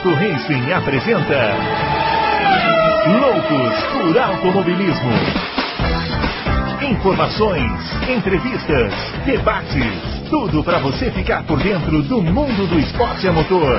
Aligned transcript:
Adalto 0.00 0.14
Racing 0.14 0.72
apresenta 0.72 1.56
Loucos 3.20 3.74
por 3.92 4.18
Automobilismo. 4.18 5.10
Informações, 6.90 7.72
entrevistas, 8.08 8.94
debates, 9.26 10.30
tudo 10.30 10.64
para 10.64 10.78
você 10.78 11.10
ficar 11.10 11.46
por 11.46 11.62
dentro 11.62 12.02
do 12.02 12.22
mundo 12.22 12.66
do 12.66 12.78
esporte 12.78 13.28
a 13.28 13.32
motor. 13.32 13.78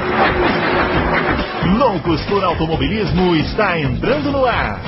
Loucos 1.80 2.24
por 2.26 2.44
Automobilismo 2.44 3.36
está 3.36 3.80
entrando 3.80 4.32
no 4.32 4.46
ar. 4.46 4.80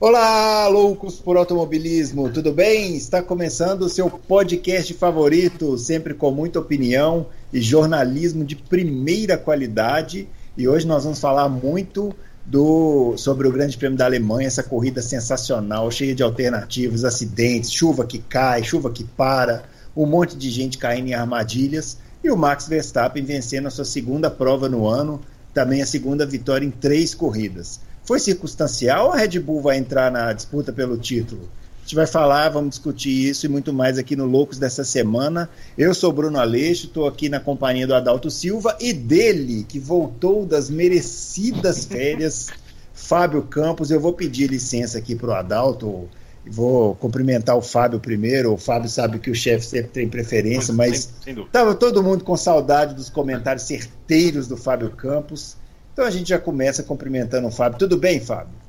Olá, 0.00 0.66
loucos 0.68 1.20
por 1.20 1.36
automobilismo, 1.36 2.30
tudo 2.30 2.52
bem? 2.52 2.96
Está 2.96 3.22
começando 3.22 3.82
o 3.82 3.88
seu 3.88 4.10
podcast 4.10 4.92
favorito, 4.94 5.78
sempre 5.78 6.14
com 6.14 6.30
muita 6.32 6.58
opinião 6.58 7.26
e 7.52 7.60
jornalismo 7.60 8.44
de 8.44 8.56
primeira 8.56 9.36
qualidade. 9.36 10.28
E 10.56 10.66
hoje 10.66 10.86
nós 10.86 11.04
vamos 11.04 11.20
falar 11.20 11.48
muito 11.48 12.14
do 12.44 13.16
sobre 13.16 13.48
o 13.48 13.52
Grande 13.52 13.76
Prêmio 13.76 13.98
da 13.98 14.04
Alemanha, 14.04 14.46
essa 14.46 14.62
corrida 14.62 15.02
sensacional, 15.02 15.90
cheia 15.90 16.14
de 16.14 16.22
alternativas, 16.22 17.04
acidentes, 17.04 17.72
chuva 17.72 18.06
que 18.06 18.18
cai, 18.18 18.62
chuva 18.62 18.90
que 18.90 19.02
para, 19.02 19.64
um 19.96 20.06
monte 20.06 20.36
de 20.36 20.50
gente 20.50 20.78
caindo 20.78 21.08
em 21.08 21.14
armadilhas 21.14 21.98
e 22.22 22.30
o 22.30 22.36
Max 22.36 22.68
Verstappen 22.68 23.24
vencendo 23.24 23.66
a 23.66 23.70
sua 23.70 23.84
segunda 23.84 24.30
prova 24.30 24.68
no 24.68 24.86
ano, 24.86 25.20
também 25.52 25.82
a 25.82 25.86
segunda 25.86 26.24
vitória 26.24 26.66
em 26.66 26.70
três 26.70 27.14
corridas. 27.14 27.80
Foi 28.04 28.20
circunstancial 28.20 29.06
ou 29.06 29.12
a 29.12 29.16
Red 29.16 29.40
Bull 29.40 29.60
vai 29.60 29.76
entrar 29.76 30.12
na 30.12 30.32
disputa 30.32 30.72
pelo 30.72 30.96
título? 30.96 31.48
A 31.86 31.88
gente 31.88 31.94
vai 31.94 32.06
falar, 32.08 32.48
vamos 32.48 32.70
discutir 32.70 33.10
isso 33.10 33.46
e 33.46 33.48
muito 33.48 33.72
mais 33.72 33.96
aqui 33.96 34.16
no 34.16 34.26
Loucos 34.26 34.58
dessa 34.58 34.82
semana. 34.82 35.48
Eu 35.78 35.94
sou 35.94 36.10
Bruno 36.10 36.36
Aleixo, 36.36 36.86
estou 36.86 37.06
aqui 37.06 37.28
na 37.28 37.38
companhia 37.38 37.86
do 37.86 37.94
Adalto 37.94 38.28
Silva 38.28 38.76
e 38.80 38.92
dele, 38.92 39.62
que 39.62 39.78
voltou 39.78 40.44
das 40.44 40.68
merecidas 40.68 41.84
férias, 41.86 42.48
Fábio 42.92 43.42
Campos. 43.42 43.92
Eu 43.92 44.00
vou 44.00 44.12
pedir 44.12 44.50
licença 44.50 44.98
aqui 44.98 45.14
para 45.14 45.28
o 45.28 45.32
Adalto, 45.34 46.08
vou 46.44 46.96
cumprimentar 46.96 47.56
o 47.56 47.62
Fábio 47.62 48.00
primeiro. 48.00 48.52
O 48.52 48.58
Fábio 48.58 48.90
sabe 48.90 49.20
que 49.20 49.30
o 49.30 49.34
chefe 49.36 49.66
sempre 49.66 49.92
tem 49.92 50.08
preferência, 50.08 50.74
mas 50.74 51.14
estava 51.24 51.72
todo 51.72 52.02
mundo 52.02 52.24
com 52.24 52.36
saudade 52.36 52.96
dos 52.96 53.08
comentários 53.08 53.62
certeiros 53.62 54.48
do 54.48 54.56
Fábio 54.56 54.90
Campos. 54.90 55.56
Então 55.92 56.04
a 56.04 56.10
gente 56.10 56.30
já 56.30 56.38
começa 56.40 56.82
cumprimentando 56.82 57.46
o 57.46 57.52
Fábio. 57.52 57.78
Tudo 57.78 57.96
bem, 57.96 58.18
Fábio? 58.18 58.66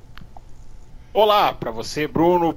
Olá 1.11 1.51
para 1.51 1.71
você, 1.71 2.07
Bruno, 2.07 2.53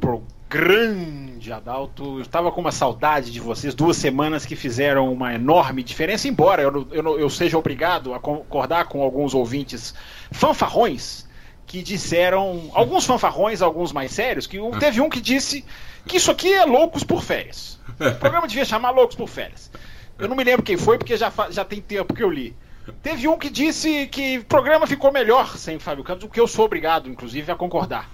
grande 0.50 1.52
Adalto. 1.52 2.20
Estava 2.20 2.50
com 2.50 2.60
uma 2.60 2.72
saudade 2.72 3.30
de 3.30 3.38
vocês, 3.38 3.72
duas 3.72 3.96
semanas 3.96 4.44
que 4.44 4.56
fizeram 4.56 5.10
uma 5.12 5.32
enorme 5.32 5.82
diferença, 5.82 6.26
embora 6.26 6.62
eu, 6.62 6.88
eu, 6.90 7.20
eu 7.20 7.30
seja 7.30 7.56
obrigado 7.56 8.12
a 8.12 8.18
concordar 8.18 8.86
com 8.86 9.00
alguns 9.00 9.32
ouvintes 9.32 9.94
fanfarrões 10.32 11.28
que 11.66 11.82
disseram, 11.82 12.68
alguns 12.74 13.06
fanfarrões, 13.06 13.62
alguns 13.62 13.92
mais 13.92 14.10
sérios, 14.10 14.48
que 14.48 14.58
teve 14.80 15.00
um 15.00 15.08
que 15.08 15.20
disse 15.20 15.64
que 16.04 16.16
isso 16.16 16.32
aqui 16.32 16.52
é 16.52 16.64
Loucos 16.64 17.04
por 17.04 17.22
Férias. 17.22 17.78
O 18.00 18.18
programa 18.18 18.48
devia 18.48 18.64
chamar 18.64 18.90
Loucos 18.90 19.14
por 19.14 19.28
Férias. 19.28 19.70
Eu 20.18 20.26
não 20.26 20.34
me 20.34 20.42
lembro 20.42 20.64
quem 20.64 20.76
foi, 20.76 20.98
porque 20.98 21.16
já, 21.16 21.32
já 21.50 21.64
tem 21.64 21.80
tempo 21.80 22.12
que 22.12 22.24
eu 22.24 22.30
li. 22.30 22.56
Teve 23.02 23.28
um 23.28 23.38
que 23.38 23.48
disse 23.48 24.08
que 24.08 24.38
o 24.38 24.44
programa 24.44 24.84
ficou 24.86 25.12
melhor 25.12 25.56
sem 25.56 25.78
Fábio 25.78 26.02
Campos, 26.02 26.24
o 26.24 26.28
que 26.28 26.40
eu 26.40 26.48
sou 26.48 26.64
obrigado, 26.64 27.08
inclusive, 27.08 27.52
a 27.52 27.54
concordar. 27.54 28.10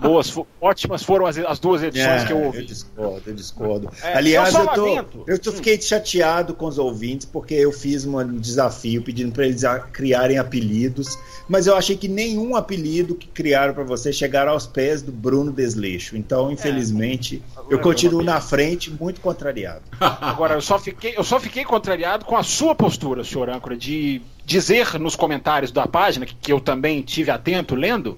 Boas, 0.00 0.30
fo 0.30 0.46
ótimas 0.60 1.02
foram 1.02 1.26
as, 1.26 1.38
as 1.38 1.58
duas 1.58 1.82
edições 1.82 2.22
é, 2.22 2.26
que 2.26 2.32
eu 2.32 2.42
ouvi. 2.42 2.58
Eu 2.58 2.66
discordo, 2.66 3.22
eu 3.26 3.34
discordo. 3.34 3.90
É, 4.02 4.16
Aliás, 4.16 4.54
eu, 4.54 4.66
tô, 4.68 5.24
eu 5.26 5.38
tô, 5.38 5.52
fiquei 5.52 5.80
chateado 5.80 6.54
com 6.54 6.66
os 6.66 6.78
ouvintes 6.78 7.26
porque 7.26 7.54
eu 7.54 7.72
fiz 7.72 8.04
um 8.04 8.38
desafio 8.38 9.02
pedindo 9.02 9.32
para 9.32 9.46
eles 9.46 9.62
criarem 9.92 10.38
apelidos, 10.38 11.18
mas 11.48 11.66
eu 11.66 11.76
achei 11.76 11.96
que 11.96 12.08
nenhum 12.08 12.56
apelido 12.56 13.14
que 13.14 13.26
criaram 13.28 13.74
para 13.74 13.84
você 13.84 14.12
chegaram 14.12 14.52
aos 14.52 14.66
pés 14.66 15.02
do 15.02 15.12
Bruno 15.12 15.52
Desleixo. 15.52 16.16
Então, 16.16 16.50
é, 16.50 16.52
infelizmente, 16.52 17.42
é, 17.56 17.74
eu 17.74 17.78
continuo 17.78 18.22
na 18.22 18.40
frente 18.40 18.90
muito 18.90 19.20
contrariado. 19.20 19.82
Agora, 20.00 20.54
eu 20.54 20.62
só 20.62 20.78
fiquei, 20.78 21.14
eu 21.16 21.24
só 21.24 21.38
fiquei 21.40 21.64
contrariado 21.64 22.24
com 22.24 22.36
a 22.36 22.42
sua 22.42 22.74
postura, 22.74 23.24
senhor 23.24 23.48
âncora, 23.50 23.76
de 23.76 24.22
dizer 24.44 24.98
nos 24.98 25.16
comentários 25.16 25.70
da 25.70 25.86
página, 25.86 26.26
que, 26.26 26.34
que 26.34 26.52
eu 26.52 26.60
também 26.60 27.02
tive 27.02 27.30
atento 27.30 27.74
lendo, 27.74 28.16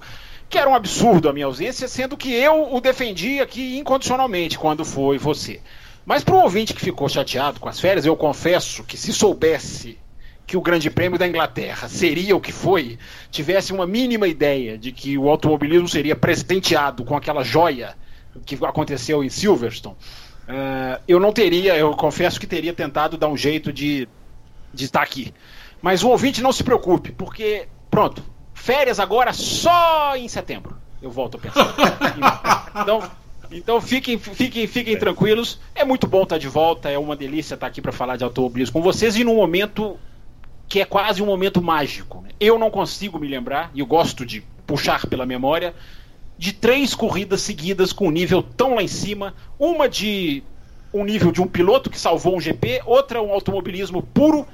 que 0.49 0.57
era 0.57 0.69
um 0.69 0.75
absurdo 0.75 1.27
a 1.27 1.33
minha 1.33 1.45
ausência, 1.45 1.87
sendo 1.87 2.15
que 2.15 2.31
eu 2.33 2.73
o 2.73 2.79
defendi 2.79 3.39
aqui 3.39 3.77
incondicionalmente 3.77 4.57
quando 4.57 4.85
foi 4.85 5.17
você. 5.17 5.61
Mas 6.05 6.23
para 6.23 6.35
o 6.35 6.41
ouvinte 6.41 6.73
que 6.73 6.81
ficou 6.81 7.09
chateado 7.09 7.59
com 7.59 7.67
as 7.67 7.79
férias, 7.79 8.05
eu 8.05 8.15
confesso 8.15 8.83
que 8.83 8.95
se 8.95 9.11
soubesse 9.11 9.97
que 10.45 10.55
o 10.55 10.61
Grande 10.61 10.89
Prêmio 10.91 11.17
da 11.17 11.27
Inglaterra 11.27 11.87
seria 11.87 12.35
o 12.35 12.41
que 12.41 12.51
foi, 12.51 12.99
tivesse 13.31 13.73
uma 13.73 13.87
mínima 13.87 14.27
ideia 14.27 14.77
de 14.77 14.91
que 14.91 15.17
o 15.17 15.27
automobilismo 15.27 15.87
seria 15.87 16.15
presenteado 16.15 17.03
com 17.03 17.17
aquela 17.17 17.43
joia 17.43 17.95
que 18.45 18.55
aconteceu 18.63 19.23
em 19.23 19.29
Silverstone, 19.29 19.95
uh, 19.95 21.01
eu 21.07 21.19
não 21.19 21.31
teria, 21.31 21.75
eu 21.75 21.91
confesso 21.91 22.39
que 22.39 22.45
teria 22.45 22.73
tentado 22.73 23.17
dar 23.17 23.27
um 23.27 23.37
jeito 23.37 23.73
de, 23.73 24.07
de 24.73 24.85
estar 24.85 25.01
aqui. 25.01 25.33
Mas 25.81 26.03
o 26.03 26.09
ouvinte 26.09 26.41
não 26.41 26.51
se 26.51 26.63
preocupe, 26.63 27.11
porque, 27.11 27.67
pronto, 27.89 28.23
Férias 28.55 28.99
agora 28.99 29.31
só 29.33 30.15
em 30.15 30.27
setembro. 30.27 30.77
Eu 31.01 31.11
volto 31.11 31.37
a 31.37 31.39
pensar. 31.39 31.75
então, 32.81 33.03
então 33.51 33.81
fiquem, 33.81 34.17
fiquem, 34.17 34.65
fiquem 34.65 34.97
tranquilos. 34.97 35.59
É 35.75 35.85
muito 35.85 36.07
bom 36.07 36.23
estar 36.23 36.39
de 36.39 36.47
volta. 36.47 36.89
É 36.89 36.97
uma 36.97 37.15
delícia 37.15 37.53
estar 37.53 37.67
aqui 37.67 37.81
para 37.81 37.91
falar 37.91 38.15
de 38.15 38.23
automobilismo 38.23 38.73
com 38.73 38.81
vocês 38.81 39.17
e 39.17 39.23
num 39.23 39.35
momento 39.35 39.99
que 40.67 40.79
é 40.79 40.85
quase 40.85 41.21
um 41.21 41.27
momento 41.27 41.61
mágico. 41.61 42.21
Né? 42.21 42.29
Eu 42.39 42.57
não 42.57 42.71
consigo 42.71 43.19
me 43.19 43.27
lembrar, 43.27 43.69
e 43.75 43.81
eu 43.81 43.85
gosto 43.85 44.25
de 44.25 44.41
puxar 44.65 45.05
pela 45.05 45.25
memória, 45.25 45.75
de 46.37 46.51
três 46.51 46.95
corridas 46.95 47.41
seguidas 47.41 47.93
com 47.93 48.07
um 48.07 48.11
nível 48.11 48.41
tão 48.41 48.75
lá 48.75 48.81
em 48.81 48.87
cima. 48.87 49.35
Uma 49.59 49.87
de 49.87 50.41
um 50.91 51.03
nível 51.03 51.31
de 51.31 51.41
um 51.41 51.47
piloto 51.47 51.89
que 51.89 51.99
salvou 51.99 52.35
um 52.35 52.41
GP, 52.41 52.81
outra 52.85 53.21
um 53.21 53.31
automobilismo 53.31 54.01
puro, 54.01 54.47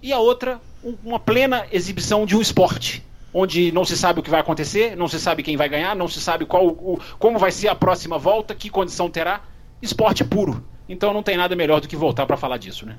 e 0.00 0.12
a 0.12 0.18
outra 0.18 0.60
uma 1.04 1.18
plena 1.18 1.66
exibição 1.72 2.24
de 2.24 2.36
um 2.36 2.40
esporte 2.40 3.02
onde 3.32 3.72
não 3.72 3.84
se 3.84 3.96
sabe 3.96 4.20
o 4.20 4.22
que 4.22 4.30
vai 4.30 4.40
acontecer, 4.40 4.96
não 4.96 5.08
se 5.08 5.20
sabe 5.20 5.42
quem 5.42 5.56
vai 5.56 5.68
ganhar, 5.68 5.94
não 5.94 6.08
se 6.08 6.20
sabe 6.20 6.46
qual, 6.46 6.68
o, 6.68 7.00
como 7.18 7.38
vai 7.38 7.52
ser 7.52 7.68
a 7.68 7.74
próxima 7.74 8.18
volta, 8.18 8.54
que 8.54 8.70
condição 8.70 9.10
terá. 9.10 9.42
Esporte 9.80 10.24
puro. 10.24 10.64
Então 10.88 11.12
não 11.12 11.22
tem 11.22 11.36
nada 11.36 11.54
melhor 11.54 11.80
do 11.80 11.88
que 11.88 11.96
voltar 11.96 12.26
para 12.26 12.36
falar 12.36 12.56
disso, 12.56 12.86
né? 12.86 12.96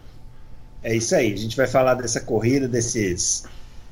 É 0.84 0.95
isso 0.95 1.13
aí. 1.16 1.34
A 1.34 1.38
gente 1.38 1.57
vai 1.57 1.67
falar 1.67 1.95
dessa 1.95 2.22
corrida, 2.22 2.67
desses 2.67 3.45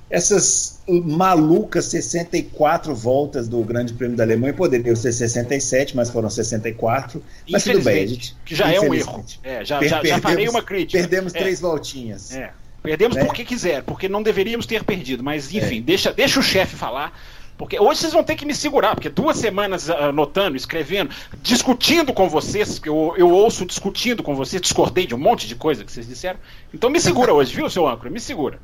essas 0.10 0.80
malucas 0.88 1.86
64 1.86 2.96
voltas 2.96 3.48
do 3.48 3.62
Grande 3.62 3.94
Prêmio 3.94 4.16
da 4.16 4.24
Alemanha 4.24 4.54
poderiam 4.54 4.96
ser 4.96 5.12
67, 5.12 5.96
mas 5.98 6.10
foram 6.10 6.30
64. 6.30 7.22
Mas 7.50 7.66
tudo 7.66 7.82
bem, 7.82 8.08
gente. 8.08 8.36
Que 8.46 8.56
já 8.56 8.72
é 8.72 8.80
um 8.80 8.94
erro. 8.94 9.26
É, 9.44 9.66
já, 9.66 9.84
já, 9.84 10.02
já 10.02 10.20
farei 10.20 10.48
uma 10.48 10.62
crítica. 10.62 10.98
Perdemos 10.98 11.36
é. 11.36 11.40
três 11.40 11.60
voltinhas. 11.60 12.34
É. 12.34 12.54
Perdemos 12.88 13.18
né? 13.18 13.26
porque 13.26 13.44
quiser, 13.44 13.84
porque 13.84 14.08
não 14.08 14.24
deveríamos 14.24 14.66
ter 14.66 14.84
perdido. 14.84 15.24
Mas 15.24 15.54
enfim, 15.54 15.80
é. 15.80 15.82
deixa, 15.82 16.14
deixa 16.14 16.40
o 16.40 16.44
chefe 16.44 16.76
falar. 16.76 17.18
Porque 17.58 17.80
hoje 17.80 18.02
vocês 18.02 18.14
vão 18.14 18.24
ter 18.24 18.36
que 18.36 18.46
me 18.46 18.54
segurar, 18.54 18.94
porque 18.94 19.10
duas 19.10 19.38
semanas 19.38 19.90
anotando, 19.90 20.56
escrevendo, 20.56 21.10
discutindo 21.42 22.14
com 22.14 22.30
vocês, 22.30 22.78
que 22.78 22.88
eu, 22.88 23.16
eu 23.18 23.32
ouço 23.32 23.66
discutindo 23.66 24.22
com 24.22 24.36
vocês, 24.36 24.62
discordei 24.62 25.08
de 25.08 25.16
um 25.16 25.18
monte 25.18 25.48
de 25.48 25.56
coisa 25.56 25.84
que 25.84 25.92
vocês 25.92 26.08
disseram. 26.08 26.40
Então 26.72 26.88
me 26.88 27.00
segura 27.00 27.34
hoje, 27.34 27.56
viu, 27.56 27.68
seu 27.68 27.88
âncora? 27.88 28.12
Me 28.12 28.20
segura. 28.20 28.60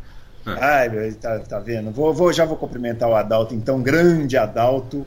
Ai, 0.45 1.11
tá, 1.13 1.40
tá 1.40 1.59
vendo? 1.59 1.90
Vou, 1.90 2.13
vou, 2.13 2.31
já 2.31 2.45
vou 2.45 2.55
cumprimentar 2.55 3.09
o 3.09 3.16
Adalto, 3.16 3.55
então, 3.55 3.81
grande 3.81 4.38
Adalto. 4.38 5.05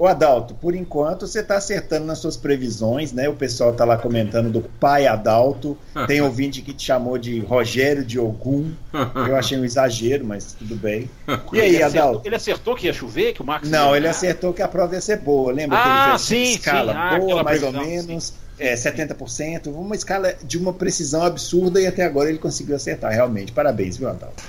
O 0.00 0.06
Adalto, 0.06 0.54
por 0.54 0.74
enquanto 0.74 1.26
você 1.26 1.40
está 1.40 1.58
acertando 1.58 2.06
nas 2.06 2.16
suas 2.16 2.34
previsões, 2.34 3.12
né? 3.12 3.28
O 3.28 3.34
pessoal 3.34 3.72
está 3.72 3.84
lá 3.84 3.98
comentando 3.98 4.48
do 4.48 4.62
pai 4.62 5.06
Adalto. 5.06 5.76
Tem 6.06 6.22
ouvinte 6.24 6.62
que 6.62 6.72
te 6.72 6.86
chamou 6.86 7.18
de 7.18 7.40
Rogério 7.40 8.02
de 8.02 8.18
Ogum. 8.18 8.72
Eu 8.94 9.36
achei 9.36 9.58
um 9.58 9.64
exagero, 9.64 10.24
mas 10.24 10.54
tudo 10.54 10.74
bem. 10.74 11.10
E 11.52 11.60
aí, 11.60 11.74
ele 11.74 11.82
acertou, 11.82 12.08
Adalto? 12.08 12.26
Ele 12.26 12.34
acertou 12.34 12.74
que 12.74 12.86
ia 12.86 12.94
chover, 12.94 13.34
que 13.34 13.42
o 13.42 13.44
Max. 13.44 13.68
Não, 13.68 13.94
ele 13.94 14.08
acertou 14.08 14.54
que 14.54 14.62
a 14.62 14.68
prova 14.68 14.94
ia 14.94 15.02
ser 15.02 15.18
boa. 15.18 15.52
Lembra 15.52 15.76
ah, 15.76 15.82
que 15.82 15.88
ele 15.88 16.08
fez 16.08 16.22
sim, 16.22 16.54
escala 16.54 16.92
sim. 16.92 16.98
Ah, 16.98 17.18
boa, 17.18 17.42
mais 17.42 17.62
ou 17.62 17.70
menos. 17.70 18.32
É, 18.58 18.74
70%, 18.74 19.66
uma 19.66 19.94
escala 19.94 20.34
de 20.42 20.56
uma 20.56 20.72
precisão 20.72 21.24
absurda 21.24 21.78
e 21.78 21.86
até 21.86 22.06
agora 22.06 22.30
ele 22.30 22.38
conseguiu 22.38 22.74
acertar, 22.74 23.12
realmente. 23.12 23.52
Parabéns, 23.52 23.98
viu, 23.98 24.08
Adalto? 24.08 24.42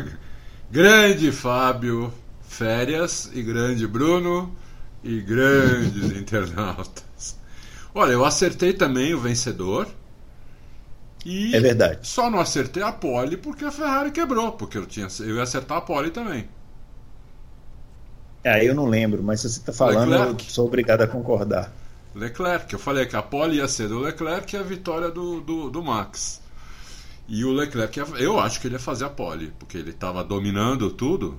grande 0.70 1.32
Fábio, 1.32 2.12
férias 2.46 3.30
e 3.32 3.42
grande 3.42 3.86
Bruno 3.86 4.59
e 5.02 5.20
grandes 5.20 6.12
internautas. 6.16 7.38
Olha, 7.94 8.12
eu 8.12 8.24
acertei 8.24 8.72
também 8.72 9.14
o 9.14 9.20
vencedor. 9.20 9.88
E 11.24 11.54
é 11.54 11.60
verdade. 11.60 12.06
Só 12.06 12.30
não 12.30 12.40
acertei 12.40 12.82
a 12.82 12.92
pole 12.92 13.36
porque 13.36 13.64
a 13.64 13.70
Ferrari 13.70 14.10
quebrou, 14.10 14.52
porque 14.52 14.78
eu 14.78 14.86
tinha 14.86 15.08
eu 15.20 15.36
ia 15.36 15.42
acertar 15.42 15.78
a 15.78 15.82
pole 15.82 16.10
também. 16.10 16.48
É, 18.42 18.66
eu 18.66 18.74
não 18.74 18.86
lembro, 18.86 19.22
mas 19.22 19.40
se 19.40 19.50
você 19.50 19.60
está 19.60 19.72
falando, 19.72 20.10
Leclerc. 20.10 20.44
eu 20.44 20.50
sou 20.50 20.66
obrigado 20.66 21.02
a 21.02 21.06
concordar. 21.06 21.72
Leclerc, 22.14 22.72
eu 22.72 22.78
falei 22.78 23.06
que 23.06 23.14
a 23.14 23.22
pole 23.22 23.56
ia 23.56 23.68
ser 23.68 23.88
do 23.88 23.98
Leclerc 23.98 24.54
e 24.54 24.58
a 24.58 24.62
vitória 24.62 25.10
do, 25.10 25.40
do, 25.40 25.70
do 25.70 25.82
Max. 25.82 26.40
E 27.28 27.44
o 27.44 27.52
Leclerc, 27.52 28.00
eu 28.18 28.40
acho 28.40 28.60
que 28.60 28.66
ele 28.66 28.74
ia 28.74 28.80
fazer 28.80 29.04
a 29.04 29.10
pole, 29.10 29.52
porque 29.58 29.78
ele 29.78 29.90
estava 29.90 30.24
dominando 30.24 30.90
tudo. 30.90 31.38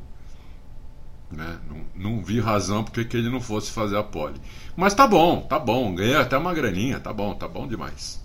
Né? 1.31 1.57
Não, 1.69 2.15
não 2.15 2.23
vi 2.23 2.39
razão 2.39 2.83
porque 2.83 3.05
que 3.05 3.15
ele 3.15 3.29
não 3.29 3.39
fosse 3.39 3.71
fazer 3.71 3.97
a 3.97 4.03
pole. 4.03 4.39
Mas 4.75 4.93
tá 4.93 5.07
bom, 5.07 5.41
tá 5.41 5.57
bom. 5.57 5.95
Ganhei 5.95 6.15
até 6.15 6.37
uma 6.37 6.53
graninha, 6.53 6.99
tá 6.99 7.13
bom, 7.13 7.33
tá 7.33 7.47
bom 7.47 7.67
demais. 7.67 8.19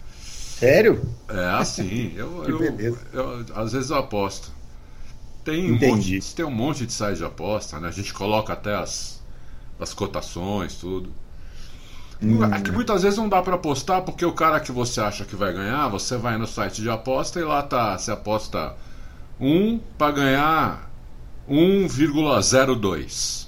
Sério? 0.58 1.06
É 1.29 1.49
assim, 1.50 2.12
eu, 2.17 2.43
que 2.44 2.50
eu, 2.50 2.58
beleza. 2.58 3.06
eu, 3.12 3.44
às 3.55 3.73
vezes 3.73 3.91
eu 3.91 3.97
aposto. 3.97 4.50
Tem 5.44 5.70
um, 5.70 5.75
Entendi. 5.76 6.17
monte, 6.17 6.35
tem 6.35 6.44
um 6.44 6.50
monte 6.50 6.87
de 6.87 6.93
site 6.93 7.19
de 7.19 7.25
aposta, 7.25 7.79
né? 7.79 7.88
A 7.88 7.93
gente 7.93 8.12
coloca 8.12 8.53
até 8.53 8.75
as, 8.75 9.23
as 9.79 9.94
cotações, 9.94 10.75
tudo. 10.75 11.12
Hum. 12.20 12.43
É 12.44 12.61
que 12.61 12.73
muitas 12.73 13.03
vezes 13.03 13.19
não 13.19 13.29
dá 13.29 13.43
pra 13.43 13.55
apostar 13.55 14.03
porque 14.03 14.25
o 14.25 14.32
cara 14.32 14.58
que 14.58 14.73
você 14.73 15.00
acha 15.00 15.25
que 15.25 15.37
vai 15.37 15.53
ganhar, 15.53 15.88
você 15.88 16.17
vai 16.17 16.38
no 16.38 16.47
site 16.47 16.81
de 16.81 16.91
aposta 16.91 17.38
e 17.38 17.44
lá 17.44 17.62
tá, 17.62 17.97
você 17.97 18.11
aposta 18.11 18.75
1 19.38 19.79
para 19.99 20.12
ganhar 20.12 20.85
1,02. 21.48 23.46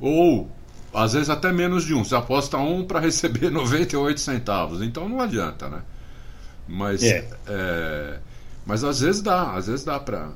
Ou 0.00 0.50
às 0.92 1.12
vezes 1.12 1.30
até 1.30 1.52
menos 1.52 1.84
de 1.84 1.94
1, 1.94 2.04
você 2.04 2.14
aposta 2.16 2.58
1 2.58 2.84
para 2.86 2.98
receber 3.00 3.50
98 3.52 4.20
centavos. 4.20 4.82
Então 4.82 5.08
não 5.08 5.20
adianta, 5.20 5.68
né? 5.68 5.82
Mas 6.68 7.02
É. 7.02 7.28
é, 7.46 8.18
mas 8.66 8.84
às 8.84 9.00
vezes 9.00 9.22
dá, 9.22 9.52
às 9.54 9.66
vezes 9.66 9.84
dá 9.84 9.98
pra. 9.98 10.30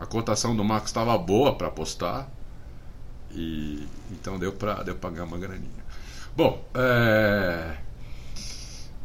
A 0.00 0.06
cotação 0.06 0.54
do 0.54 0.62
Max 0.64 0.86
estava 0.86 1.18
boa 1.18 1.56
para 1.56 1.66
apostar 1.66 2.28
e 3.32 3.86
então 4.12 4.38
deu 4.38 4.52
para 4.52 4.82
deu 4.84 4.94
pra 4.94 5.10
ganhar 5.10 5.24
uma 5.24 5.38
graninha. 5.38 5.84
Bom, 6.36 6.62
é, 6.74 7.74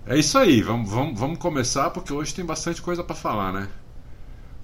é 0.06 0.18
isso 0.18 0.38
aí. 0.38 0.62
Vamos, 0.62 0.90
vamos, 0.90 1.20
vamos 1.20 1.40
começar 1.40 1.90
porque 1.90 2.14
hoje 2.14 2.34
tem 2.34 2.46
bastante 2.46 2.82
coisa 2.82 3.04
para 3.04 3.16
falar, 3.16 3.52
né? 3.54 3.68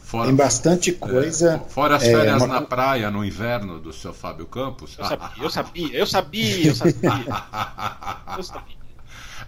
Fora, 0.10 0.26
Tem 0.26 0.36
bastante 0.36 0.92
coisa. 0.92 1.62
é, 1.64 1.70
fora 1.70 1.96
as 1.98 2.04
É, 2.04 2.12
férias 2.12 2.42
uma- 2.42 2.48
na 2.48 2.62
praia 2.62 3.12
no 3.12 3.24
inverno 3.24 3.80
do 3.80 3.94
seu 3.94 4.12
Fábio 4.12 4.48
Campos. 4.48 4.96
Eu 4.98 5.06
sabia, 5.06 5.30
eu 5.44 5.50
sabia, 5.52 5.96
eu 5.96 6.06
sabia, 6.08 6.68
eu 6.68 6.74
sabia. 6.76 7.00
Eu 8.38 8.44
sabia. 8.44 8.76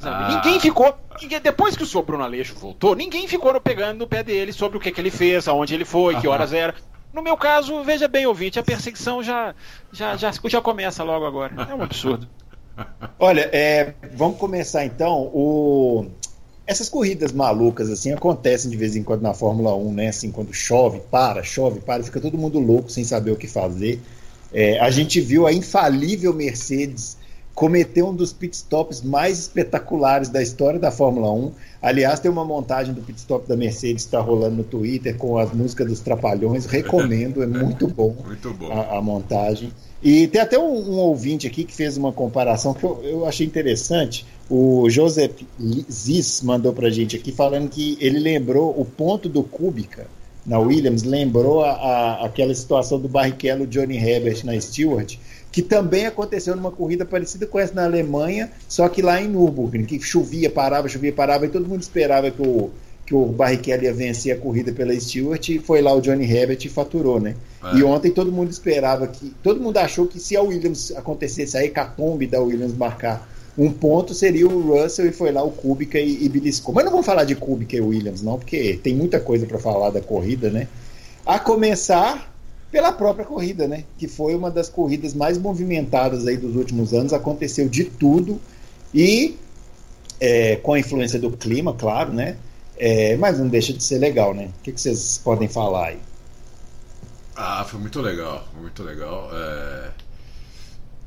Ah. 0.03 0.35
Ninguém 0.35 0.59
ficou. 0.59 0.95
ninguém- 1.19 1.41
depois 1.41 1.75
que 1.75 1.81
o 1.81 1.85
senhor 1.87 2.03
Bruno 2.03 2.23
Aleixo 2.23 2.53
voltou, 2.55 2.95
ninguém 2.95 3.27
ficou 3.27 3.59
pegando 3.59 3.97
no 3.99 4.07
pé 4.07 4.21
dele 4.23 4.53
sobre 4.53 4.77
o 4.77 4.81
que, 4.81 4.91
que 4.91 5.01
ele 5.01 5.09
fez, 5.09 5.47
aonde 5.47 5.73
ele 5.73 5.83
foi, 5.85 6.15
que 6.19 6.27
horas 6.27 6.53
era. 6.53 6.75
No 7.11 7.23
meu 7.23 7.35
caso, 7.35 7.83
veja 7.83 8.07
bem, 8.07 8.27
ouvinte, 8.27 8.59
a 8.59 8.63
perseguição 8.63 9.23
já, 9.23 9.55
já, 9.91 10.15
já, 10.15 10.31
já 10.45 10.61
começa 10.61 11.03
logo 11.03 11.25
agora. 11.25 11.53
É 11.69 11.73
um 11.73 11.81
absurdo. 11.81 12.27
Olha, 13.19 13.49
é, 13.51 13.93
vamos 14.13 14.37
começar 14.37 14.85
então. 14.85 15.23
O... 15.33 16.07
Essas 16.71 16.87
corridas 16.87 17.33
malucas 17.33 17.89
assim 17.89 18.13
acontecem 18.13 18.71
de 18.71 18.77
vez 18.77 18.95
em 18.95 19.03
quando 19.03 19.21
na 19.21 19.33
Fórmula 19.33 19.75
1, 19.75 19.93
né? 19.93 20.07
Assim, 20.07 20.31
quando 20.31 20.53
chove, 20.53 21.01
para, 21.11 21.43
chove, 21.43 21.81
para, 21.81 22.01
fica 22.01 22.21
todo 22.21 22.37
mundo 22.37 22.59
louco 22.59 22.89
sem 22.89 23.03
saber 23.03 23.31
o 23.31 23.35
que 23.35 23.45
fazer. 23.45 23.99
É, 24.53 24.79
a 24.79 24.89
gente 24.89 25.19
viu 25.19 25.45
a 25.45 25.51
infalível 25.51 26.33
Mercedes 26.33 27.17
cometer 27.53 28.01
um 28.03 28.13
dos 28.15 28.31
pitstops 28.33 29.01
mais 29.01 29.39
espetaculares 29.39 30.29
da 30.29 30.41
história 30.41 30.79
da 30.79 30.89
Fórmula 30.91 31.31
1. 31.31 31.51
Aliás, 31.81 32.19
tem 32.19 32.31
uma 32.31 32.45
montagem 32.45 32.93
do 32.93 33.01
pitstop 33.01 33.47
da 33.47 33.55
Mercedes 33.57 34.03
que 34.03 34.07
está 34.07 34.19
rolando 34.21 34.55
no 34.57 34.63
Twitter 34.63 35.15
com 35.17 35.37
as 35.37 35.51
músicas 35.53 35.87
dos 35.87 35.99
Trapalhões. 35.99 36.65
Recomendo, 36.65 37.43
é 37.43 37.47
muito 37.47 37.87
bom 37.89 38.15
Muito 38.25 38.53
bom. 38.53 38.71
a, 38.71 38.97
a 38.97 39.01
montagem. 39.01 39.71
E 40.01 40.25
tem 40.27 40.41
até 40.41 40.57
um, 40.57 40.63
um 40.91 40.97
ouvinte 40.97 41.45
aqui 41.45 41.63
que 41.63 41.73
fez 41.75 41.97
uma 41.97 42.11
comparação 42.11 42.73
que 42.73 42.83
eu, 42.83 42.99
eu 43.03 43.25
achei 43.27 43.45
interessante. 43.45 44.25
O 44.49 44.89
Joseph 44.89 45.41
Ziz 45.91 46.41
mandou 46.41 46.73
pra 46.73 46.89
gente 46.89 47.15
aqui 47.15 47.31
falando 47.31 47.69
que 47.69 47.97
ele 48.01 48.19
lembrou 48.19 48.69
o 48.79 48.83
ponto 48.85 49.29
do 49.29 49.43
Kubica 49.43 50.07
na 50.45 50.57
Williams, 50.57 51.03
lembrou 51.03 51.63
a, 51.63 51.71
a- 51.71 52.25
aquela 52.25 52.53
situação 52.55 52.99
do 52.99 53.07
Barrichello 53.07 53.67
Johnny 53.67 53.95
Herbert 53.97 54.43
na 54.43 54.59
Stewart, 54.59 55.15
que 55.51 55.61
também 55.61 56.05
aconteceu 56.05 56.55
numa 56.55 56.71
corrida 56.71 57.05
parecida 57.05 57.45
com 57.45 57.59
essa 57.59 57.73
na 57.73 57.83
Alemanha, 57.83 58.49
só 58.67 58.87
que 58.87 59.01
lá 59.01 59.21
em 59.21 59.27
Nürburgring, 59.27 59.85
que 59.85 59.99
chovia, 59.99 60.49
parava, 60.49 60.87
chovia, 60.87 61.11
parava, 61.11 61.45
e 61.45 61.49
todo 61.49 61.67
mundo 61.67 61.81
esperava 61.81 62.31
que 62.31 62.41
o, 62.41 62.69
que 63.05 63.13
o 63.13 63.25
Barrichello 63.25 63.83
ia 63.83 63.93
vencer 63.93 64.33
a 64.33 64.39
corrida 64.39 64.71
pela 64.71 64.97
Stewart, 64.97 65.49
e 65.49 65.59
foi 65.59 65.81
lá 65.81 65.93
o 65.93 65.99
Johnny 65.99 66.23
Herbert 66.23 66.59
e 66.63 66.69
faturou, 66.69 67.19
né? 67.19 67.35
É. 67.63 67.77
E 67.77 67.83
ontem 67.83 68.11
todo 68.11 68.31
mundo 68.31 68.49
esperava 68.49 69.05
que. 69.07 69.33
Todo 69.43 69.59
mundo 69.59 69.77
achou 69.77 70.07
que 70.07 70.19
se 70.19 70.37
a 70.37 70.41
Williams 70.41 70.93
acontecesse 70.95 71.57
a 71.57 71.63
hecatombe 71.63 72.25
da 72.25 72.39
Williams 72.39 72.73
marcar 72.73 73.29
um 73.57 73.69
ponto, 73.69 74.13
seria 74.13 74.47
o 74.47 74.61
Russell 74.61 75.07
e 75.07 75.11
foi 75.11 75.31
lá 75.31 75.43
o 75.43 75.51
Kubica 75.51 75.99
e, 75.99 76.23
e 76.23 76.29
beliscou. 76.29 76.73
Mas 76.73 76.85
não 76.85 76.91
vamos 76.91 77.05
falar 77.05 77.25
de 77.25 77.35
Kubica 77.35 77.75
e 77.75 77.81
Williams, 77.81 78.21
não, 78.21 78.39
porque 78.39 78.79
tem 78.81 78.95
muita 78.95 79.19
coisa 79.19 79.45
para 79.45 79.59
falar 79.59 79.89
da 79.89 79.99
corrida, 79.99 80.49
né? 80.49 80.69
A 81.25 81.37
começar 81.37 82.30
pela 82.71 82.91
própria 82.91 83.25
corrida, 83.25 83.67
né? 83.67 83.83
Que 83.97 84.07
foi 84.07 84.33
uma 84.33 84.49
das 84.49 84.69
corridas 84.69 85.13
mais 85.13 85.37
movimentadas 85.37 86.25
aí 86.25 86.37
dos 86.37 86.55
últimos 86.55 86.93
anos, 86.93 87.11
aconteceu 87.11 87.67
de 87.67 87.83
tudo 87.83 88.39
e 88.93 89.37
é, 90.19 90.55
com 90.57 90.73
a 90.73 90.79
influência 90.79 91.19
do 91.19 91.31
clima, 91.31 91.73
claro, 91.73 92.13
né? 92.13 92.37
É, 92.77 93.15
mas 93.17 93.37
não 93.37 93.47
deixa 93.47 93.73
de 93.73 93.83
ser 93.83 93.97
legal, 93.97 94.33
né? 94.33 94.49
O 94.59 94.63
que, 94.63 94.71
que 94.71 94.79
vocês 94.79 95.19
podem 95.23 95.47
falar 95.47 95.89
aí? 95.89 95.99
Ah, 97.35 97.65
foi 97.67 97.79
muito 97.79 98.01
legal, 98.01 98.47
muito 98.59 98.83
legal. 98.83 99.29
É, 99.33 99.89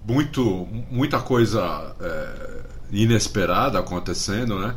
muito, 0.07 0.69
muita 0.91 1.21
coisa 1.21 1.95
é, 2.01 2.63
inesperada 2.93 3.79
acontecendo, 3.79 4.59
né? 4.59 4.77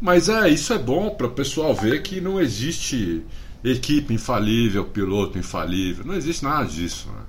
Mas 0.00 0.28
é, 0.28 0.48
isso 0.48 0.72
é 0.72 0.78
bom 0.78 1.10
para 1.10 1.26
o 1.26 1.30
pessoal 1.30 1.74
ver 1.74 2.02
que 2.02 2.20
não 2.20 2.40
existe 2.40 3.24
equipe 3.64 4.12
infalível, 4.12 4.84
piloto 4.84 5.38
infalível, 5.38 6.04
não 6.04 6.14
existe 6.14 6.44
nada 6.44 6.66
disso. 6.66 7.08
Né? 7.08 7.22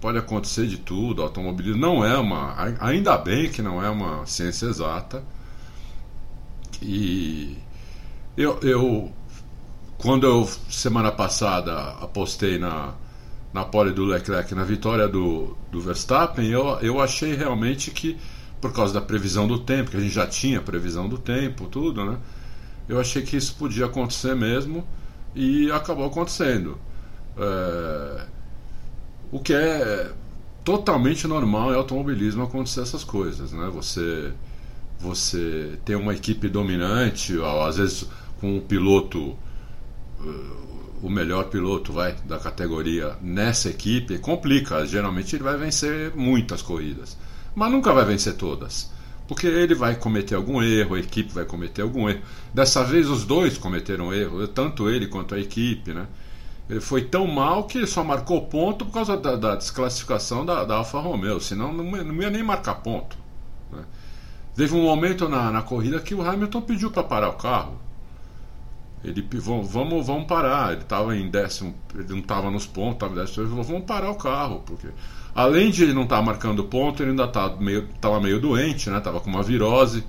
Pode 0.00 0.18
acontecer 0.18 0.66
de 0.66 0.78
tudo, 0.78 1.22
automobilismo 1.22 1.80
não 1.80 2.04
é 2.04 2.16
uma. 2.16 2.56
Ainda 2.80 3.16
bem 3.18 3.50
que 3.50 3.60
não 3.60 3.84
é 3.84 3.90
uma 3.90 4.24
ciência 4.26 4.66
exata. 4.66 5.22
E 6.82 7.56
eu, 8.36 8.58
eu 8.62 9.12
quando 9.98 10.26
eu 10.26 10.48
semana 10.68 11.10
passada 11.10 11.90
apostei 12.00 12.58
na, 12.58 12.94
na 13.52 13.64
pole 13.64 13.92
do 13.92 14.04
Leclerc 14.04 14.54
na 14.54 14.64
vitória 14.64 15.08
do, 15.08 15.56
do 15.70 15.80
Verstappen, 15.80 16.46
eu, 16.46 16.78
eu 16.80 17.00
achei 17.00 17.34
realmente 17.34 17.90
que, 17.90 18.16
por 18.60 18.72
causa 18.72 18.94
da 18.94 19.00
previsão 19.00 19.48
do 19.48 19.58
tempo, 19.58 19.90
que 19.90 19.96
a 19.96 20.00
gente 20.00 20.14
já 20.14 20.26
tinha 20.26 20.60
previsão 20.60 21.08
do 21.08 21.18
tempo, 21.18 21.66
tudo, 21.66 22.04
né? 22.04 22.18
Eu 22.88 23.00
achei 23.00 23.22
que 23.22 23.36
isso 23.36 23.56
podia 23.56 23.86
acontecer 23.86 24.36
mesmo 24.36 24.86
e 25.36 25.70
acabou 25.70 26.06
acontecendo. 26.06 26.76
É, 27.36 28.26
o 29.30 29.38
que 29.38 29.52
é 29.52 30.10
totalmente 30.64 31.28
normal 31.28 31.72
em 31.72 31.76
automobilismo 31.76 32.42
acontecer 32.42 32.80
essas 32.80 33.04
coisas, 33.04 33.52
né? 33.52 33.70
Você, 33.72 34.32
você 34.98 35.78
tem 35.84 35.94
uma 35.94 36.14
equipe 36.14 36.48
dominante, 36.48 37.34
às 37.64 37.76
vezes 37.76 38.08
com 38.40 38.56
um 38.56 38.60
piloto 38.60 39.36
o 41.02 41.10
melhor 41.10 41.44
piloto 41.44 41.92
vai 41.92 42.16
da 42.24 42.38
categoria 42.38 43.16
nessa 43.20 43.68
equipe 43.68 44.18
complica. 44.18 44.84
Geralmente 44.86 45.36
ele 45.36 45.44
vai 45.44 45.56
vencer 45.56 46.12
muitas 46.14 46.62
corridas, 46.62 47.16
mas 47.54 47.70
nunca 47.70 47.92
vai 47.92 48.04
vencer 48.04 48.34
todas, 48.34 48.90
porque 49.28 49.46
ele 49.46 49.74
vai 49.74 49.96
cometer 49.96 50.34
algum 50.34 50.62
erro, 50.62 50.94
a 50.94 51.00
equipe 51.00 51.32
vai 51.32 51.44
cometer 51.44 51.82
algum 51.82 52.08
erro. 52.08 52.20
Dessa 52.54 52.84
vez 52.84 53.08
os 53.08 53.24
dois 53.24 53.58
cometeram 53.58 54.12
erro, 54.12 54.46
tanto 54.48 54.88
ele 54.88 55.06
quanto 55.06 55.34
a 55.34 55.40
equipe, 55.40 55.92
né? 55.92 56.06
Ele 56.68 56.80
foi 56.80 57.02
tão 57.02 57.26
mal 57.26 57.64
que 57.64 57.86
só 57.86 58.02
marcou 58.02 58.42
ponto 58.46 58.84
por 58.84 58.92
causa 58.92 59.16
da, 59.16 59.36
da 59.36 59.54
desclassificação 59.54 60.44
da, 60.44 60.64
da 60.64 60.76
Alfa 60.76 60.98
Romeo, 60.98 61.40
senão 61.40 61.72
não, 61.72 61.84
não 61.84 62.22
ia 62.22 62.30
nem 62.30 62.42
marcar 62.42 62.76
ponto. 62.76 63.16
né? 63.72 63.84
Teve 64.56 64.74
um 64.74 64.82
momento 64.82 65.28
na, 65.28 65.50
na 65.52 65.62
corrida 65.62 66.00
que 66.00 66.14
o 66.14 66.22
Hamilton 66.22 66.62
pediu 66.62 66.90
para 66.90 67.04
parar 67.04 67.28
o 67.28 67.34
carro. 67.34 67.78
Ele 69.04 69.24
vamos, 69.34 69.70
vamos, 69.70 70.26
parar. 70.26 70.72
Ele 70.72 70.82
estava 70.82 71.16
em 71.16 71.30
décimo, 71.30 71.74
ele 71.94 72.08
não 72.08 72.18
estava 72.18 72.50
nos 72.50 72.66
pontos, 72.66 72.94
estava 72.94 73.12
em 73.12 73.16
décimo. 73.16 73.62
Vamos 73.62 73.84
parar 73.84 74.10
o 74.10 74.16
carro, 74.16 74.62
porque 74.66 74.88
além 75.36 75.70
de 75.70 75.82
ele 75.82 75.92
não 75.92 76.04
estar 76.04 76.22
marcando 76.22 76.64
ponto, 76.64 77.02
ele 77.02 77.10
ainda 77.10 77.24
estava 77.24 77.56
meio, 77.60 77.86
tava 78.00 78.18
meio 78.18 78.40
doente, 78.40 78.88
né? 78.88 78.98
Tava 79.00 79.20
com 79.20 79.28
uma 79.28 79.42
virose. 79.42 80.02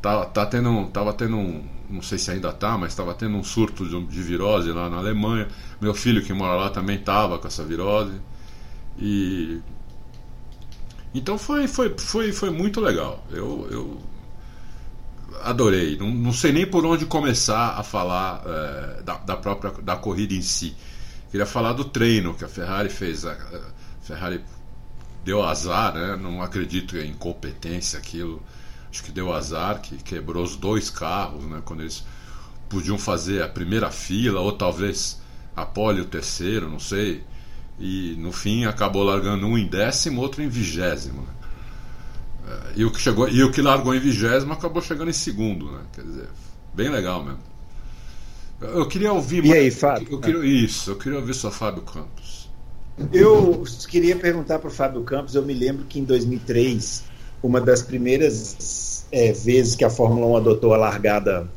Tá, 0.00 0.24
tá 0.24 0.46
tendo, 0.46 0.86
tava 0.86 1.12
tendo 1.12 1.36
um, 1.36 1.64
não 1.90 2.02
sei 2.02 2.18
se 2.18 2.30
ainda 2.30 2.52
tá, 2.52 2.76
mas 2.78 2.92
estava 2.92 3.14
tendo 3.14 3.36
um 3.36 3.44
surto 3.44 3.86
de, 3.86 4.06
de 4.06 4.22
virose 4.22 4.72
lá 4.72 4.88
na 4.88 4.96
Alemanha. 4.96 5.46
Meu 5.80 5.94
filho 5.94 6.22
que 6.22 6.32
mora 6.32 6.54
lá 6.54 6.70
também 6.70 6.96
estava 6.96 7.38
com 7.38 7.46
essa 7.46 7.62
virose. 7.64 8.14
E 8.98 9.60
então 11.14 11.36
foi, 11.38 11.68
foi, 11.68 11.94
foi, 11.98 12.32
foi 12.32 12.50
muito 12.50 12.80
legal. 12.80 13.24
Eu, 13.30 13.68
eu 13.70 14.02
adorei. 15.42 15.98
Não, 15.98 16.10
não 16.10 16.32
sei 16.32 16.50
nem 16.50 16.66
por 16.66 16.86
onde 16.86 17.04
começar 17.04 17.78
a 17.78 17.82
falar 17.82 18.42
eh, 18.46 19.02
da, 19.02 19.18
da 19.18 19.36
própria 19.36 19.70
da 19.82 19.96
corrida 19.96 20.32
em 20.34 20.42
si. 20.42 20.74
Queria 21.30 21.46
falar 21.46 21.72
do 21.74 21.84
treino 21.84 22.34
que 22.34 22.44
a 22.44 22.48
Ferrari 22.48 22.88
fez. 22.88 23.24
A 23.26 23.36
Ferrari 24.04 24.40
deu 25.24 25.42
azar, 25.42 25.94
né? 25.94 26.16
Não 26.16 26.42
acredito 26.42 26.96
em 26.96 27.10
incompetência 27.10 27.98
aquilo. 27.98 28.42
Acho 28.90 29.02
que 29.02 29.10
deu 29.10 29.32
azar, 29.32 29.80
que 29.80 29.96
quebrou 29.96 30.44
os 30.44 30.56
dois 30.56 30.90
carros, 30.90 31.44
né? 31.44 31.62
Quando 31.64 31.80
eles 31.80 32.04
podiam 32.68 32.98
fazer 32.98 33.42
a 33.42 33.48
primeira 33.48 33.90
fila, 33.90 34.40
ou 34.40 34.52
talvez 34.52 35.20
a 35.56 35.64
pole 35.64 36.00
o 36.00 36.04
terceiro, 36.04 36.68
não 36.68 36.78
sei. 36.78 37.24
E 37.78 38.14
no 38.18 38.30
fim 38.30 38.66
acabou 38.66 39.02
largando 39.02 39.46
um 39.46 39.58
em 39.58 39.66
décimo, 39.66 40.20
outro 40.20 40.42
em 40.42 40.48
vigésimo. 40.48 41.22
Né? 41.22 41.34
É, 42.46 42.72
e 42.76 42.84
o 42.84 42.92
que 42.92 43.00
chegou 43.00 43.28
e 43.28 43.42
o 43.42 43.50
que 43.50 43.62
largou 43.62 43.94
em 43.94 43.98
vigésimo 43.98 44.52
acabou 44.52 44.82
chegando 44.82 45.08
em 45.08 45.14
segundo, 45.14 45.72
né? 45.72 45.80
Quer 45.92 46.02
dizer, 46.02 46.28
bem 46.74 46.90
legal 46.90 47.24
mesmo. 47.24 47.40
Eu 48.60 48.86
queria 48.86 49.12
ouvir. 49.12 49.44
E 49.44 49.52
aí, 49.52 49.70
Fábio? 49.70 50.08
Eu 50.10 50.20
queria, 50.20 50.44
isso, 50.44 50.90
eu 50.90 50.96
queria 50.96 51.18
ouvir 51.18 51.34
só 51.34 51.50
Fábio 51.50 51.82
Campos. 51.82 52.48
Eu 53.12 53.64
queria 53.88 54.16
perguntar 54.16 54.58
para 54.58 54.68
o 54.68 54.70
Fábio 54.70 55.02
Campos. 55.02 55.34
Eu 55.34 55.42
me 55.42 55.52
lembro 55.52 55.84
que 55.84 55.98
em 55.98 56.04
2003, 56.04 57.04
uma 57.42 57.60
das 57.60 57.82
primeiras 57.82 59.06
é, 59.10 59.32
vezes 59.32 59.74
que 59.74 59.84
a 59.84 59.90
Fórmula 59.90 60.26
1 60.26 60.36
adotou 60.36 60.74
a 60.74 60.76
largada 60.76 61.48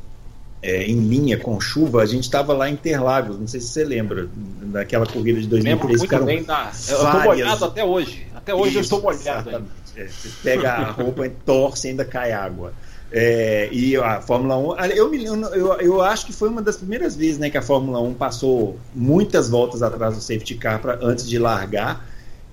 é, 0.60 0.84
em 0.84 0.98
linha 1.00 1.38
com 1.38 1.60
chuva, 1.60 2.02
a 2.02 2.06
gente 2.06 2.24
estava 2.24 2.52
lá 2.52 2.68
em 2.68 2.74
Interlagos. 2.74 3.38
Não 3.38 3.46
sei 3.46 3.60
se 3.60 3.68
você 3.68 3.84
lembra 3.84 4.28
daquela 4.34 5.06
corrida 5.06 5.40
de 5.40 5.46
2003. 5.46 5.64
Lembro 5.64 5.98
muito 5.98 6.24
bem 6.24 6.42
da. 6.42 6.72
Eu 6.88 7.04
estou 7.04 7.22
molhado 7.22 7.64
até 7.64 7.84
hoje. 7.84 8.26
Até 8.34 8.54
hoje 8.54 8.70
Isso, 8.70 8.78
eu 8.78 8.82
estou 8.82 9.02
molhado. 9.02 9.64
É, 9.96 10.06
você 10.06 10.28
pega 10.42 10.72
a 10.72 10.90
roupa 10.90 11.26
e 11.26 11.30
torce 11.30 11.86
e 11.86 11.90
ainda 11.90 12.04
cai 12.04 12.32
água. 12.32 12.72
É, 13.10 13.68
e 13.72 13.96
a 13.96 14.20
Fórmula 14.20 14.58
1, 14.58 14.76
eu, 14.94 15.10
me, 15.10 15.24
eu, 15.24 15.72
eu 15.80 16.02
acho 16.02 16.26
que 16.26 16.32
foi 16.32 16.48
uma 16.48 16.60
das 16.60 16.76
primeiras 16.76 17.16
vezes 17.16 17.38
né, 17.38 17.48
que 17.48 17.56
a 17.56 17.62
Fórmula 17.62 18.00
1 18.00 18.14
passou 18.14 18.78
muitas 18.94 19.48
voltas 19.48 19.82
atrás 19.82 20.14
do 20.14 20.20
safety 20.20 20.56
car 20.56 20.80
pra, 20.80 20.98
antes 21.00 21.26
de 21.26 21.38
largar. 21.38 22.06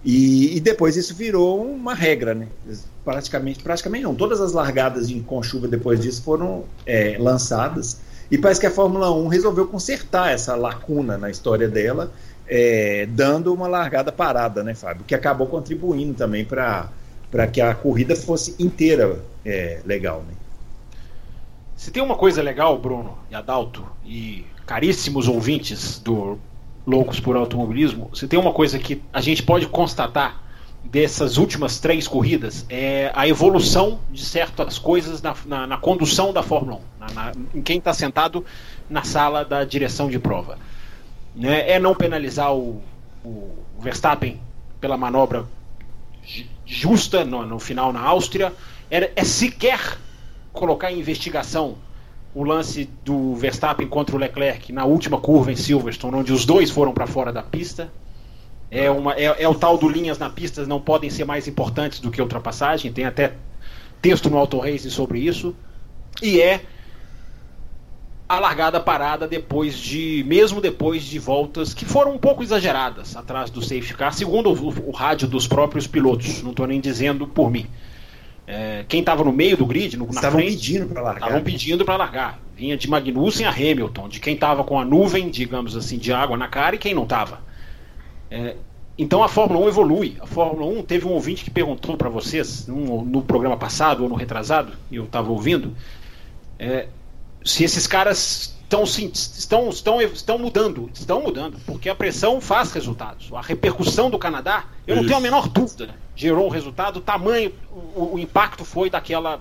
E, 0.04 0.56
e, 0.56 0.60
depois 0.60 0.96
isso 0.96 1.16
virou 1.16 1.66
uma 1.66 1.96
regra, 1.96 2.36
né? 2.36 2.48
Praticamente, 3.04 3.64
praticamente 3.64 4.04
não. 4.04 4.14
Todas 4.14 4.40
as 4.40 4.54
largadas 4.54 5.10
de, 5.10 5.20
com 5.22 5.42
chuva 5.42 5.68
depois 5.68 6.00
disso 6.00 6.22
foram 6.22 6.64
é, 6.86 7.18
lançadas. 7.20 8.00
E 8.30 8.38
parece 8.38 8.60
que 8.60 8.68
a 8.68 8.72
Fórmula 8.72 9.12
1 9.12 9.28
resolveu 9.28 9.68
consertar 9.68 10.32
essa 10.32 10.56
lacuna 10.56 11.18
na 11.18 11.30
história 11.30 11.68
dela, 11.68 12.12
é, 12.48 13.08
dando 13.08 13.52
uma 13.52 13.68
largada 13.68 14.12
parada, 14.12 14.64
né, 14.64 14.76
Fábio? 14.76 15.04
Que 15.06 15.16
acabou 15.16 15.48
contribuindo 15.48 16.14
também 16.14 16.46
para 16.46 17.48
que 17.52 17.60
a 17.60 17.74
corrida 17.74 18.16
fosse 18.16 18.56
inteira 18.60 19.20
é, 19.44 19.80
legal, 19.86 20.24
né? 20.28 20.45
Se 21.75 21.91
tem 21.91 22.01
uma 22.01 22.15
coisa 22.15 22.41
legal, 22.41 22.77
Bruno 22.77 23.17
e 23.29 23.36
Adalto, 23.36 23.86
e 24.05 24.46
caríssimos 24.65 25.27
ouvintes 25.27 26.00
do 26.00 26.39
Loucos 26.88 27.20
por 27.20 27.36
Automobilismo, 27.36 28.10
se 28.13 28.27
tem 28.27 28.39
uma 28.39 28.53
coisa 28.53 28.79
que 28.79 29.01
a 29.12 29.20
gente 29.20 29.44
pode 29.44 29.67
constatar 29.67 30.41
dessas 30.84 31.38
últimas 31.38 31.79
três 31.79 32.08
corridas 32.08 32.65
é 32.70 33.12
a 33.15 33.27
evolução 33.27 34.00
de 34.12 34.24
certas 34.24 34.77
coisas 34.77 35.22
na, 35.22 35.36
na, 35.46 35.67
na 35.67 35.77
condução 35.77 36.32
da 36.32 36.44
Fórmula 36.44 36.79
1, 37.01 37.13
na, 37.13 37.32
em 37.55 37.62
quem 37.62 37.79
está 37.79 37.91
sentado 37.91 38.46
na 38.89 39.03
sala 39.03 39.44
da 39.44 39.63
direção 39.63 40.10
de 40.10 40.20
prova. 40.20 40.60
Né? 41.36 41.72
É 41.72 41.79
não 41.79 41.96
penalizar 41.96 42.53
o, 42.53 42.82
o 43.24 43.58
Verstappen 43.79 44.39
pela 44.79 44.96
manobra 44.96 45.46
justa 46.65 47.25
no, 47.25 47.46
no 47.46 47.60
final 47.60 47.91
na 47.91 48.01
Áustria, 48.01 48.53
é, 48.89 49.12
é 49.15 49.24
sequer 49.24 49.98
colocar 50.56 50.92
em 50.92 51.00
investigação 51.00 51.76
o 52.34 52.44
lance 52.44 52.90
do 53.04 53.36
Verstappen 53.36 53.88
contra 53.88 54.16
o 54.16 54.20
Leclerc 54.20 54.74
na 54.74 54.84
última 54.84 55.20
curva 55.20 55.52
em 55.52 55.56
Silverstone, 55.56 56.16
onde 56.16 56.34
os 56.34 56.46
dois 56.46 56.70
foram 56.70 56.94
para 56.94 57.08
fora 57.08 57.32
da 57.32 57.42
pista. 57.42 57.90
É, 58.70 58.90
uma, 58.90 59.14
é, 59.14 59.44
é, 59.44 59.48
o 59.48 59.56
tal 59.56 59.78
do 59.78 59.88
linhas 59.88 60.18
na 60.18 60.30
pista 60.30 60.66
não 60.66 60.82
podem 60.82 61.10
ser 61.10 61.24
mais 61.24 61.48
importantes 61.48 62.00
do 62.00 62.12
que 62.12 62.22
ultrapassagem. 62.22 62.92
Tem 62.92 63.06
até 63.06 63.34
texto 64.02 64.30
no 64.30 64.38
Auto 64.38 64.60
Race 64.60 64.90
sobre 64.92 65.20
isso. 65.20 65.56
E 66.22 66.42
é 66.42 66.62
a 68.28 68.40
largada 68.40 68.80
parada 68.80 69.28
depois 69.28 69.78
de, 69.78 70.24
mesmo 70.28 70.60
depois 70.60 71.04
de 71.04 71.20
voltas 71.20 71.74
que 71.74 71.86
foram 71.86 72.16
um 72.16 72.18
pouco 72.18 72.44
exageradas 72.44 73.16
atrás 73.16 73.50
do 73.50 73.62
safety 73.62 73.94
car, 73.94 74.12
segundo 74.14 74.50
o, 74.50 74.90
o 74.90 74.92
rádio 74.92 75.28
dos 75.28 75.48
próprios 75.48 75.88
pilotos. 75.88 76.42
Não 76.42 76.52
estou 76.52 76.68
nem 76.68 76.82
dizendo 76.82 77.28
por 77.28 77.50
mim. 77.50 77.68
É, 78.48 78.86
quem 78.88 79.00
estava 79.00 79.24
no 79.24 79.32
meio 79.32 79.58
do 79.58 79.66
grid, 79.66 79.98
no, 79.98 80.10
Estavam 80.10 80.40
pedindo 80.40 80.86
para 80.86 81.02
largar. 81.02 81.28
Estavam 81.28 81.44
pedindo 81.44 81.86
para 81.86 81.98
largar. 81.98 82.40
Vinha 82.56 82.78
de 82.78 82.90
Magnussen 82.90 83.46
a 83.46 83.50
Hamilton, 83.50 84.08
de 84.08 84.20
quem 84.20 84.36
estava 84.36 84.64
com 84.64 84.80
a 84.80 84.86
nuvem, 84.86 85.30
digamos 85.30 85.75
assim, 85.75 85.98
de 85.98 86.14
água 86.14 86.38
na 86.38 86.48
cara 86.48 86.75
e 86.75 86.78
quem 86.78 86.94
não 86.94 87.04
estava. 87.04 87.42
É, 88.30 88.56
então 88.98 89.24
a 89.24 89.28
Fórmula 89.28 89.66
1 89.66 89.68
evolui. 89.68 90.18
A 90.22 90.28
Fórmula 90.28 90.66
1 90.80 90.84
teve 90.84 91.08
um 91.08 91.12
ouvinte 91.12 91.44
que 91.44 91.50
perguntou 91.50 91.98
para 91.98 92.10
vocês 92.10 92.68
no, 92.68 93.04
no, 93.04 93.22
programa 93.22 93.58
passado 93.58 94.04
ou 94.04 94.10
no 94.10 94.16
retrasado, 94.16 94.74
e 94.92 94.96
eu 94.96 95.06
estava 95.06 95.30
ouvindo, 95.32 95.75
é, 96.58 96.88
se 97.44 97.64
esses 97.64 97.88
caras 97.88 98.55
estão, 98.84 99.24
estão, 99.24 99.70
estão, 99.70 100.01
estão 100.01 100.38
mudando. 100.38 100.89
Estão 100.94 101.22
mudando, 101.22 101.58
porque 101.65 101.89
a 101.89 101.96
pressão 101.96 102.41
faz 102.41 102.72
resultados. 102.72 103.32
A 103.34 103.41
repercussão 103.41 104.10
do 104.10 104.20
Canadá, 104.20 104.65
eu 104.86 104.96
Isso. 104.96 105.01
não 105.01 105.08
tenho 105.08 105.20
a 105.20 105.22
menor 105.22 105.48
dúvida, 105.48 105.96
gerou 106.15 106.48
um 106.48 106.50
resultado, 106.50 106.98
o 106.98 107.01
tamanho, 107.01 107.53
o, 107.72 108.15
o 108.15 108.20
impacto 108.20 108.65
foi 108.65 108.89
daquela 108.89 109.39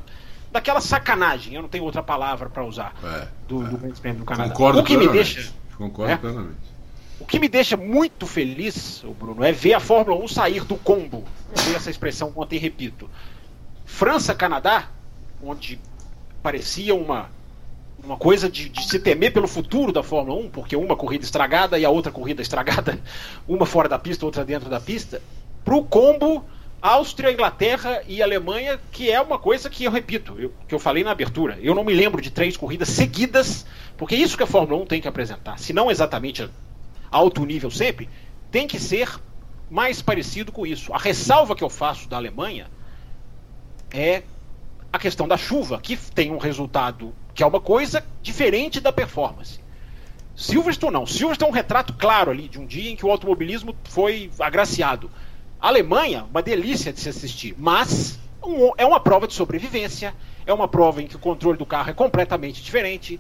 daquela 0.51 0.81
sacanagem, 0.81 1.55
eu 1.55 1.63
não 1.63 1.69
tenho 1.69 1.83
outra 1.83 2.01
palavra 2.01 2.49
para 2.49 2.65
usar, 2.65 2.95
é, 3.03 3.27
do, 3.49 3.67
é. 3.67 3.69
do 3.71 3.77
Grande 3.77 4.01
Prêmio 4.01 4.21
do 4.21 4.25
Canadá. 4.25 4.51
Concordo 4.51 4.79
o 4.79 4.85
que 4.85 4.97
plenamente. 4.97 5.29
me 5.29 5.35
deixa. 5.35 5.53
Concordo 5.77 6.13
é, 6.13 6.17
plenamente. 6.17 6.75
O 7.19 7.25
que 7.25 7.41
me 7.41 7.49
deixa 7.49 7.77
muito 7.77 8.25
feliz, 8.25 9.05
Bruno, 9.19 9.43
é 9.43 9.51
ver 9.51 9.75
a 9.75 9.81
Fórmula 9.81 10.23
1 10.23 10.29
sair 10.29 10.65
do 10.65 10.77
combo. 10.77 11.25
Usei 11.57 11.75
essa 11.75 11.91
expressão 11.91 12.33
ontem, 12.37 12.57
repito. 12.57 13.11
França-Canadá, 13.85 14.89
onde 15.43 15.81
parecia 16.41 16.95
uma 16.95 17.31
uma 18.05 18.17
coisa 18.17 18.51
de, 18.51 18.69
de, 18.69 18.87
se 18.87 18.99
temer 18.99 19.33
pelo 19.33 19.49
futuro 19.49 19.93
da 19.93 20.03
Fórmula 20.03 20.39
1, 20.41 20.51
porque 20.51 20.77
uma 20.77 20.97
corrida 20.97 21.25
estragada 21.25 21.79
e 21.79 21.85
a 21.85 21.91
outra 21.91 22.13
corrida 22.13 22.43
estragada, 22.43 23.01
uma 23.49 23.67
fora 23.67 23.89
da 23.89 23.99
pista, 23.99 24.25
outra 24.27 24.45
dentro 24.45 24.69
da 24.69 24.81
pista, 24.81 25.23
para 25.65 25.75
o 25.75 25.85
combo 25.85 26.45
Áustria, 26.83 27.33
Inglaterra 27.33 28.03
e 28.07 28.23
Alemanha, 28.23 28.79
que 28.93 29.11
é 29.11 29.19
uma 29.19 29.39
coisa 29.39 29.71
que 29.71 29.85
eu 29.85 29.91
repito, 29.91 30.39
eu, 30.39 30.53
que 30.69 30.75
eu 30.75 30.79
falei 30.79 31.03
na 31.03 31.13
abertura. 31.13 31.59
Eu 31.63 31.75
não 31.75 31.83
me 31.83 31.95
lembro 31.95 32.21
de 32.21 32.31
três 32.31 32.59
corridas 32.59 32.91
seguidas, 32.91 33.65
porque 33.97 34.15
é 34.15 34.19
isso 34.19 34.37
que 34.37 34.43
a 34.43 34.47
Fórmula 34.47 34.83
1 34.83 34.87
tem 34.87 35.01
que 35.01 35.09
apresentar. 35.09 35.59
Se 35.59 35.73
não 35.73 35.91
exatamente 35.91 36.47
alto 37.11 37.43
nível 37.47 37.71
sempre, 37.71 38.11
tem 38.51 38.67
que 38.67 38.79
ser 38.79 39.09
mais 39.71 40.03
parecido 40.03 40.53
com 40.53 40.67
isso. 40.67 40.93
A 40.93 40.99
ressalva 40.99 41.57
que 41.57 41.65
eu 41.65 41.71
faço 41.71 42.07
da 42.07 42.19
Alemanha 42.19 42.67
é 43.91 44.23
a 44.93 44.99
questão 44.99 45.27
da 45.27 45.39
chuva, 45.39 45.81
que 45.81 45.97
tem 45.97 46.31
um 46.31 46.39
resultado 46.39 47.15
que 47.35 47.43
é 47.43 47.47
uma 47.47 47.61
coisa 47.61 48.05
diferente 48.23 48.81
da 48.81 48.93
performance. 48.93 49.59
Silverstone 50.37 50.93
não. 50.93 51.07
Silverstone 51.07 51.49
é 51.49 51.53
um 51.53 51.55
retrato 51.55 51.93
claro 51.95 52.31
ali 52.31 52.49
de 52.49 52.59
um 52.59 52.67
dia 52.67 52.91
em 52.91 52.97
que 52.97 53.05
o 53.05 53.11
automobilismo 53.11 53.75
foi 53.85 54.31
agraciado. 54.39 55.11
Alemanha, 55.61 56.25
uma 56.31 56.43
delícia 56.43 56.93
de 56.93 57.01
se 57.01 57.09
assistir, 57.09 57.55
mas 57.59 58.19
um, 58.43 58.73
é 58.77 58.85
uma 58.85 59.01
prova 59.01 59.27
de 59.27 59.35
sobrevivência, 59.35 60.15
é 60.47 60.53
uma 60.53 60.69
prova 60.69 61.03
em 61.03 61.07
que 61.07 61.17
o 61.17 61.19
controle 61.19 61.57
do 61.57 61.65
carro 61.65 61.91
é 61.91 61.95
completamente 61.95 62.63
diferente. 62.63 63.19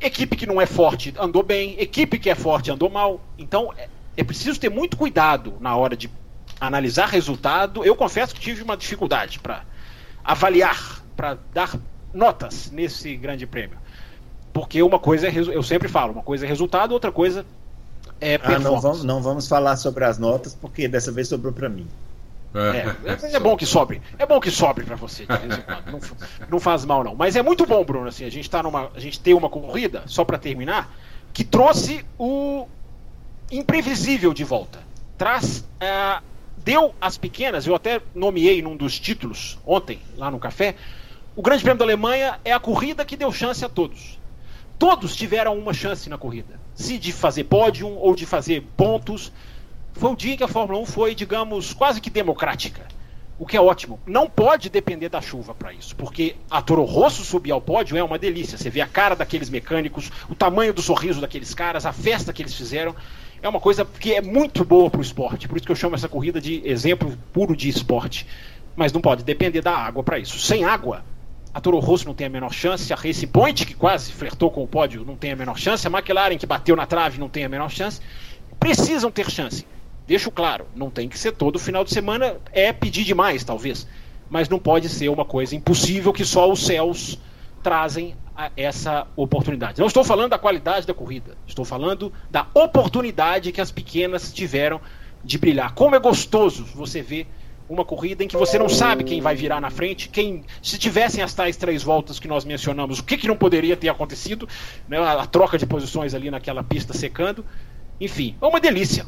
Equipe 0.00 0.36
que 0.36 0.46
não 0.46 0.60
é 0.60 0.66
forte 0.66 1.12
andou 1.18 1.42
bem, 1.42 1.76
equipe 1.78 2.18
que 2.18 2.30
é 2.30 2.34
forte 2.34 2.70
andou 2.70 2.88
mal. 2.88 3.20
Então 3.38 3.72
é, 3.76 3.88
é 4.16 4.24
preciso 4.24 4.58
ter 4.60 4.70
muito 4.70 4.96
cuidado 4.96 5.54
na 5.60 5.76
hora 5.76 5.96
de 5.96 6.10
analisar 6.60 7.08
resultado. 7.08 7.84
Eu 7.84 7.96
confesso 7.96 8.34
que 8.34 8.40
tive 8.40 8.62
uma 8.62 8.76
dificuldade 8.76 9.38
para 9.40 9.64
avaliar, 10.22 11.02
para 11.16 11.38
dar 11.52 11.74
notas 12.12 12.70
nesse 12.70 13.16
grande 13.16 13.46
prêmio. 13.46 13.78
Porque 14.52 14.82
uma 14.82 14.98
coisa 14.98 15.28
é, 15.28 15.32
eu 15.36 15.62
sempre 15.62 15.88
falo, 15.88 16.12
uma 16.12 16.22
coisa 16.22 16.44
é 16.44 16.48
resultado, 16.48 16.92
outra 16.92 17.12
coisa 17.12 17.46
é 18.20 18.36
performance. 18.36 18.66
Ah, 18.66 18.70
não 18.70 18.80
vamos, 18.80 19.04
não 19.04 19.22
vamos 19.22 19.48
falar 19.48 19.76
sobre 19.76 20.04
as 20.04 20.18
notas, 20.18 20.54
porque 20.54 20.88
dessa 20.88 21.12
vez 21.12 21.28
sobrou 21.28 21.52
para 21.52 21.68
mim. 21.68 21.86
É, 22.52 23.30
é, 23.30 23.36
é, 23.36 23.40
bom 23.40 23.56
que 23.56 23.64
sobre. 23.64 24.02
É 24.18 24.26
bom 24.26 24.40
que 24.40 24.50
sobre 24.50 24.84
para 24.84 24.96
você 24.96 25.24
de 25.24 25.36
vez 25.36 25.58
em 25.58 25.62
quando. 25.62 25.92
Não, 25.92 26.00
não, 26.50 26.60
faz 26.60 26.84
mal 26.84 27.04
não. 27.04 27.14
Mas 27.14 27.36
é 27.36 27.42
muito 27.42 27.64
bom, 27.64 27.84
Bruno, 27.84 28.08
assim, 28.08 28.24
a 28.24 28.30
gente 28.30 28.50
tá 28.50 28.60
numa, 28.62 28.90
a 28.94 28.98
gente 28.98 29.20
tem 29.20 29.34
uma 29.34 29.48
corrida 29.48 30.02
só 30.06 30.24
para 30.24 30.36
terminar 30.36 30.92
que 31.32 31.44
trouxe 31.44 32.04
o 32.18 32.66
imprevisível 33.52 34.34
de 34.34 34.42
volta. 34.42 34.80
Traz 35.16 35.60
uh, 35.60 36.22
deu 36.64 36.94
as 37.00 37.16
pequenas, 37.16 37.66
eu 37.66 37.74
até 37.74 38.00
nomeei 38.14 38.62
num 38.62 38.76
dos 38.76 38.98
títulos 38.98 39.58
ontem 39.64 40.00
lá 40.16 40.30
no 40.30 40.38
café, 40.38 40.74
o 41.36 41.42
Grande 41.42 41.62
Prêmio 41.62 41.78
da 41.78 41.84
Alemanha 41.84 42.40
é 42.44 42.52
a 42.52 42.60
corrida 42.60 43.04
que 43.04 43.16
deu 43.16 43.30
chance 43.32 43.64
a 43.64 43.68
todos. 43.68 44.18
Todos 44.78 45.14
tiveram 45.14 45.58
uma 45.58 45.72
chance 45.72 46.08
na 46.08 46.18
corrida. 46.18 46.58
Se 46.74 46.98
de 46.98 47.12
fazer 47.12 47.44
pódio 47.44 47.88
ou 47.88 48.14
de 48.14 48.26
fazer 48.26 48.64
pontos. 48.76 49.30
Foi 49.92 50.10
o 50.10 50.16
dia 50.16 50.36
que 50.36 50.42
a 50.42 50.48
Fórmula 50.48 50.80
1 50.80 50.86
foi, 50.86 51.14
digamos, 51.14 51.74
quase 51.74 52.00
que 52.00 52.08
democrática. 52.08 52.86
O 53.38 53.46
que 53.46 53.56
é 53.56 53.60
ótimo. 53.60 54.00
Não 54.06 54.28
pode 54.28 54.68
depender 54.68 55.08
da 55.08 55.20
chuva 55.20 55.54
para 55.54 55.72
isso, 55.72 55.94
porque 55.96 56.36
a 56.50 56.60
Toro 56.60 56.84
Rosso 56.84 57.24
subir 57.24 57.52
ao 57.52 57.60
pódio 57.60 57.96
é 57.96 58.02
uma 58.02 58.18
delícia. 58.18 58.58
Você 58.58 58.68
vê 58.68 58.80
a 58.80 58.86
cara 58.86 59.14
daqueles 59.14 59.48
mecânicos, 59.48 60.10
o 60.28 60.34
tamanho 60.34 60.74
do 60.74 60.82
sorriso 60.82 61.20
daqueles 61.20 61.54
caras, 61.54 61.86
a 61.86 61.92
festa 61.92 62.32
que 62.32 62.42
eles 62.42 62.54
fizeram. 62.54 62.94
É 63.42 63.48
uma 63.48 63.60
coisa 63.60 63.84
que 63.84 64.14
é 64.14 64.20
muito 64.20 64.64
boa 64.64 64.90
para 64.90 64.98
o 64.98 65.02
esporte. 65.02 65.48
Por 65.48 65.56
isso 65.56 65.66
que 65.66 65.72
eu 65.72 65.76
chamo 65.76 65.94
essa 65.94 66.08
corrida 66.08 66.40
de 66.40 66.60
exemplo 66.66 67.16
puro 67.32 67.56
de 67.56 67.68
esporte. 67.68 68.26
Mas 68.74 68.92
não 68.92 69.00
pode 69.00 69.24
depender 69.24 69.60
da 69.60 69.74
água 69.74 70.02
para 70.02 70.18
isso. 70.18 70.38
Sem 70.38 70.64
água, 70.64 71.02
a 71.52 71.60
Toro 71.60 71.78
Rosso 71.78 72.06
não 72.06 72.14
tem 72.14 72.26
a 72.26 72.30
menor 72.30 72.52
chance, 72.52 72.92
a 72.92 72.96
Racing 72.96 73.26
Point, 73.26 73.66
que 73.66 73.74
quase 73.74 74.12
flertou 74.12 74.50
com 74.50 74.62
o 74.62 74.68
pódio, 74.68 75.04
não 75.04 75.16
tem 75.16 75.32
a 75.32 75.36
menor 75.36 75.58
chance, 75.58 75.86
a 75.86 75.90
McLaren, 75.90 76.38
que 76.38 76.46
bateu 76.46 76.76
na 76.76 76.86
trave, 76.86 77.18
não 77.18 77.28
tem 77.28 77.44
a 77.44 77.48
menor 77.48 77.70
chance. 77.70 78.00
Precisam 78.58 79.10
ter 79.10 79.28
chance. 79.30 79.66
Deixo 80.06 80.30
claro, 80.30 80.66
não 80.74 80.90
tem 80.90 81.08
que 81.08 81.18
ser 81.18 81.32
todo 81.32 81.58
final 81.58 81.84
de 81.84 81.92
semana, 81.92 82.36
é 82.52 82.72
pedir 82.72 83.04
demais, 83.04 83.42
talvez. 83.42 83.86
Mas 84.28 84.48
não 84.48 84.58
pode 84.58 84.88
ser 84.88 85.08
uma 85.08 85.24
coisa 85.24 85.56
impossível 85.56 86.12
que 86.12 86.24
só 86.24 86.50
os 86.50 86.64
céus 86.64 87.18
trazem 87.62 88.14
essa 88.56 89.06
oportunidade. 89.16 89.78
Não 89.78 89.86
estou 89.86 90.04
falando 90.04 90.30
da 90.30 90.38
qualidade 90.38 90.86
da 90.86 90.94
corrida, 90.94 91.36
estou 91.46 91.64
falando 91.64 92.12
da 92.30 92.46
oportunidade 92.54 93.52
que 93.52 93.60
as 93.60 93.70
pequenas 93.70 94.32
tiveram 94.32 94.80
de 95.22 95.36
brilhar. 95.36 95.74
Como 95.74 95.94
é 95.94 95.98
gostoso 95.98 96.64
você 96.74 97.02
ver 97.02 97.26
uma 97.70 97.84
corrida 97.84 98.24
em 98.24 98.28
que 98.28 98.36
você 98.36 98.58
não 98.58 98.68
sabe 98.68 99.04
quem 99.04 99.20
vai 99.20 99.36
virar 99.36 99.60
na 99.60 99.70
frente, 99.70 100.08
quem 100.08 100.44
se 100.60 100.76
tivessem 100.76 101.22
as 101.22 101.32
tais 101.32 101.56
três 101.56 101.84
voltas 101.84 102.18
que 102.18 102.26
nós 102.26 102.44
mencionamos, 102.44 102.98
o 102.98 103.04
que, 103.04 103.16
que 103.16 103.28
não 103.28 103.36
poderia 103.36 103.76
ter 103.76 103.88
acontecido, 103.88 104.48
né, 104.88 104.98
a, 104.98 105.22
a 105.22 105.26
troca 105.26 105.56
de 105.56 105.64
posições 105.64 106.12
ali 106.12 106.32
naquela 106.32 106.64
pista 106.64 106.92
secando, 106.92 107.46
enfim, 108.00 108.34
é 108.42 108.44
uma 108.44 108.60
delícia. 108.60 109.06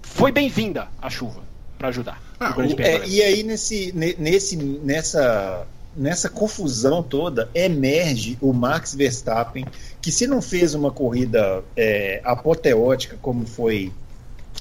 Foi 0.00 0.32
bem-vinda 0.32 0.88
a 1.00 1.10
chuva 1.10 1.42
para 1.76 1.88
ajudar. 1.88 2.20
Ah, 2.40 2.54
é, 2.78 3.06
e 3.06 3.22
aí 3.22 3.42
nesse, 3.42 3.92
nesse, 4.18 4.56
nessa, 4.56 5.66
nessa 5.94 6.30
confusão 6.30 7.02
toda 7.02 7.50
emerge 7.54 8.38
o 8.40 8.54
Max 8.54 8.94
Verstappen, 8.94 9.66
que 10.00 10.10
se 10.10 10.26
não 10.26 10.40
fez 10.40 10.74
uma 10.74 10.90
corrida 10.90 11.62
é, 11.76 12.22
apoteótica 12.24 13.18
como 13.20 13.46
foi 13.46 13.92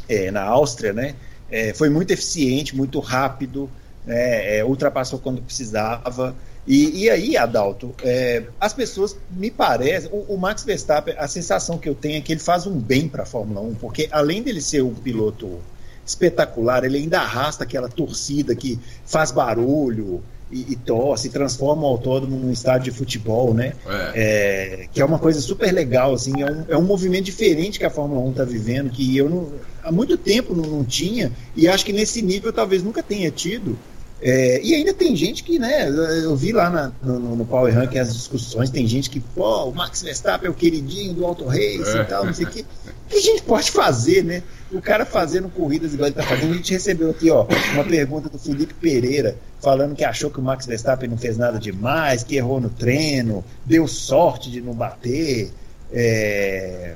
é, 0.09 0.29
na 0.31 0.43
Áustria, 0.43 0.91
né? 0.91 1.15
É, 1.51 1.73
foi 1.73 1.89
muito 1.89 2.11
eficiente, 2.11 2.75
muito 2.75 2.99
rápido, 2.99 3.69
é, 4.07 4.59
é, 4.59 4.65
ultrapassou 4.65 5.19
quando 5.19 5.41
precisava. 5.41 6.35
E, 6.65 7.03
e 7.03 7.09
aí, 7.09 7.35
Adalto, 7.35 7.93
é, 8.03 8.43
as 8.59 8.73
pessoas 8.73 9.15
me 9.29 9.51
parecem. 9.51 10.09
O, 10.11 10.33
o, 10.33 10.37
Max 10.37 10.63
Verstappen, 10.63 11.15
a 11.17 11.27
sensação 11.27 11.77
que 11.77 11.89
eu 11.89 11.95
tenho 11.95 12.17
é 12.17 12.21
que 12.21 12.31
ele 12.31 12.39
faz 12.39 12.65
um 12.65 12.79
bem 12.79 13.07
para 13.09 13.23
a 13.23 13.25
Fórmula 13.25 13.61
1, 13.61 13.75
porque 13.75 14.07
além 14.11 14.41
dele 14.41 14.61
ser 14.61 14.83
um 14.83 14.93
piloto 14.93 15.59
espetacular, 16.05 16.83
ele 16.83 16.97
ainda 16.97 17.19
arrasta 17.19 17.63
aquela 17.63 17.89
torcida 17.89 18.55
que 18.55 18.79
faz 19.05 19.31
barulho, 19.31 20.23
e, 20.51 20.73
e 20.73 20.75
torce, 20.75 21.29
transforma 21.29 21.83
o 21.83 21.85
autódromo 21.85 22.37
num 22.37 22.51
estádio 22.51 22.91
de 22.91 22.97
futebol, 22.97 23.53
né? 23.53 23.73
É. 23.87 24.11
É, 24.13 24.87
que 24.91 25.01
é 25.01 25.05
uma 25.05 25.19
coisa 25.19 25.39
super 25.39 25.71
legal, 25.71 26.13
assim, 26.13 26.41
é 26.41 26.51
um, 26.51 26.65
é 26.69 26.77
um 26.77 26.83
movimento 26.83 27.25
diferente 27.25 27.79
que 27.79 27.85
a 27.85 27.89
Fórmula 27.89 28.21
1 28.21 28.31
está 28.31 28.43
vivendo, 28.43 28.89
que 28.89 29.15
eu 29.17 29.29
não, 29.29 29.49
há 29.83 29.91
muito 29.91 30.17
tempo 30.17 30.53
não, 30.53 30.63
não, 30.63 30.83
tinha, 30.83 31.31
e 31.55 31.67
acho 31.67 31.85
que 31.85 31.93
nesse 31.93 32.21
nível 32.21 32.51
talvez 32.51 32.83
nunca 32.83 33.01
tenha 33.01 33.31
tido. 33.31 33.77
É, 34.21 34.61
e 34.63 34.75
ainda 34.75 34.93
tem 34.93 35.15
gente 35.15 35.43
que, 35.43 35.57
né, 35.57 35.89
eu 35.89 36.35
vi 36.35 36.51
lá 36.51 36.69
na, 36.69 36.91
no, 37.01 37.35
no 37.35 37.43
Power 37.43 37.73
Ranking 37.73 37.97
as 37.97 38.13
discussões, 38.13 38.69
tem 38.69 38.85
gente 38.85 39.09
que, 39.09 39.19
pô, 39.19 39.65
o 39.65 39.73
Max 39.73 40.03
Verstappen 40.03 40.47
é 40.47 40.51
o 40.51 40.53
queridinho 40.53 41.13
do 41.15 41.25
Auto 41.25 41.45
Race 41.45 41.97
e 41.97 42.05
tal, 42.05 42.25
não 42.25 42.33
sei 42.33 42.45
o 42.45 42.49
que. 42.49 42.61
O 42.61 43.09
que 43.09 43.17
a 43.17 43.21
gente 43.21 43.41
pode 43.41 43.71
fazer, 43.71 44.23
né? 44.23 44.43
O 44.71 44.79
cara 44.79 45.05
fazendo 45.05 45.49
corridas 45.49 45.93
igual 45.93 46.07
ele 46.07 46.15
tá 46.15 46.23
fazendo. 46.23 46.53
A 46.53 46.55
gente 46.55 46.71
recebeu 46.71 47.09
aqui, 47.09 47.31
ó, 47.31 47.47
uma 47.73 47.83
pergunta 47.83 48.29
do 48.29 48.37
Felipe 48.37 48.75
Pereira, 48.75 49.35
falando 49.59 49.95
que 49.95 50.03
achou 50.03 50.29
que 50.29 50.39
o 50.39 50.43
Max 50.43 50.67
Verstappen 50.67 51.09
não 51.09 51.17
fez 51.17 51.35
nada 51.35 51.59
demais, 51.59 52.23
que 52.23 52.35
errou 52.35 52.61
no 52.61 52.69
treino, 52.69 53.43
deu 53.65 53.87
sorte 53.87 54.51
de 54.51 54.61
não 54.61 54.73
bater. 54.73 55.51
É... 55.91 56.93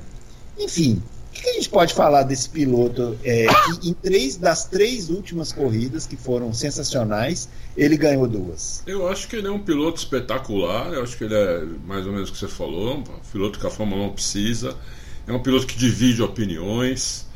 Enfim, 0.58 1.02
o 1.38 1.42
que 1.42 1.48
a 1.48 1.52
gente 1.54 1.68
pode 1.68 1.94
falar 1.94 2.22
desse 2.22 2.48
piloto? 2.48 3.16
É, 3.24 3.46
que 3.46 3.90
em 3.90 3.92
três 3.92 4.36
das 4.36 4.64
três 4.64 5.10
últimas 5.10 5.52
corridas, 5.52 6.06
que 6.06 6.16
foram 6.16 6.52
sensacionais, 6.52 7.48
ele 7.76 7.96
ganhou 7.96 8.26
duas. 8.26 8.82
Eu 8.86 9.08
acho 9.08 9.28
que 9.28 9.36
ele 9.36 9.46
é 9.46 9.50
um 9.50 9.58
piloto 9.58 9.98
espetacular. 9.98 10.92
Eu 10.92 11.02
acho 11.02 11.16
que 11.16 11.24
ele 11.24 11.34
é 11.34 11.64
mais 11.86 12.06
ou 12.06 12.12
menos 12.12 12.30
o 12.30 12.32
que 12.32 12.38
você 12.38 12.48
falou, 12.48 12.98
um 12.98 13.04
piloto 13.30 13.58
que 13.58 13.66
a 13.66 13.70
Fórmula 13.70 14.06
1 14.06 14.12
precisa. 14.12 14.76
É 15.26 15.32
um 15.32 15.42
piloto 15.42 15.66
que 15.66 15.76
divide 15.76 16.22
opiniões, 16.22 17.26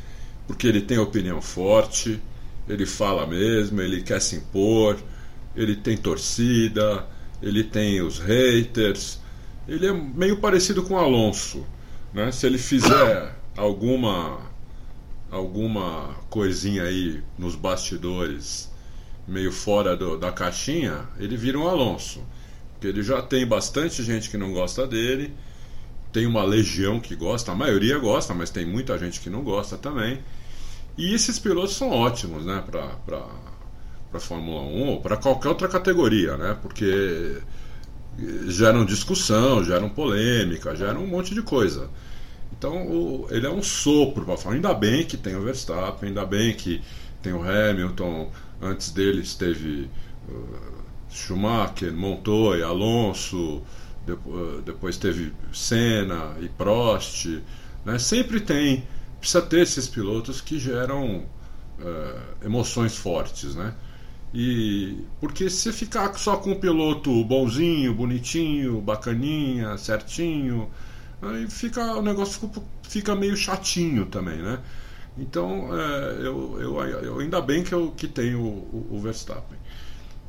porque 0.47 0.67
ele 0.67 0.81
tem 0.81 0.97
opinião 0.97 1.41
forte, 1.41 2.21
ele 2.67 2.85
fala 2.85 3.27
mesmo, 3.27 3.81
ele 3.81 4.01
quer 4.01 4.21
se 4.21 4.37
impor, 4.37 4.97
ele 5.55 5.75
tem 5.75 5.97
torcida, 5.97 7.05
ele 7.41 7.63
tem 7.63 8.01
os 8.01 8.19
haters. 8.19 9.19
Ele 9.67 9.87
é 9.87 9.93
meio 9.93 10.37
parecido 10.37 10.83
com 10.83 10.93
o 10.93 10.97
Alonso. 10.97 11.65
Né? 12.13 12.31
Se 12.31 12.45
ele 12.45 12.57
fizer 12.57 13.35
alguma 13.55 14.49
alguma 15.29 16.15
coisinha 16.29 16.83
aí 16.83 17.23
nos 17.37 17.55
bastidores 17.55 18.69
meio 19.27 19.51
fora 19.51 19.95
do, 19.95 20.17
da 20.17 20.31
caixinha, 20.31 21.07
ele 21.17 21.37
vira 21.37 21.57
um 21.57 21.67
Alonso. 21.67 22.21
Porque 22.73 22.87
ele 22.87 23.01
já 23.01 23.21
tem 23.21 23.45
bastante 23.47 24.03
gente 24.03 24.29
que 24.29 24.37
não 24.37 24.51
gosta 24.51 24.85
dele, 24.85 25.33
tem 26.11 26.25
uma 26.25 26.43
legião 26.43 26.99
que 26.99 27.15
gosta, 27.15 27.51
a 27.51 27.55
maioria 27.55 27.97
gosta, 27.97 28.33
mas 28.33 28.49
tem 28.49 28.65
muita 28.65 28.97
gente 28.97 29.21
que 29.21 29.29
não 29.29 29.43
gosta 29.43 29.77
também. 29.77 30.19
E 30.97 31.13
esses 31.13 31.39
pilotos 31.39 31.75
são 31.75 31.89
ótimos, 31.89 32.45
né, 32.45 32.61
para 32.65 32.97
para 34.11 34.19
Fórmula 34.19 34.61
1 34.61 34.89
ou 34.89 35.01
para 35.01 35.15
qualquer 35.15 35.47
outra 35.47 35.67
categoria, 35.69 36.35
né? 36.35 36.57
Porque 36.61 37.37
geram 38.47 38.85
discussão, 38.85 39.63
geram 39.63 39.89
polêmica, 39.89 40.75
geram 40.75 41.03
um 41.03 41.07
monte 41.07 41.33
de 41.33 41.41
coisa. 41.41 41.89
Então 42.61 42.85
o, 42.85 43.27
ele 43.31 43.47
é 43.47 43.49
um 43.49 43.63
sopro 43.63 44.23
para 44.23 44.37
falar. 44.37 44.53
Ainda 44.53 44.71
bem 44.71 45.03
que 45.03 45.17
tem 45.17 45.35
o 45.35 45.41
Verstappen, 45.41 46.09
ainda 46.09 46.23
bem 46.23 46.53
que 46.53 46.79
tem 47.19 47.33
o 47.33 47.41
Hamilton. 47.41 48.29
Antes 48.61 48.91
deles 48.91 49.33
teve 49.33 49.89
uh, 50.29 50.83
Schumacher, 51.09 51.91
Montoya, 51.91 52.67
Alonso. 52.67 53.63
Depois, 54.05 54.35
uh, 54.35 54.61
depois 54.61 54.95
teve 54.97 55.33
Senna 55.51 56.35
e 56.39 56.47
Prost. 56.49 57.41
Né? 57.83 57.97
Sempre 57.97 58.39
tem, 58.39 58.83
precisa 59.19 59.41
ter 59.41 59.61
esses 59.61 59.87
pilotos 59.87 60.39
que 60.39 60.59
geram 60.59 61.25
uh, 61.79 62.45
emoções 62.45 62.95
fortes, 62.95 63.55
né? 63.55 63.73
E 64.31 64.99
porque 65.19 65.49
se 65.49 65.73
ficar 65.73 66.13
só 66.13 66.37
com 66.37 66.51
um 66.51 66.59
piloto 66.59 67.25
bonzinho, 67.25 67.93
bonitinho, 67.95 68.79
bacaninha, 68.79 69.77
certinho, 69.77 70.69
aí 71.21 71.49
fica 71.49 71.93
o 71.95 72.01
negócio 72.01 72.47
fica, 72.47 72.61
fica 72.83 73.15
meio 73.15 73.35
chatinho 73.35 74.05
também, 74.05 74.37
né? 74.37 74.59
Então 75.17 75.69
é, 75.77 76.25
eu, 76.25 76.57
eu, 76.59 76.79
eu, 76.81 77.19
ainda 77.19 77.41
bem 77.41 77.63
que 77.63 77.73
eu 77.73 77.91
que 77.91 78.07
tenho 78.07 78.41
o, 78.41 78.87
o, 78.91 78.99
Verstappen. 78.99 79.57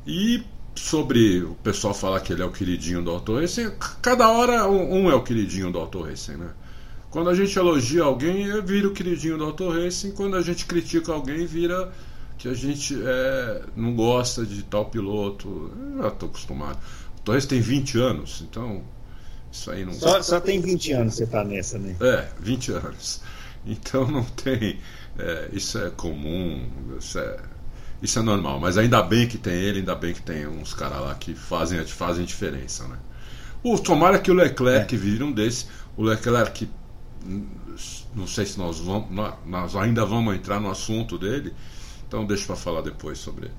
E 0.05 0.43
sobre 0.75 1.41
o 1.43 1.55
pessoal 1.55 1.93
falar 1.93 2.19
que 2.19 2.33
ele 2.33 2.41
é 2.41 2.45
o 2.45 2.51
queridinho 2.51 3.01
do 3.01 3.11
Auto 3.11 3.35
Racing, 3.39 3.71
cada 4.01 4.29
hora 4.29 4.67
um, 4.67 5.05
um 5.05 5.11
é 5.11 5.15
o 5.15 5.23
queridinho 5.23 5.71
do 5.71 5.79
Auto 5.79 6.01
Racing, 6.01 6.37
né? 6.37 6.51
Quando 7.09 7.29
a 7.29 7.35
gente 7.35 7.57
elogia 7.57 8.03
alguém, 8.03 8.59
vira 8.63 8.87
o 8.87 8.91
queridinho 8.91 9.37
do 9.37 9.45
Auto 9.45 9.69
Racing, 9.69 10.11
quando 10.11 10.35
a 10.35 10.41
gente 10.41 10.65
critica 10.65 11.13
alguém, 11.13 11.45
vira 11.45 11.91
que 12.39 12.47
a 12.47 12.53
gente 12.53 12.97
é, 13.01 13.61
não 13.75 13.95
gosta 13.95 14.45
de 14.45 14.63
tal 14.63 14.85
piloto. 14.85 15.71
Eu 15.95 16.01
já 16.01 16.07
estou 16.07 16.29
acostumado. 16.29 16.79
O 17.17 17.21
Torres 17.21 17.45
tem 17.45 17.61
20 17.61 17.99
anos, 17.99 18.43
então 18.49 18.83
isso 19.53 19.71
aí 19.71 19.85
não. 19.85 19.93
Só, 19.93 20.21
só 20.21 20.41
tem 20.41 20.59
20 20.59 20.91
anos 20.93 21.13
você 21.15 21.23
está 21.23 21.43
nessa, 21.43 21.77
né? 21.77 21.95
É, 22.01 22.27
20 22.39 22.71
anos. 22.71 23.21
Então 23.65 24.05
não 24.05 24.23
tem. 24.23 24.79
É, 25.17 25.49
isso 25.53 25.77
é 25.77 25.89
comum, 25.91 26.67
isso 26.99 27.17
é, 27.19 27.39
isso 28.01 28.19
é 28.19 28.21
normal. 28.21 28.59
Mas 28.59 28.77
ainda 28.77 29.01
bem 29.01 29.27
que 29.27 29.37
tem 29.37 29.53
ele, 29.53 29.79
ainda 29.79 29.95
bem 29.95 30.13
que 30.13 30.21
tem 30.21 30.45
uns 30.47 30.73
caras 30.73 30.99
lá 30.99 31.15
que 31.15 31.33
fazem, 31.33 31.85
fazem 31.85 32.25
diferença, 32.25 32.85
né? 32.87 32.97
O, 33.63 33.79
tomara 33.79 34.19
que 34.19 34.29
o 34.29 34.33
Leclerc 34.33 34.93
é. 34.93 34.97
vire 34.97 35.23
um 35.23 35.31
desse. 35.31 35.67
O 35.95 36.03
Leclerc, 36.03 36.67
não 38.13 38.27
sei 38.27 38.45
se 38.45 38.57
nós, 38.57 38.79
vamos, 38.79 39.07
nós 39.45 39.75
ainda 39.77 40.03
vamos 40.03 40.35
entrar 40.35 40.59
no 40.59 40.69
assunto 40.69 41.17
dele 41.17 41.53
então 42.13 42.27
deixa 42.27 42.45
para 42.45 42.55
falar 42.55 42.81
depois 42.81 43.17
sobre 43.17 43.47
ele. 43.47 43.55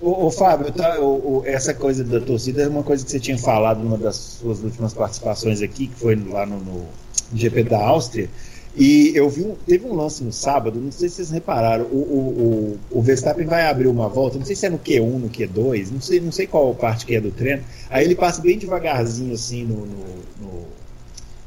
O 0.00 0.30
Fábio, 0.30 0.72
tá, 0.72 0.96
essa 1.44 1.74
coisa 1.74 2.02
da 2.02 2.18
torcida 2.20 2.62
é 2.62 2.68
uma 2.68 2.82
coisa 2.82 3.04
que 3.04 3.10
você 3.10 3.20
tinha 3.20 3.36
falado 3.36 3.82
numa 3.82 3.98
das 3.98 4.16
suas 4.16 4.62
últimas 4.62 4.94
participações 4.94 5.60
aqui, 5.60 5.88
que 5.88 5.94
foi 5.94 6.16
lá 6.16 6.46
no, 6.46 6.58
no 6.58 6.88
GP 7.34 7.64
da 7.64 7.84
Áustria. 7.84 8.30
E 8.74 9.12
eu 9.14 9.28
vi 9.28 9.42
um, 9.42 9.56
teve 9.66 9.84
um 9.84 9.94
lance 9.94 10.24
no 10.24 10.32
sábado, 10.32 10.80
não 10.80 10.90
sei 10.90 11.08
se 11.10 11.16
vocês 11.16 11.30
repararam, 11.30 11.84
o, 11.84 11.98
o, 11.98 12.78
o, 12.98 13.02
Verstappen 13.02 13.44
vai 13.44 13.66
abrir 13.66 13.88
uma 13.88 14.08
volta, 14.08 14.38
não 14.38 14.46
sei 14.46 14.56
se 14.56 14.64
é 14.64 14.70
no 14.70 14.78
Q1, 14.78 15.18
no 15.18 15.28
Q2, 15.28 15.90
não 15.90 16.00
sei, 16.00 16.20
não 16.20 16.32
sei 16.32 16.46
qual 16.46 16.74
parte 16.74 17.04
que 17.04 17.16
é 17.16 17.20
do 17.20 17.30
treino. 17.30 17.62
Aí 17.90 18.04
ele 18.04 18.14
passa 18.14 18.40
bem 18.40 18.56
devagarzinho 18.56 19.34
assim 19.34 19.64
no, 19.64 19.84
no, 19.84 20.04
no, 20.40 20.62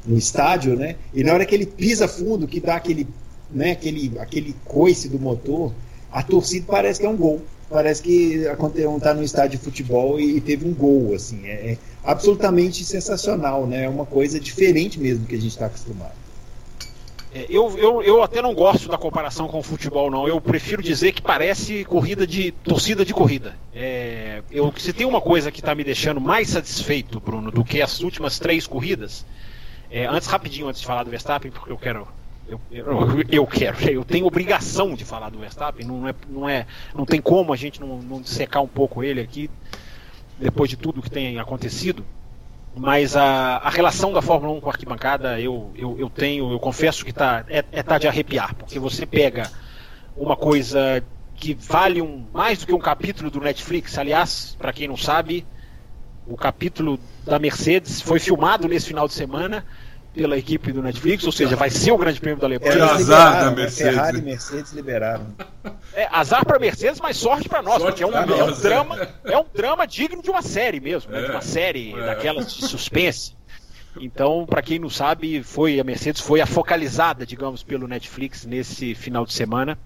no 0.05 0.17
estádio, 0.17 0.75
né? 0.75 0.97
E 1.13 1.23
na 1.23 1.33
hora 1.33 1.45
que 1.45 1.55
ele 1.55 1.65
pisa 1.65 2.07
fundo, 2.07 2.47
que 2.47 2.59
dá 2.59 2.75
aquele 2.75 3.07
né, 3.49 3.71
aquele, 3.71 4.11
aquele 4.19 4.55
coice 4.65 5.07
do 5.07 5.19
motor, 5.19 5.71
a 6.11 6.21
torcida 6.21 6.65
parece 6.67 6.99
que 6.99 7.05
é 7.05 7.09
um 7.09 7.17
gol. 7.17 7.41
Parece 7.69 8.01
que 8.03 8.45
está 8.45 9.13
no 9.13 9.23
estádio 9.23 9.57
de 9.57 9.63
futebol 9.63 10.19
e, 10.19 10.39
teve 10.41 10.67
um 10.67 10.73
gol, 10.73 11.13
assim. 11.15 11.45
É, 11.47 11.71
é, 11.71 11.77
absolutamente 12.03 12.83
sensacional, 12.83 13.65
né? 13.65 13.85
É 13.85 13.89
uma 13.89 14.05
coisa 14.05 14.39
diferente 14.39 14.99
mesmo 14.99 15.25
que 15.25 15.35
a 15.35 15.39
gente 15.39 15.51
está 15.51 15.65
acostumado. 15.65 16.23
É, 17.33 17.47
eu, 17.49 17.75
eu, 17.79 18.03
eu 18.03 18.21
até 18.21 18.41
não 18.41 18.53
gosto 18.53 18.87
da 18.87 18.97
comparação 18.97 19.47
com 19.47 19.57
o 19.57 19.63
futebol, 19.63 20.11
não. 20.11 20.27
Eu 20.27 20.39
prefiro 20.39 20.83
dizer 20.83 21.13
que 21.13 21.21
parece 21.21 21.83
corrida 21.85 22.27
de 22.27 22.51
torcida 22.51 23.03
de 23.03 23.13
corrida. 23.13 23.55
É, 23.73 24.43
eu, 24.51 24.71
se 24.77 24.93
tem 24.93 25.07
uma 25.07 25.19
coisa 25.19 25.51
que 25.51 25.59
está 25.59 25.73
me 25.73 25.83
deixando 25.83 26.21
mais 26.21 26.49
satisfeito, 26.49 27.19
Bruno, 27.19 27.49
do 27.49 27.63
que 27.63 27.81
as 27.81 28.01
últimas 28.01 28.37
três 28.37 28.67
corridas, 28.67 29.25
é, 29.89 30.05
antes, 30.05 30.27
rapidinho, 30.27 30.67
antes 30.67 30.81
de 30.81 30.87
falar 30.87 31.03
do 31.03 31.09
Verstappen, 31.09 31.51
porque 31.51 31.71
eu 31.71 31.77
quero. 31.77 32.07
Eu, 32.47 32.59
eu, 32.71 32.85
eu, 33.29 33.47
quero, 33.47 33.89
eu 33.89 34.03
tenho 34.03 34.25
obrigação 34.25 34.95
de 34.95 35.05
falar 35.05 35.29
do 35.29 35.39
Verstappen, 35.39 35.85
não, 35.85 36.07
é, 36.07 36.13
não, 36.27 36.49
é, 36.49 36.65
não 36.93 37.05
tem 37.05 37.21
como 37.21 37.53
a 37.53 37.55
gente 37.55 37.79
não, 37.79 37.99
não 37.99 38.23
secar 38.23 38.61
um 38.61 38.67
pouco 38.67 39.03
ele 39.03 39.21
aqui, 39.21 39.49
depois 40.37 40.69
de 40.69 40.75
tudo 40.75 41.01
que 41.01 41.09
tem 41.09 41.39
acontecido. 41.39 42.05
Mas 42.75 43.15
a, 43.15 43.57
a 43.57 43.69
relação 43.69 44.11
da 44.11 44.21
Fórmula 44.21 44.53
1 44.53 44.61
com 44.61 44.69
a 44.69 44.73
arquibancada, 44.73 45.39
eu, 45.39 45.71
eu, 45.75 45.97
eu 45.97 46.09
tenho, 46.09 46.51
eu 46.51 46.59
confesso 46.59 47.05
que 47.05 47.13
tá, 47.13 47.45
é, 47.47 47.63
é 47.71 47.83
tá 47.83 47.97
de 47.97 48.07
arrepiar, 48.07 48.55
porque 48.55 48.79
você 48.79 49.05
pega 49.05 49.49
uma 50.17 50.35
coisa 50.35 51.03
que 51.35 51.53
vale 51.53 52.01
um, 52.01 52.25
mais 52.33 52.59
do 52.59 52.65
que 52.65 52.73
um 52.73 52.79
capítulo 52.79 53.29
do 53.29 53.39
Netflix. 53.39 53.97
Aliás, 53.97 54.55
para 54.59 54.73
quem 54.73 54.87
não 54.87 54.97
sabe, 54.97 55.45
o 56.27 56.35
capítulo 56.35 56.99
da 57.25 57.37
Mercedes 57.37 58.01
foi 58.01 58.19
filmado 58.19 58.67
nesse 58.67 58.87
final 58.87 59.07
de 59.07 59.13
semana 59.13 59.63
pela 60.13 60.37
equipe 60.37 60.71
do 60.71 60.81
Netflix, 60.81 61.23
ou 61.25 61.31
seja, 61.31 61.55
vai 61.55 61.69
ser 61.69 61.91
o 61.91 61.97
Grande 61.97 62.19
Prêmio 62.19 62.39
da 62.39 62.45
Alemanha. 62.47 62.71
É 62.71 62.81
azar 62.81 63.45
da 63.45 63.49
né? 63.49 63.55
Mercedes. 63.55 63.93
Ferrari 63.93 64.17
e 64.19 64.21
Mercedes 64.21 64.71
liberaram. 64.73 65.27
É, 65.95 66.07
azar 66.11 66.43
para 66.43 66.57
Mercedes, 66.57 66.99
mas 66.99 67.17
sorte 67.17 67.47
para 67.47 67.61
nós, 67.61 67.79
sorte 67.79 68.01
porque 68.01 68.03
é 68.03 68.07
um, 68.07 68.35
é 68.35 68.43
um, 68.43 68.59
drama, 68.59 69.07
é 69.25 69.37
um 69.37 69.45
drama 69.53 69.85
digno 69.85 70.23
de 70.23 70.31
uma 70.31 70.41
série 70.41 70.79
mesmo, 70.79 71.11
né? 71.11 71.21
de 71.21 71.29
uma 71.29 71.37
é, 71.37 71.41
série 71.41 71.93
é. 71.93 72.05
daquelas 72.07 72.51
de 72.51 72.67
suspense. 72.67 73.35
Então, 74.01 74.43
para 74.43 74.63
quem 74.63 74.79
não 74.79 74.89
sabe, 74.89 75.43
foi 75.43 75.79
a 75.79 75.83
Mercedes 75.83 76.19
foi 76.19 76.41
a 76.41 76.47
focalizada, 76.47 77.27
digamos, 77.27 77.61
pelo 77.61 77.87
Netflix 77.87 78.43
nesse 78.43 78.95
final 78.95 79.23
de 79.23 79.33
semana 79.33 79.77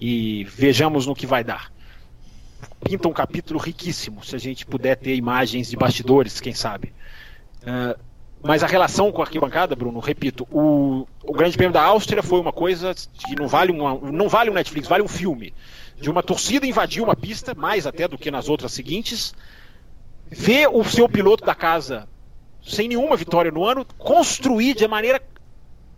e 0.00 0.44
vejamos 0.44 1.06
no 1.06 1.14
que 1.14 1.26
vai 1.26 1.44
dar. 1.44 1.70
Pinta 2.82 3.06
um 3.06 3.12
capítulo 3.12 3.60
riquíssimo, 3.60 4.24
se 4.24 4.34
a 4.34 4.38
gente 4.38 4.64
puder 4.64 4.96
ter 4.96 5.14
imagens 5.14 5.68
de 5.68 5.76
bastidores, 5.76 6.40
quem 6.40 6.54
sabe. 6.54 6.94
Uh, 7.62 7.98
mas 8.44 8.62
a 8.62 8.66
relação 8.66 9.10
com 9.10 9.22
a 9.22 9.24
arquibancada, 9.24 9.74
Bruno, 9.74 9.98
repito, 10.00 10.46
o, 10.52 11.06
o 11.24 11.32
Grande 11.32 11.56
Prêmio 11.56 11.72
da 11.72 11.82
Áustria 11.82 12.22
foi 12.22 12.38
uma 12.38 12.52
coisa 12.52 12.94
que 12.94 13.34
não 13.34 13.48
vale, 13.48 13.72
uma, 13.72 13.94
não 14.12 14.28
vale 14.28 14.50
um 14.50 14.52
Netflix, 14.52 14.86
vale 14.86 15.02
um 15.02 15.08
filme. 15.08 15.54
De 15.98 16.10
uma 16.10 16.22
torcida 16.22 16.66
invadir 16.66 17.02
uma 17.02 17.16
pista, 17.16 17.54
mais 17.54 17.86
até 17.86 18.06
do 18.06 18.18
que 18.18 18.30
nas 18.30 18.46
outras 18.50 18.72
seguintes, 18.72 19.34
ver 20.28 20.68
o 20.68 20.84
seu 20.84 21.08
piloto 21.08 21.42
da 21.42 21.54
casa 21.54 22.06
sem 22.62 22.86
nenhuma 22.86 23.16
vitória 23.16 23.50
no 23.50 23.64
ano, 23.64 23.86
construir 23.96 24.74
de 24.74 24.86
maneira 24.86 25.22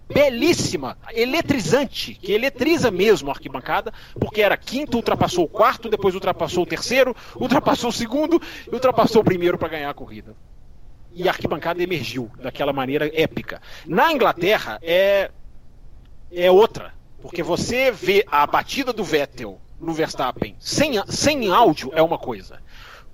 belíssima, 0.08 0.96
eletrizante, 1.14 2.14
que 2.14 2.30
eletriza 2.30 2.92
mesmo 2.92 3.28
a 3.28 3.32
arquibancada, 3.32 3.92
porque 4.20 4.40
era 4.40 4.56
quinto, 4.56 4.96
ultrapassou 4.96 5.46
o 5.46 5.48
quarto, 5.48 5.88
depois 5.88 6.14
ultrapassou 6.14 6.62
o 6.62 6.66
terceiro, 6.66 7.14
ultrapassou 7.34 7.90
o 7.90 7.92
segundo 7.92 8.40
e 8.70 8.72
ultrapassou 8.72 9.22
o 9.22 9.24
primeiro 9.24 9.58
para 9.58 9.68
ganhar 9.68 9.90
a 9.90 9.94
corrida 9.94 10.36
e 11.16 11.26
a 11.26 11.32
arquibancada 11.32 11.82
emergiu 11.82 12.30
daquela 12.38 12.74
maneira 12.74 13.10
épica. 13.18 13.60
Na 13.86 14.12
Inglaterra 14.12 14.78
é, 14.82 15.30
é 16.30 16.50
outra, 16.50 16.92
porque 17.22 17.42
você 17.42 17.90
vê 17.90 18.24
a 18.30 18.46
batida 18.46 18.92
do 18.92 19.02
Vettel 19.02 19.58
no 19.80 19.94
Verstappen 19.94 20.54
sem, 20.60 20.92
sem 21.08 21.50
áudio 21.50 21.90
é 21.94 22.02
uma 22.02 22.18
coisa. 22.18 22.60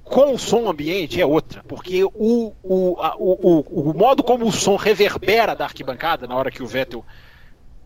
Com 0.02 0.34
o 0.34 0.38
som 0.38 0.68
ambiente 0.68 1.20
é 1.20 1.24
outra, 1.24 1.62
porque 1.66 2.02
o, 2.02 2.52
o, 2.60 2.96
a, 3.00 3.14
o, 3.16 3.60
o, 3.70 3.94
modo 3.94 4.24
como 4.24 4.46
o 4.46 4.52
som 4.52 4.74
reverbera 4.74 5.54
da 5.54 5.64
arquibancada 5.64 6.26
na 6.26 6.34
hora 6.34 6.50
que 6.50 6.62
o 6.62 6.66
Vettel 6.66 7.04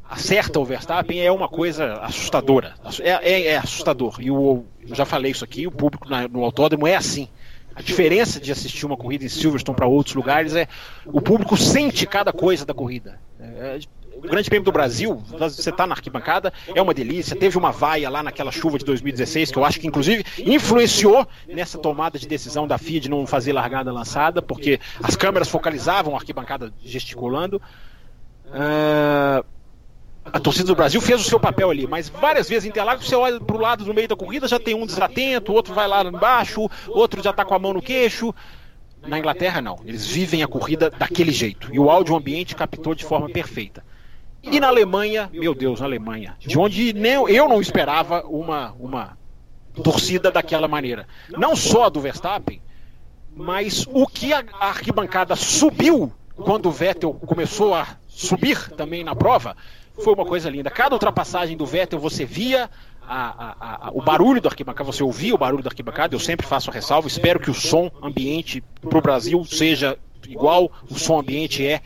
acerta 0.08 0.58
o 0.58 0.64
Verstappen 0.64 1.20
é 1.20 1.30
uma 1.30 1.48
coisa 1.48 2.00
assustadora. 2.00 2.74
É, 3.00 3.10
é, 3.10 3.46
é 3.48 3.56
assustador. 3.58 4.16
E 4.18 4.30
o, 4.30 4.64
eu 4.88 4.94
já 4.94 5.04
falei 5.04 5.30
isso 5.30 5.44
aqui, 5.44 5.66
o 5.66 5.70
público 5.70 6.08
na, 6.08 6.26
no 6.26 6.42
autódromo 6.42 6.86
é 6.86 6.96
assim. 6.96 7.28
A 7.76 7.82
diferença 7.82 8.40
de 8.40 8.50
assistir 8.50 8.86
uma 8.86 8.96
corrida 8.96 9.26
em 9.26 9.28
Silverstone 9.28 9.76
para 9.76 9.86
outros 9.86 10.14
lugares 10.14 10.56
é 10.56 10.66
o 11.04 11.20
público 11.20 11.58
sente 11.58 12.06
cada 12.06 12.32
coisa 12.32 12.64
da 12.64 12.72
corrida. 12.72 13.20
É, 13.38 13.78
o 14.16 14.22
Grande 14.22 14.48
Prêmio 14.48 14.64
do 14.64 14.72
Brasil, 14.72 15.14
você 15.14 15.68
está 15.68 15.86
na 15.86 15.94
arquibancada, 15.94 16.50
é 16.74 16.80
uma 16.80 16.94
delícia. 16.94 17.36
Teve 17.36 17.58
uma 17.58 17.70
vaia 17.70 18.08
lá 18.08 18.22
naquela 18.22 18.50
chuva 18.50 18.78
de 18.78 18.84
2016, 18.86 19.50
que 19.50 19.58
eu 19.58 19.64
acho 19.64 19.78
que 19.78 19.86
inclusive 19.86 20.24
influenciou 20.38 21.28
nessa 21.46 21.76
tomada 21.76 22.18
de 22.18 22.26
decisão 22.26 22.66
da 22.66 22.78
FIA 22.78 22.98
de 22.98 23.10
não 23.10 23.26
fazer 23.26 23.52
largada 23.52 23.92
lançada, 23.92 24.40
porque 24.40 24.80
as 25.02 25.14
câmeras 25.14 25.48
focalizavam 25.48 26.14
a 26.14 26.16
arquibancada 26.16 26.72
gesticulando. 26.82 27.60
Uh, 28.46 29.44
a 30.32 30.40
torcida 30.40 30.66
do 30.66 30.74
Brasil 30.74 31.00
fez 31.00 31.20
o 31.20 31.24
seu 31.24 31.38
papel 31.38 31.70
ali, 31.70 31.86
mas 31.86 32.08
várias 32.08 32.48
vezes 32.48 32.64
em 32.64 32.68
Interlagos 32.68 33.06
você 33.06 33.14
olha 33.14 33.40
para 33.40 33.56
o 33.56 33.60
lado 33.60 33.84
no 33.84 33.94
meio 33.94 34.08
da 34.08 34.16
corrida, 34.16 34.48
já 34.48 34.58
tem 34.58 34.74
um 34.74 34.86
desatento, 34.86 35.52
outro 35.52 35.74
vai 35.74 35.86
lá 35.86 36.02
embaixo, 36.02 36.68
outro 36.88 37.22
já 37.22 37.30
está 37.30 37.44
com 37.44 37.54
a 37.54 37.58
mão 37.58 37.72
no 37.72 37.82
queixo. 37.82 38.34
Na 39.06 39.18
Inglaterra, 39.18 39.60
não. 39.60 39.78
Eles 39.84 40.06
vivem 40.06 40.42
a 40.42 40.48
corrida 40.48 40.90
daquele 40.90 41.30
jeito. 41.30 41.72
E 41.72 41.78
o 41.78 41.90
áudio 41.90 42.16
ambiente 42.16 42.56
captou 42.56 42.94
de 42.94 43.04
forma 43.04 43.28
perfeita. 43.28 43.84
E 44.42 44.58
na 44.58 44.68
Alemanha, 44.68 45.30
meu 45.32 45.54
Deus, 45.54 45.80
na 45.80 45.86
Alemanha, 45.86 46.36
de 46.40 46.58
onde 46.58 46.92
nem 46.92 47.14
eu 47.28 47.48
não 47.48 47.60
esperava 47.60 48.22
uma, 48.26 48.72
uma 48.80 49.16
torcida 49.82 50.30
daquela 50.30 50.66
maneira. 50.66 51.06
Não 51.30 51.54
só 51.54 51.88
do 51.88 52.00
Verstappen, 52.00 52.60
mas 53.34 53.86
o 53.92 54.06
que 54.06 54.32
a 54.32 54.44
arquibancada 54.60 55.36
subiu 55.36 56.12
quando 56.34 56.66
o 56.66 56.72
Vettel 56.72 57.14
começou 57.14 57.74
a 57.74 57.96
subir 58.08 58.70
também 58.70 59.04
na 59.04 59.14
prova, 59.14 59.56
foi 59.98 60.14
uma 60.14 60.24
coisa 60.24 60.48
linda. 60.50 60.70
Cada 60.70 60.94
ultrapassagem 60.94 61.56
do 61.56 61.66
Vettel 61.66 61.98
você 61.98 62.24
via 62.24 62.70
a, 63.02 63.46
a, 63.48 63.88
a, 63.88 63.90
o 63.92 64.02
barulho 64.02 64.40
do 64.40 64.48
arquibancada, 64.48 64.90
você 64.90 65.02
ouvia 65.02 65.34
o 65.34 65.38
barulho 65.38 65.62
da 65.62 65.68
arquibancada, 65.68 66.14
eu 66.14 66.20
sempre 66.20 66.46
faço 66.46 66.70
a 66.70 66.72
ressalva, 66.72 67.08
espero 67.08 67.38
que 67.38 67.50
o 67.50 67.54
som 67.54 67.90
ambiente 68.02 68.62
para 68.80 68.98
o 68.98 69.02
Brasil 69.02 69.44
seja 69.44 69.96
igual 70.28 70.70
o 70.90 70.98
som 70.98 71.20
ambiente 71.20 71.66
é 71.66 71.80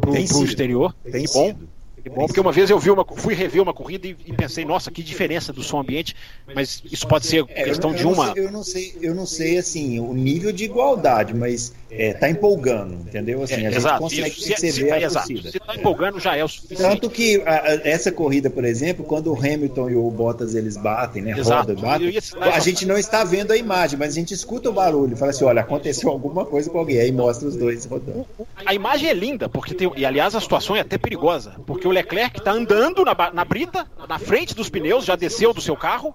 para 0.00 0.10
o 0.10 0.16
exterior. 0.16 0.94
Tem 1.04 1.24
que 1.24 1.32
bom. 1.32 1.46
Sido. 1.46 1.75
Que 2.06 2.10
bom, 2.10 2.24
porque 2.24 2.38
uma 2.38 2.52
vez 2.52 2.70
eu 2.70 2.78
vi 2.78 2.88
uma, 2.88 3.04
fui 3.04 3.34
rever 3.34 3.60
uma 3.60 3.74
corrida 3.74 4.06
e, 4.06 4.16
e, 4.26 4.32
pensei, 4.32 4.64
nossa, 4.64 4.92
que 4.92 5.02
diferença 5.02 5.52
do 5.52 5.60
som 5.60 5.80
ambiente, 5.80 6.14
mas 6.54 6.80
isso 6.84 7.04
pode 7.08 7.26
ser 7.26 7.44
é, 7.48 7.64
questão 7.64 7.92
de 7.92 8.06
uma. 8.06 8.32
Eu 8.36 8.52
não 8.52 8.62
sei, 8.62 8.96
eu 9.02 9.12
não 9.12 9.26
sei 9.26 9.58
assim, 9.58 9.98
o 9.98 10.14
nível 10.14 10.52
de 10.52 10.66
igualdade, 10.66 11.34
mas 11.34 11.74
é, 11.90 12.12
tá 12.12 12.30
empolgando, 12.30 12.94
entendeu? 12.94 13.42
Assim, 13.42 13.54
é, 13.54 13.56
a 13.56 13.60
gente 13.70 13.76
exato, 13.76 14.02
consegue 14.02 14.28
isso, 14.28 14.46
perceber 14.46 14.72
se, 14.72 14.80
se, 14.82 14.92
a 14.92 15.02
exato, 15.02 15.28
torcida. 15.28 15.50
Se 15.50 15.58
tá 15.58 15.74
empolgando 15.74 16.20
já 16.20 16.36
é 16.36 16.44
o 16.44 16.48
suficiente. 16.48 16.80
Tanto 16.80 17.10
que 17.10 17.42
a, 17.44 17.54
a, 17.54 17.74
essa 17.88 18.12
corrida, 18.12 18.48
por 18.48 18.64
exemplo, 18.64 19.04
quando 19.04 19.32
o 19.32 19.36
Hamilton 19.36 19.90
e 19.90 19.96
o 19.96 20.08
Bottas 20.08 20.54
eles 20.54 20.76
batem, 20.76 21.22
né? 21.22 21.36
Exato, 21.36 21.74
roda, 21.74 21.80
batem, 21.80 22.12
a 22.40 22.60
gente 22.60 22.86
não 22.86 22.96
está 22.96 23.24
vendo 23.24 23.50
a 23.50 23.56
imagem, 23.56 23.98
mas 23.98 24.12
a 24.12 24.14
gente 24.14 24.32
escuta 24.32 24.70
o 24.70 24.72
barulho, 24.72 25.16
fala 25.16 25.32
assim, 25.32 25.44
olha, 25.44 25.62
aconteceu 25.62 26.08
alguma 26.08 26.44
coisa 26.44 26.70
com 26.70 26.78
alguém, 26.78 27.00
aí 27.00 27.10
mostra 27.10 27.48
os 27.48 27.56
dois 27.56 27.84
rodando. 27.84 28.24
A 28.64 28.72
imagem 28.72 29.08
é 29.08 29.12
linda, 29.12 29.48
porque 29.48 29.74
tem, 29.74 29.90
e 29.96 30.06
aliás 30.06 30.36
a 30.36 30.40
situação 30.40 30.76
é 30.76 30.80
até 30.80 30.96
perigosa, 30.98 31.56
porque 31.66 31.88
o 31.88 31.95
Leclerc 31.96 32.38
está 32.38 32.52
andando 32.52 33.04
na, 33.04 33.14
na 33.32 33.44
brita, 33.44 33.90
na 34.08 34.18
frente 34.18 34.54
dos 34.54 34.68
pneus, 34.68 35.04
já 35.04 35.16
desceu 35.16 35.52
do 35.52 35.60
seu 35.60 35.76
carro, 35.76 36.14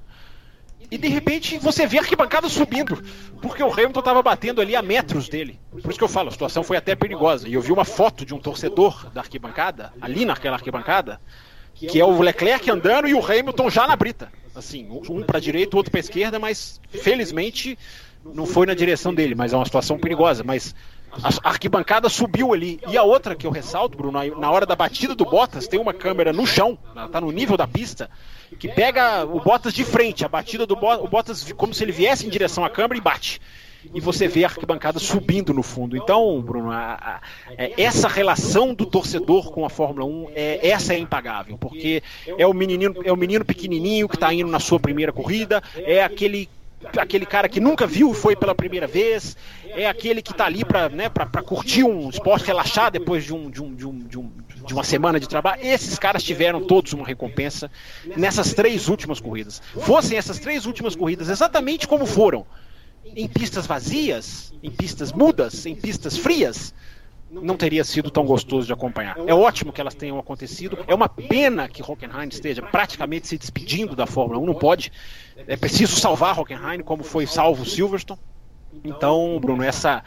e 0.91 0.97
de 0.97 1.07
repente 1.07 1.57
você 1.57 1.87
vê 1.87 1.97
a 1.97 2.01
arquibancada 2.01 2.49
subindo, 2.49 3.01
porque 3.41 3.63
o 3.63 3.71
Hamilton 3.71 3.99
estava 3.99 4.21
batendo 4.21 4.59
ali 4.61 4.75
a 4.75 4.81
metros 4.81 5.29
dele. 5.29 5.59
Por 5.71 5.89
isso 5.89 5.97
que 5.97 6.03
eu 6.03 6.09
falo, 6.09 6.29
a 6.29 6.31
situação 6.31 6.63
foi 6.63 6.75
até 6.75 6.95
perigosa. 6.95 7.47
E 7.47 7.53
eu 7.53 7.61
vi 7.61 7.71
uma 7.71 7.85
foto 7.85 8.25
de 8.25 8.33
um 8.33 8.39
torcedor 8.39 9.09
da 9.11 9.21
arquibancada, 9.21 9.93
ali 10.01 10.25
naquela 10.25 10.57
arquibancada, 10.57 11.21
que 11.73 11.99
é 11.99 12.05
o 12.05 12.21
Leclerc 12.21 12.69
andando 12.69 13.07
e 13.07 13.13
o 13.13 13.25
Hamilton 13.25 13.69
já 13.69 13.87
na 13.87 13.95
brita. 13.95 14.31
Assim, 14.53 14.87
um 15.09 15.23
para 15.23 15.37
a 15.37 15.41
direita, 15.41 15.75
o 15.75 15.77
outro 15.77 15.91
para 15.91 15.99
a 15.99 16.01
esquerda, 16.01 16.37
mas 16.39 16.81
felizmente 16.89 17.79
não 18.23 18.45
foi 18.45 18.65
na 18.65 18.73
direção 18.73 19.13
dele, 19.13 19.33
mas 19.33 19.53
é 19.53 19.55
uma 19.55 19.65
situação 19.65 19.97
perigosa. 19.97 20.43
Mas 20.43 20.75
a 21.11 21.49
arquibancada 21.49 22.09
subiu 22.09 22.53
ali. 22.53 22.79
E 22.87 22.97
a 22.97 23.03
outra 23.03 23.35
que 23.35 23.45
eu 23.45 23.51
ressalto, 23.51 23.97
Bruno, 23.97 24.19
na 24.39 24.51
hora 24.51 24.65
da 24.65 24.75
batida 24.75 25.13
do 25.13 25.25
Bottas, 25.25 25.67
tem 25.67 25.79
uma 25.79 25.93
câmera 25.93 26.31
no 26.31 26.45
chão, 26.47 26.77
tá 27.11 27.19
no 27.19 27.31
nível 27.31 27.57
da 27.57 27.67
pista, 27.67 28.09
que 28.57 28.67
pega 28.67 29.25
o 29.25 29.39
Bottas 29.39 29.73
de 29.73 29.83
frente. 29.83 30.23
A 30.23 30.29
batida 30.29 30.65
do 30.65 30.75
Bottas, 30.75 31.51
como 31.53 31.73
se 31.73 31.83
ele 31.83 31.91
viesse 31.91 32.25
em 32.25 32.29
direção 32.29 32.63
à 32.63 32.69
câmera 32.69 32.97
e 32.97 33.01
bate. 33.01 33.41
E 33.93 33.99
você 33.99 34.27
vê 34.27 34.43
a 34.43 34.47
arquibancada 34.47 34.99
subindo 34.99 35.53
no 35.53 35.63
fundo. 35.63 35.97
Então, 35.97 36.39
Bruno, 36.39 36.71
a, 36.71 36.93
a, 36.93 37.21
é, 37.57 37.73
essa 37.81 38.07
relação 38.07 38.75
do 38.75 38.85
torcedor 38.85 39.51
com 39.51 39.65
a 39.65 39.69
Fórmula 39.69 40.05
1, 40.05 40.27
é, 40.35 40.69
essa 40.69 40.93
é 40.93 40.99
impagável, 40.99 41.57
porque 41.57 42.03
é 42.37 42.45
o 42.45 42.53
menino, 42.53 42.93
é 43.03 43.11
o 43.11 43.17
menino 43.17 43.43
pequenininho 43.43 44.07
que 44.07 44.15
está 44.15 44.31
indo 44.31 44.49
na 44.49 44.59
sua 44.59 44.79
primeira 44.79 45.11
corrida, 45.11 45.63
é 45.75 46.03
aquele 46.03 46.47
aquele 46.97 47.25
cara 47.25 47.47
que 47.47 47.59
nunca 47.59 47.85
viu 47.87 48.13
foi 48.13 48.35
pela 48.35 48.55
primeira 48.55 48.87
vez, 48.87 49.37
é 49.65 49.87
aquele 49.87 50.21
que 50.21 50.31
está 50.31 50.45
ali 50.45 50.65
para 50.65 50.89
né, 50.89 51.09
curtir 51.45 51.83
um 51.83 52.09
esporte, 52.09 52.45
relaxar 52.45 52.91
depois 52.91 53.23
de, 53.23 53.33
um, 53.33 53.49
de, 53.49 53.61
um, 53.61 53.73
de, 53.73 53.87
um, 53.87 53.99
de, 53.99 54.19
um, 54.19 54.31
de 54.65 54.73
uma 54.73 54.83
semana 54.83 55.19
de 55.19 55.27
trabalho. 55.27 55.61
Esses 55.63 55.97
caras 55.97 56.23
tiveram 56.23 56.61
todos 56.61 56.93
uma 56.93 57.05
recompensa 57.05 57.71
nessas 58.17 58.53
três 58.53 58.87
últimas 58.87 59.19
corridas. 59.19 59.61
Fossem 59.81 60.17
essas 60.17 60.39
três 60.39 60.65
últimas 60.65 60.95
corridas 60.95 61.29
exatamente 61.29 61.87
como 61.87 62.05
foram, 62.05 62.45
em 63.15 63.27
pistas 63.27 63.65
vazias, 63.65 64.53
em 64.61 64.69
pistas 64.69 65.11
mudas, 65.11 65.65
em 65.65 65.75
pistas 65.75 66.17
frias, 66.17 66.73
não 67.31 67.55
teria 67.55 67.83
sido 67.83 68.11
tão 68.11 68.25
gostoso 68.25 68.67
de 68.67 68.73
acompanhar. 68.73 69.15
É 69.25 69.33
ótimo 69.33 69.71
que 69.71 69.79
elas 69.79 69.95
tenham 69.95 70.19
acontecido. 70.19 70.77
É 70.85 70.93
uma 70.93 71.07
pena 71.07 71.69
que 71.69 71.81
Hockenheim 71.81 72.27
esteja 72.27 72.61
praticamente 72.61 73.27
se 73.27 73.37
despedindo 73.37 73.95
da 73.95 74.05
Fórmula 74.05 74.39
1. 74.39 74.45
Não 74.45 74.53
pode. 74.53 74.91
É 75.47 75.55
preciso 75.55 75.95
salvar 75.95 76.37
Hockenheim, 76.37 76.81
como 76.81 77.03
foi 77.03 77.25
salvo 77.25 77.65
Silverstone. 77.65 78.19
Então, 78.83 79.39
Bruno, 79.39 79.63
essa 79.63 80.03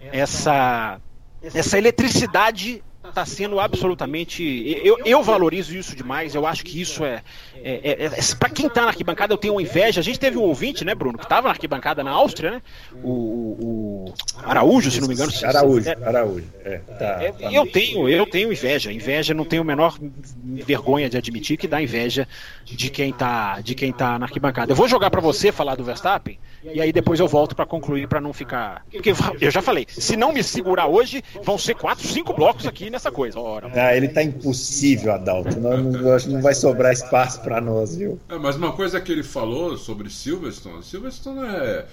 essa 0.00 1.00
essa 1.42 1.78
eletricidade 1.78 2.82
está 3.12 3.24
sendo 3.24 3.60
absolutamente. 3.60 4.42
Eu, 4.82 4.98
eu 5.04 5.22
valorizo 5.22 5.76
isso 5.76 5.94
demais. 5.94 6.34
Eu 6.34 6.46
acho 6.46 6.64
que 6.64 6.80
isso 6.80 7.04
é. 7.04 7.22
é, 7.62 8.04
é, 8.04 8.04
é 8.06 8.34
para 8.38 8.48
quem 8.48 8.66
está 8.66 8.82
na 8.82 8.88
arquibancada, 8.88 9.32
eu 9.32 9.38
tenho 9.38 9.60
inveja. 9.60 10.00
A 10.00 10.04
gente 10.04 10.18
teve 10.18 10.36
um 10.36 10.42
ouvinte, 10.42 10.84
né, 10.84 10.94
Bruno, 10.94 11.18
que 11.18 11.24
estava 11.24 11.48
na 11.48 11.54
arquibancada 11.54 12.02
na 12.02 12.10
Áustria, 12.10 12.50
né? 12.52 12.62
O, 13.02 13.10
o, 13.10 14.14
Araújo, 14.42 14.90
se 14.90 15.00
não 15.00 15.08
me 15.08 15.14
engano. 15.14 15.32
Araújo, 15.44 15.88
é, 15.88 15.96
Araújo. 16.02 16.46
É, 16.64 16.78
tá, 16.78 17.22
é, 17.22 17.32
tá 17.32 17.52
eu 17.52 17.66
tenho, 17.66 18.08
eu 18.08 18.26
tenho 18.26 18.52
inveja. 18.52 18.92
Inveja 18.92 19.34
não 19.34 19.44
tenho 19.44 19.62
a 19.62 19.64
menor 19.64 19.96
vergonha 20.44 21.08
de 21.08 21.16
admitir 21.16 21.56
que 21.56 21.68
dá 21.68 21.80
inveja 21.80 22.26
de 22.64 22.90
quem 22.90 23.10
está 23.10 23.60
de 23.60 23.74
quem 23.74 23.92
tá 23.92 24.18
na 24.18 24.26
arquibancada. 24.26 24.72
Eu 24.72 24.76
vou 24.76 24.88
jogar 24.88 25.10
para 25.10 25.20
você 25.20 25.52
falar 25.52 25.74
do 25.74 25.84
Verstappen 25.84 26.38
e 26.64 26.80
aí 26.80 26.92
depois 26.92 27.18
eu 27.18 27.26
volto 27.26 27.56
para 27.56 27.66
concluir 27.66 28.06
para 28.06 28.20
não 28.20 28.32
ficar. 28.32 28.84
Porque 28.90 29.12
eu 29.40 29.50
já 29.50 29.60
falei, 29.60 29.86
se 29.88 30.16
não 30.16 30.32
me 30.32 30.42
segurar 30.42 30.86
hoje, 30.86 31.22
vão 31.42 31.58
ser 31.58 31.74
quatro, 31.74 32.06
cinco 32.06 32.32
blocos 32.32 32.66
aqui 32.66 32.90
nessa 32.90 33.10
coisa. 33.10 33.38
Ora. 33.40 33.70
Ah, 33.74 33.96
ele 33.96 34.08
tá 34.08 34.22
impossível, 34.22 35.12
Adalto. 35.12 35.58
Não, 35.58 35.76
não, 35.78 36.18
não 36.18 36.42
vai 36.42 36.54
sobrar 36.54 36.92
espaço 36.92 37.40
para 37.40 37.60
nós, 37.60 37.96
viu? 37.96 38.20
É, 38.28 38.38
mas 38.38 38.56
uma 38.56 38.72
coisa 38.72 39.00
que 39.00 39.10
ele 39.10 39.22
falou 39.22 39.76
sobre 39.76 40.08
Silverstone, 40.10 40.82
Silverstone 40.82 41.46
é, 41.46 41.86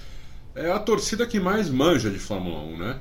é 0.55 0.71
a 0.71 0.79
torcida 0.79 1.25
que 1.25 1.39
mais 1.39 1.69
manja 1.69 2.09
de 2.09 2.19
Fórmula 2.19 2.59
1, 2.59 2.77
né? 2.77 2.99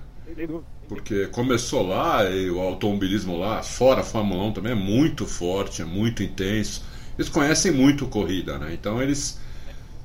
Porque 0.89 1.27
começou 1.27 1.87
lá 1.87 2.25
e 2.25 2.51
o 2.51 2.61
automobilismo 2.61 3.37
lá, 3.37 3.63
fora 3.63 4.01
a 4.01 4.05
Fórmula 4.05 4.45
1 4.45 4.53
também 4.53 4.73
é 4.73 4.75
muito 4.75 5.27
forte, 5.27 5.83
é 5.83 5.85
muito 5.85 6.23
intenso. 6.23 6.85
Eles 7.19 7.29
conhecem 7.29 7.73
muito 7.73 8.07
corrida, 8.07 8.59
né? 8.59 8.73
Então 8.73 9.03
eles 9.03 9.39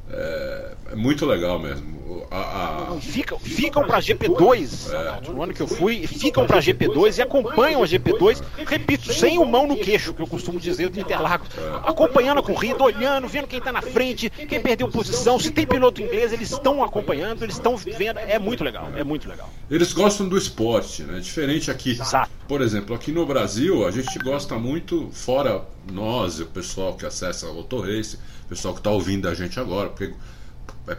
é, 0.09 0.71
é, 0.91 0.95
muito 0.95 1.25
legal 1.25 1.59
mesmo. 1.59 2.02
A, 2.29 2.95
a... 2.95 2.99
Ficam, 2.99 3.39
ficam 3.39 3.85
para 3.85 3.99
GP2 3.99 4.91
é. 4.93 5.31
no 5.31 5.41
ano 5.41 5.53
que 5.53 5.61
eu 5.61 5.67
fui, 5.67 6.05
ficam 6.05 6.45
para 6.45 6.59
GP2 6.59 7.17
e 7.17 7.21
acompanham 7.21 7.83
a 7.83 7.85
GP2, 7.85 8.41
repito, 8.65 9.13
sem 9.13 9.37
o 9.37 9.45
mão 9.45 9.67
no 9.67 9.77
queixo, 9.77 10.13
que 10.13 10.21
eu 10.21 10.27
costumo 10.27 10.59
dizer 10.59 10.89
do 10.89 10.99
Interlagos, 10.99 11.47
é. 11.57 11.89
acompanhando 11.89 12.39
a 12.39 12.43
corrida, 12.43 12.83
olhando, 12.83 13.27
vendo 13.27 13.47
quem 13.47 13.59
está 13.59 13.71
na 13.71 13.81
frente, 13.81 14.29
quem 14.29 14.61
perdeu 14.61 14.89
posição, 14.89 15.39
se 15.39 15.51
tem 15.51 15.65
piloto 15.65 16.01
inglês, 16.01 16.33
eles 16.33 16.51
estão 16.51 16.83
acompanhando, 16.83 17.43
eles 17.43 17.55
estão 17.55 17.77
vendo, 17.77 18.19
é 18.19 18.37
muito 18.37 18.63
legal, 18.63 18.89
é 18.95 19.03
muito 19.03 19.29
legal. 19.29 19.49
Eles 19.69 19.93
gostam 19.93 20.27
do 20.27 20.37
esporte, 20.37 21.03
né? 21.03 21.19
Diferente 21.19 21.71
aqui. 21.71 21.91
Exato. 21.91 22.29
Por 22.47 22.61
exemplo, 22.61 22.95
aqui 22.95 23.11
no 23.11 23.25
Brasil, 23.25 23.87
a 23.87 23.91
gente 23.91 24.17
gosta 24.19 24.55
muito, 24.55 25.09
fora 25.11 25.63
nós, 25.91 26.39
o 26.39 26.45
pessoal 26.45 26.95
que 26.95 27.05
acessa 27.05 27.47
o 27.47 27.57
Auto 27.57 27.79
Race, 27.79 28.19
pessoal 28.49 28.73
que 28.73 28.79
está 28.79 28.91
ouvindo 28.91 29.27
a 29.27 29.33
gente 29.33 29.59
agora, 29.59 29.89
porque 29.89 30.13
é, 30.87 30.97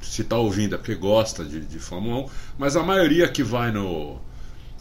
se 0.00 0.22
está 0.22 0.36
ouvindo 0.36 0.74
é 0.74 0.78
porque 0.78 0.94
gosta 0.94 1.44
de, 1.44 1.60
de 1.60 1.78
Fórmula 1.78 2.24
1, 2.24 2.28
mas 2.58 2.76
a 2.76 2.82
maioria 2.82 3.28
que 3.28 3.42
vai 3.42 3.70
no. 3.70 4.18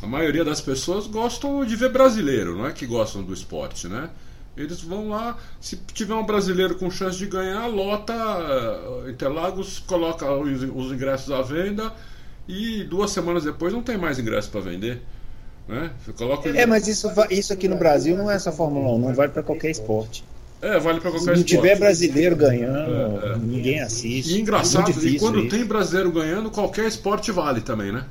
A 0.01 0.08
maioria 0.08 0.45
das 0.45 0.62
pessoas 0.62 1.08
gostam 1.08 1.65
de 1.65 1.75
ver 1.75 1.91
brasileiro, 1.91 2.58
não 2.58 2.65
é 2.65 2.71
que 2.71 2.86
gostam 2.86 3.21
do 3.21 3.34
esporte, 3.34 3.88
né? 3.88 4.10
Eles 4.55 4.82
vão 4.82 5.10
lá, 5.10 5.38
se 5.60 5.77
tiver 5.93 6.13
um 6.13 6.25
brasileiro 6.25 6.75
com 6.75 6.89
chance 6.89 7.17
de 7.17 7.25
ganhar, 7.27 7.65
lota 7.67 8.13
uh, 8.13 9.10
Interlagos, 9.10 9.79
coloca 9.79 10.29
os, 10.34 10.63
os, 10.63 10.91
ingressos 10.91 11.32
à 11.32 11.41
venda 11.41 11.93
e 12.47 12.84
duas 12.84 13.12
semanas 13.12 13.43
depois 13.43 13.71
não 13.71 13.82
tem 13.82 13.97
mais 13.97 14.19
ingresso 14.19 14.49
para 14.49 14.62
vender. 14.62 15.01
Né? 15.67 15.91
Você 16.03 16.13
coloca 16.13 16.49
é, 16.49 16.65
mas 16.65 16.88
isso, 16.88 17.08
isso 17.29 17.53
aqui 17.53 17.67
no 17.67 17.77
Brasil 17.77 18.17
não 18.17 18.29
é 18.29 18.39
só 18.39 18.51
Fórmula 18.51 18.89
1, 18.95 18.99
não 18.99 19.13
vale 19.13 19.32
para 19.32 19.43
qualquer 19.43 19.69
esporte. 19.69 20.25
É, 20.62 20.78
vale 20.78 21.00
para 21.00 21.12
qualquer 21.12 21.19
Se 21.19 21.26
não 21.28 21.34
esporte. 21.34 21.56
tiver 21.56 21.80
brasileiro 21.80 22.36
ganhando, 22.36 23.22
é, 23.24 23.34
é. 23.34 23.38
ninguém 23.38 23.80
assiste. 23.80 24.36
E 24.36 24.41
engraçado, 24.41 24.91
é 24.91 25.06
e 25.06 25.19
quando 25.19 25.48
tem 25.48 25.63
brasileiro 25.63 26.12
ganhando, 26.12 26.52
qualquer 26.52 26.86
esporte 26.86 27.32
vale 27.32 27.62
também, 27.62 27.91
né? 27.91 28.06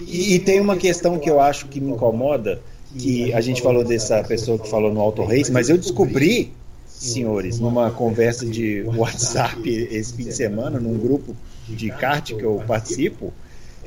E, 0.00 0.34
e, 0.34 0.38
tem 0.40 0.60
uma 0.60 0.76
questão 0.76 1.20
que 1.20 1.30
eu 1.30 1.40
acho 1.40 1.66
que 1.66 1.80
me 1.80 1.92
incomoda, 1.92 2.60
que 2.98 3.32
a 3.32 3.40
gente 3.40 3.62
falou 3.62 3.84
dessa 3.84 4.24
pessoa 4.24 4.58
que 4.58 4.68
falou 4.68 4.92
no 4.92 5.00
Auto 5.00 5.22
Race, 5.22 5.52
mas 5.52 5.70
eu 5.70 5.78
descobri, 5.78 6.52
senhores, 6.84 7.60
numa 7.60 7.92
conversa 7.92 8.44
de 8.44 8.82
WhatsApp 8.82 9.68
esse 9.68 10.14
fim 10.14 10.24
de 10.24 10.32
semana, 10.32 10.80
num 10.80 10.98
grupo 10.98 11.36
de 11.68 11.90
kart 11.90 12.34
que 12.34 12.42
eu 12.42 12.60
participo, 12.66 13.32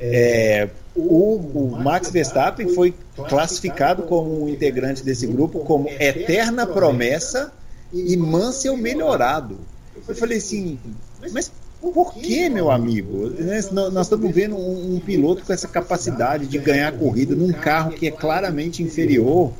é, 0.00 0.68
o, 0.94 1.36
o, 1.36 1.78
Max 1.78 2.10
Verstappen 2.10 2.68
foi 2.68 2.94
classificado 3.28 4.04
como 4.04 4.44
um 4.44 4.48
integrante 4.48 5.04
desse 5.04 5.26
grupo 5.26 5.60
como 5.60 5.88
eterna 5.88 6.66
promessa 6.66 7.52
e 7.92 8.16
Mansell 8.16 8.76
melhorado. 8.76 9.58
Eu 10.06 10.14
falei 10.14 10.38
assim, 10.38 10.78
mas 11.32 11.50
por 11.80 12.14
que, 12.14 12.48
meu 12.48 12.70
amigo? 12.70 13.30
Né, 13.30 13.60
nós 13.72 14.06
estamos 14.06 14.34
vendo 14.34 14.56
um, 14.56 14.96
um, 14.96 15.00
piloto 15.00 15.44
com 15.44 15.52
essa 15.52 15.68
capacidade 15.68 16.46
de 16.46 16.58
ganhar 16.58 16.92
corrida 16.92 17.34
num 17.34 17.52
carro 17.52 17.92
que 17.92 18.06
é 18.06 18.10
claramente 18.10 18.82
inferior. 18.82 19.52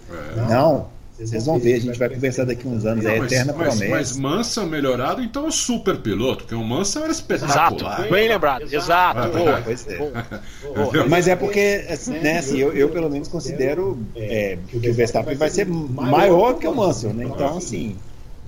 Não. 0.49 0.99
Vocês 1.19 1.47
vão 1.47 1.59
ver, 1.59 1.75
a 1.75 1.81
gente 1.81 1.99
vai 1.99 2.09
conversar 2.09 2.45
daqui 2.45 2.69
uns 2.69 2.87
anos, 2.87 3.05
é 3.05 3.19
eterna 3.19 3.53
mas, 3.53 3.75
promessa. 3.75 3.91
Mas 3.91 4.17
Mansell 4.17 4.67
melhorado, 4.67 5.21
então 5.21 5.47
é 5.47 5.49
um 5.49 5.51
super 5.51 5.97
piloto, 5.97 6.45
porque 6.45 6.55
o 6.55 6.62
Mansell 6.62 7.03
era 7.03 7.11
espetacular. 7.11 7.75
Exato, 7.75 8.12
bem 8.12 8.29
lembrado, 8.29 8.73
exato. 8.73 9.19
Ah, 9.19 9.61
pois 9.64 9.85
é. 9.88 11.09
Mas 11.09 11.27
é 11.27 11.35
porque, 11.35 11.87
assim, 11.91 12.12
né, 12.21 12.38
assim, 12.38 12.59
eu, 12.59 12.73
eu 12.73 12.88
pelo 12.88 13.11
menos 13.11 13.27
considero 13.27 13.99
é, 14.14 14.59
que 14.69 14.77
o 14.77 14.95
Verstappen 14.95 15.35
vai 15.35 15.51
ser 15.51 15.67
maior 15.67 16.55
que 16.55 16.69
o 16.69 16.75
Mansell, 16.75 17.12
né? 17.12 17.25
Então, 17.25 17.57
assim, 17.57 17.97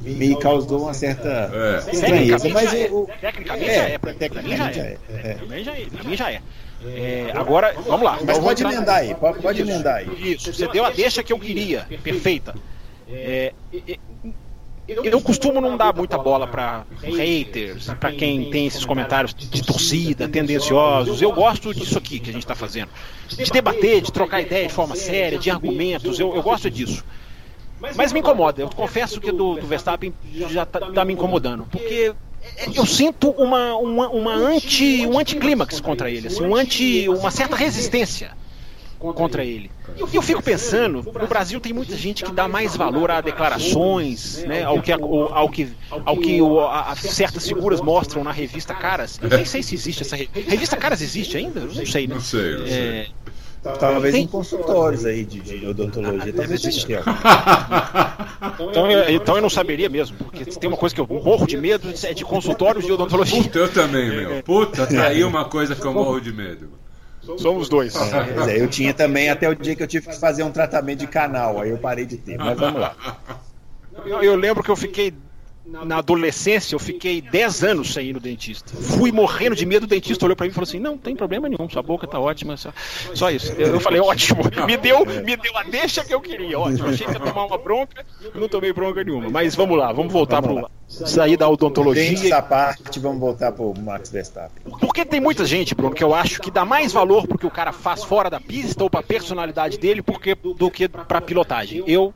me 0.01 0.37
causou 0.39 0.83
uma 0.83 0.95
certa 0.95 1.51
é. 1.53 1.91
estranheza. 1.93 2.49
Mas 2.49 2.73
eu, 2.75 3.09
tecnicamente 3.21 3.67
já 3.67 3.83
é, 3.83 3.99
tecnicamente 3.99 4.57
já 4.57 4.83
é. 4.83 4.99
Também 5.35 5.65
já 5.65 5.79
é. 5.79 5.85
Pra 5.85 6.05
mim 6.05 6.17
já 6.17 6.33
é. 6.33 6.43
É, 6.85 7.33
agora, 7.35 7.75
vamos 7.87 8.03
lá. 8.03 8.19
Mas 8.25 8.39
pode 8.39 8.63
emendar 8.63 8.97
aí, 8.97 9.15
pode, 9.15 9.39
pode 9.41 9.61
emendar 9.61 9.97
aí. 9.97 10.33
Isso, 10.33 10.53
você 10.53 10.67
deu 10.69 10.85
a 10.85 10.91
deixa 10.91 11.23
que 11.23 11.33
eu 11.33 11.39
queria, 11.39 11.87
perfeita. 12.03 12.55
É, 13.07 13.53
eu 14.89 15.21
costumo 15.21 15.61
não 15.61 15.77
dar 15.77 15.95
muita 15.95 16.19
bola 16.19 16.47
para 16.47 16.85
haters, 17.03 17.87
para 18.01 18.13
quem 18.13 18.51
tem 18.51 18.67
esses 18.67 18.85
comentários 18.85 19.35
de 19.35 19.63
torcida, 19.63 20.29
tendenciosos. 20.29 21.21
Eu 21.21 21.33
gosto 21.33 21.75
disso 21.75 21.99
aqui 21.99 22.19
que 22.19 22.31
a 22.31 22.33
gente 22.33 22.43
está 22.43 22.55
fazendo. 22.55 22.89
De 23.29 23.51
debater, 23.51 24.01
de 24.01 24.11
trocar 24.11 24.41
ideia 24.41 24.67
de 24.67 24.73
forma 24.73 24.97
séria, 24.97 25.39
de 25.39 25.51
argumentos. 25.51 26.19
Eu, 26.19 26.35
eu 26.35 26.43
gosto 26.43 26.71
disso. 26.71 27.05
Mas 27.97 28.12
me 28.12 28.21
incomoda. 28.21 28.62
Eu 28.62 28.69
confesso 28.69 29.21
que 29.21 29.33
do, 29.33 29.55
do 29.55 29.66
Verstappen 29.66 30.12
já 30.33 30.62
está 30.62 30.81
tá 30.81 31.05
me 31.05 31.12
incomodando. 31.12 31.66
Porque 31.71 32.14
eu 32.75 32.87
sinto 32.87 33.31
uma, 33.31 33.75
uma, 33.77 34.09
uma 34.09 34.35
anti, 34.35 35.07
um 35.07 35.19
anticlímax 35.19 35.81
contra 35.81 36.11
ele, 36.11 36.29
assim, 36.29 36.43
um 36.43 36.55
anti, 36.55 37.09
uma 37.09 37.31
certa 37.31 37.57
resistência 37.57 38.33
contra 38.99 39.43
ele. 39.43 39.71
E 39.97 40.14
eu 40.14 40.23
fico 40.23 40.43
pensando, 40.43 41.03
no 41.03 41.27
Brasil 41.27 41.59
tem 41.59 41.73
muita 41.73 41.97
gente 41.97 42.23
que 42.23 42.33
dá 42.33 42.47
mais 42.47 42.77
valor 42.77 43.11
a 43.11 43.21
declarações, 43.21 44.45
né, 44.45 44.62
ao 44.62 44.81
que, 44.83 44.93
ao, 44.93 45.35
ao 45.35 45.49
que, 45.49 45.69
ao 45.90 46.16
que 46.19 46.38
a, 46.40 46.93
a 46.93 46.97
certas 46.97 47.49
figuras 47.49 47.81
mostram 47.81 48.23
na 48.23 48.31
revista 48.31 48.75
Caras. 48.75 49.19
Eu 49.23 49.31
nem 49.31 49.45
sei 49.45 49.62
se 49.62 49.75
existe 49.75 50.03
essa 50.03 50.16
revista. 50.16 50.51
Revista 50.51 50.77
Caras 50.77 51.01
existe 51.01 51.37
ainda? 51.37 51.61
Eu 51.61 51.73
não 51.73 51.87
sei, 51.87 52.07
né? 52.07 52.14
Não 52.14 52.21
sei, 52.21 52.57
não 52.59 52.66
sei. 52.66 52.77
É, 52.77 53.09
Talvez 53.62 54.14
tem... 54.14 54.25
em 54.25 54.27
consultórios 54.27 55.05
aí 55.05 55.23
de, 55.23 55.40
de 55.40 55.66
odontologia, 55.66 56.33
talvez 56.33 56.64
existe. 56.64 56.92
então, 58.70 58.90
eu, 58.90 59.14
então 59.14 59.37
eu 59.37 59.42
não 59.42 59.51
saberia 59.51 59.88
mesmo, 59.88 60.16
porque 60.16 60.46
tem 60.46 60.68
uma 60.68 60.79
coisa 60.79 60.94
que 60.94 61.01
eu 61.01 61.07
morro 61.07 61.46
de 61.46 61.59
medo 61.59 61.92
é 62.05 62.14
de 62.14 62.25
consultórios 62.25 62.87
de 62.87 62.92
odontologia. 62.92 63.42
Puta, 63.42 63.59
eu 63.59 63.70
também, 63.70 64.09
meu. 64.09 64.42
Puta, 64.42 64.87
tá 64.87 65.09
aí 65.09 65.23
uma 65.23 65.44
coisa 65.44 65.77
que 65.77 65.85
eu 65.85 65.92
morro 65.92 66.20
de 66.20 66.33
medo. 66.33 66.70
Somos 67.37 67.68
dois. 67.68 67.94
É, 68.49 68.61
eu 68.61 68.66
tinha 68.66 68.94
também 68.94 69.29
até 69.29 69.46
o 69.46 69.55
dia 69.55 69.77
que 69.77 69.83
eu 69.83 69.87
tive 69.87 70.09
que 70.09 70.18
fazer 70.18 70.42
um 70.42 70.51
tratamento 70.51 71.01
de 71.01 71.07
canal, 71.07 71.61
aí 71.61 71.68
eu 71.68 71.79
parei 71.79 72.07
de 72.07 72.16
ter, 72.16 72.38
mas 72.38 72.59
vamos 72.59 72.81
lá. 72.81 72.96
Eu, 74.07 74.23
eu 74.23 74.37
lembro 74.37 74.62
que 74.62 74.70
eu 74.70 74.77
fiquei 74.77 75.12
na 75.66 75.99
adolescência, 75.99 76.75
eu 76.75 76.79
fiquei 76.79 77.20
10 77.20 77.64
anos 77.64 77.92
sem 77.92 78.09
ir 78.09 78.12
no 78.12 78.20
dentista. 78.20 78.75
Fui 78.77 79.12
morrendo 79.12 79.55
de 79.55 79.64
medo, 79.66 79.85
o 79.85 79.87
dentista 79.87 80.25
olhou 80.25 80.35
para 80.35 80.46
mim 80.46 80.51
e 80.51 80.55
falou 80.55 80.66
assim: 80.66 80.79
Não, 80.79 80.96
tem 80.96 81.14
problema 81.14 81.49
nenhum, 81.49 81.68
sua 81.68 81.83
boca 81.83 82.07
tá 82.07 82.18
ótima. 82.18 82.57
Só, 82.57 82.73
só 83.14 83.31
isso. 83.31 83.53
Eu, 83.53 83.75
eu, 83.75 83.81
falei: 83.81 84.01
Ótimo, 84.01 84.42
me 84.66 84.77
deu, 84.77 85.05
me 85.05 85.37
deu 85.37 85.57
a 85.57 85.62
deixa 85.62 86.05
que 86.05 86.12
eu 86.12 86.20
queria. 86.20 86.59
Ótimo, 86.59 86.88
achei 86.88 87.07
que 87.07 87.12
ia 87.12 87.20
tomar 87.20 87.44
uma 87.44 87.59
bronca, 87.59 88.05
não 88.35 88.49
tomei 88.49 88.73
bronca 88.73 89.05
nenhuma. 89.05 89.31
Mas 89.31 89.55
vamos 89.55 89.79
lá, 89.79 89.92
vamos 89.92 90.12
voltar 90.12 90.42
para 90.42 90.68
sair 90.88 91.37
da 91.37 91.49
odontologia. 91.49 92.18
Dessa 92.18 92.42
parte, 92.42 92.99
vamos 92.99 93.20
voltar 93.20 93.53
para 93.53 93.64
o 93.64 93.79
Max 93.79 94.11
Verstappen. 94.11 94.73
Porque 94.81 95.05
tem 95.05 95.20
muita 95.20 95.44
gente, 95.44 95.75
Bruno, 95.75 95.94
que 95.94 96.03
eu 96.03 96.14
acho 96.14 96.40
que 96.40 96.51
dá 96.51 96.64
mais 96.64 96.92
valor 96.92 97.29
porque 97.29 97.46
o 97.46 97.51
cara 97.51 97.73
faz 97.73 98.03
fora 98.03 98.29
da 98.29 98.40
pista 98.40 98.83
ou 98.83 98.90
para 98.90 99.01
a 99.01 99.05
personalidade 99.05 99.79
dele 99.79 100.03
porque, 100.03 100.35
do 100.35 100.70
que 100.70 100.88
para 100.88 101.20
pilotagem. 101.20 101.85
Eu 101.87 102.12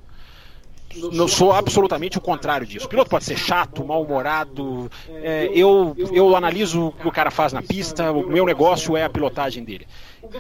não 1.13 1.29
sou 1.29 1.53
absolutamente 1.53 2.19
o 2.19 2.21
contrário 2.21 2.67
disso. 2.67 2.87
O 2.87 2.89
piloto 2.89 3.11
pode 3.11 3.25
ser 3.25 3.37
chato, 3.37 3.85
mal-humorado. 3.85 4.91
É, 5.09 5.51
eu, 5.55 5.97
eu 6.13 6.37
analiso 6.37 6.89
o 6.89 6.93
que 6.93 7.09
o 7.09 7.13
cara 7.13 7.31
faz 7.31 7.53
na 7.53 7.63
pista, 7.63 8.13
o 8.13 8.29
meu 8.29 8.45
negócio 8.45 8.97
é 8.97 9.05
a 9.05 9.11
pilotagem 9.11 9.65
dele. 9.65 9.87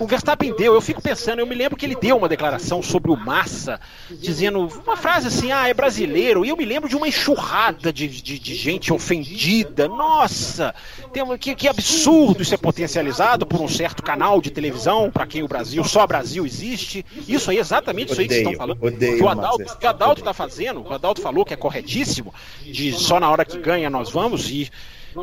O 0.00 0.06
Verstappen 0.06 0.54
deu, 0.56 0.74
eu 0.74 0.80
fico 0.80 1.00
pensando, 1.02 1.38
eu 1.40 1.46
me 1.46 1.54
lembro 1.54 1.76
que 1.76 1.84
ele 1.86 1.94
deu 1.94 2.16
uma 2.16 2.28
declaração 2.28 2.82
sobre 2.82 3.10
o 3.10 3.16
Massa, 3.16 3.80
dizendo 4.10 4.68
uma 4.84 4.96
frase 4.96 5.28
assim, 5.28 5.52
ah, 5.52 5.68
é 5.68 5.74
brasileiro, 5.74 6.44
e 6.44 6.48
eu 6.48 6.56
me 6.56 6.64
lembro 6.64 6.88
de 6.88 6.96
uma 6.96 7.06
enxurrada 7.06 7.92
de, 7.92 8.08
de, 8.08 8.38
de 8.38 8.54
gente 8.54 8.92
ofendida, 8.92 9.86
nossa, 9.88 10.74
tem, 11.12 11.24
que, 11.38 11.54
que 11.54 11.68
absurdo 11.68 12.42
isso 12.42 12.54
é 12.54 12.58
potencializado 12.58 13.46
por 13.46 13.60
um 13.60 13.68
certo 13.68 14.02
canal 14.02 14.40
de 14.40 14.50
televisão, 14.50 15.10
para 15.10 15.26
quem 15.26 15.42
o 15.42 15.48
Brasil, 15.48 15.84
só 15.84 16.06
Brasil 16.06 16.44
existe, 16.46 17.04
isso 17.28 17.50
aí, 17.50 17.58
exatamente 17.58 18.12
isso 18.12 18.20
aí 18.20 18.26
que 18.26 18.34
vocês 18.34 18.46
estão 18.46 18.58
falando, 18.58 18.84
odeio, 18.84 19.18
que 19.18 19.22
o 19.22 19.28
Adalto, 19.28 19.78
que 19.78 19.86
o 19.86 19.88
Adalto 19.88 20.20
está 20.20 20.32
fazendo, 20.32 20.82
o 20.82 20.92
Adalto 20.92 21.20
falou 21.20 21.44
que 21.44 21.54
é 21.54 21.56
corretíssimo, 21.56 22.34
de 22.62 22.92
só 22.92 23.20
na 23.20 23.30
hora 23.30 23.44
que 23.44 23.58
ganha 23.58 23.88
nós 23.90 24.10
vamos, 24.10 24.50
e 24.50 24.70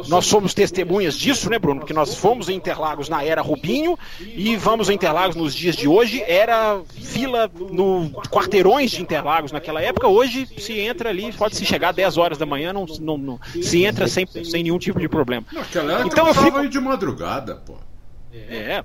nós 0.08 0.26
somos 0.26 0.54
testemunhas 0.54 1.18
disso, 1.18 1.50
né, 1.50 1.60
Bruno? 1.60 1.80
Porque 1.80 1.94
nós 1.94 2.16
fomos 2.16 2.50
em 2.50 2.56
Interlagos 2.56 3.10
na 3.10 3.24
era 3.24 3.42
Rubinho 3.42 3.98
e 4.20 4.56
vamos 4.56 4.90
a 4.90 4.94
Interlagos 4.94 5.36
nos 5.36 5.54
dias 5.54 5.76
de 5.76 5.88
hoje. 5.88 6.24
Era 6.26 6.82
fila 6.90 7.50
no 7.72 8.10
quarteirões 8.30 8.92
de 8.92 9.02
Interlagos 9.02 9.52
naquela 9.52 9.82
época. 9.82 10.08
Hoje 10.08 10.48
se 10.58 10.80
entra 10.80 11.10
ali, 11.10 11.32
pode 11.34 11.56
se 11.56 11.66
chegar 11.66 11.92
10 11.92 12.18
horas 12.18 12.38
da 12.38 12.46
manhã, 12.46 12.72
não, 12.74 12.86
não, 13.00 13.18
não 13.18 13.40
se 13.62 13.84
entra 13.84 14.08
sem, 14.08 14.26
sem 14.26 14.64
nenhum 14.64 14.80
tipo 14.80 15.00
de 15.00 15.10
problema. 15.10 15.46
Naquela 15.52 15.94
época 15.94 16.08
então 16.08 16.28
eu 16.28 16.34
fico 16.34 16.68
de 16.68 16.80
madrugada, 16.80 17.56
pô. 17.56 17.76
É, 18.34 18.84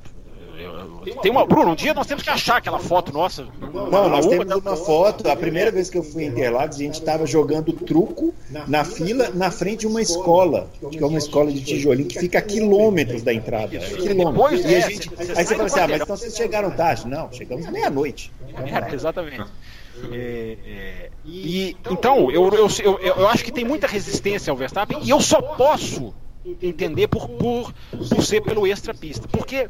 tem 1.23 1.31
uma, 1.31 1.47
Bruno, 1.47 1.73
um 1.73 1.75
dia 1.75 1.93
nós 1.95 2.07
temos 2.07 2.23
que 2.23 2.31
achar 2.31 2.57
aquela 2.57 2.79
foto 2.79 3.13
nossa. 3.13 3.47
Não, 3.61 4.09
nós 4.09 4.27
temos 4.27 4.47
uma 4.55 4.77
foto. 4.77 5.29
A 5.29 5.37
primeira 5.37 5.71
vez 5.71 5.91
que 5.91 5.99
eu 5.99 6.03
fui 6.03 6.25
em 6.25 6.29
Interlagos, 6.29 6.77
a 6.77 6.79
gente 6.79 6.95
estava 6.95 7.27
jogando 7.27 7.73
truco 7.73 8.35
na 8.67 8.85
fila, 8.85 9.31
na 9.35 9.51
frente 9.51 9.81
de 9.81 9.87
uma 9.87 10.01
escola, 10.01 10.69
que 10.91 11.03
é 11.03 11.07
uma 11.07 11.19
escola 11.19 11.53
de 11.53 11.63
tijolinho 11.63 12.09
que 12.09 12.19
fica 12.19 12.39
a 12.39 12.43
quilômetros 12.43 13.23
da 13.23 13.33
entrada. 13.33 13.79
Quilômetros. 13.79 14.65
E 14.65 14.75
a 14.75 14.81
gente, 14.81 15.11
aí 15.37 15.45
você 15.45 15.55
fala 15.55 15.67
assim: 15.67 15.81
ah, 15.81 15.89
mas 15.89 16.03
então 16.03 16.17
vocês 16.17 16.37
chegaram 16.37 16.71
tarde? 16.71 17.07
Não, 17.07 17.33
chegamos 17.33 17.69
meia-noite. 17.71 18.33
É, 18.55 18.95
exatamente. 18.95 19.45
É, 20.13 20.59
é, 20.67 21.11
e 21.25 21.77
então 21.91 22.31
eu, 22.31 22.53
eu, 22.53 22.69
eu, 22.83 22.99
eu 22.99 23.29
acho 23.29 23.43
que 23.43 23.51
tem 23.51 23.65
muita 23.65 23.87
resistência 23.87 24.51
ao 24.51 24.57
Verstappen 24.57 24.99
e 25.03 25.09
eu 25.09 25.21
só 25.21 25.41
posso 25.41 26.15
entender 26.63 27.09
por, 27.09 27.29
por, 27.29 27.73
por 27.91 28.23
ser 28.23 28.43
pelo 28.43 28.67
extra 28.67 28.95
pista, 28.95 29.27
porque 29.29 29.69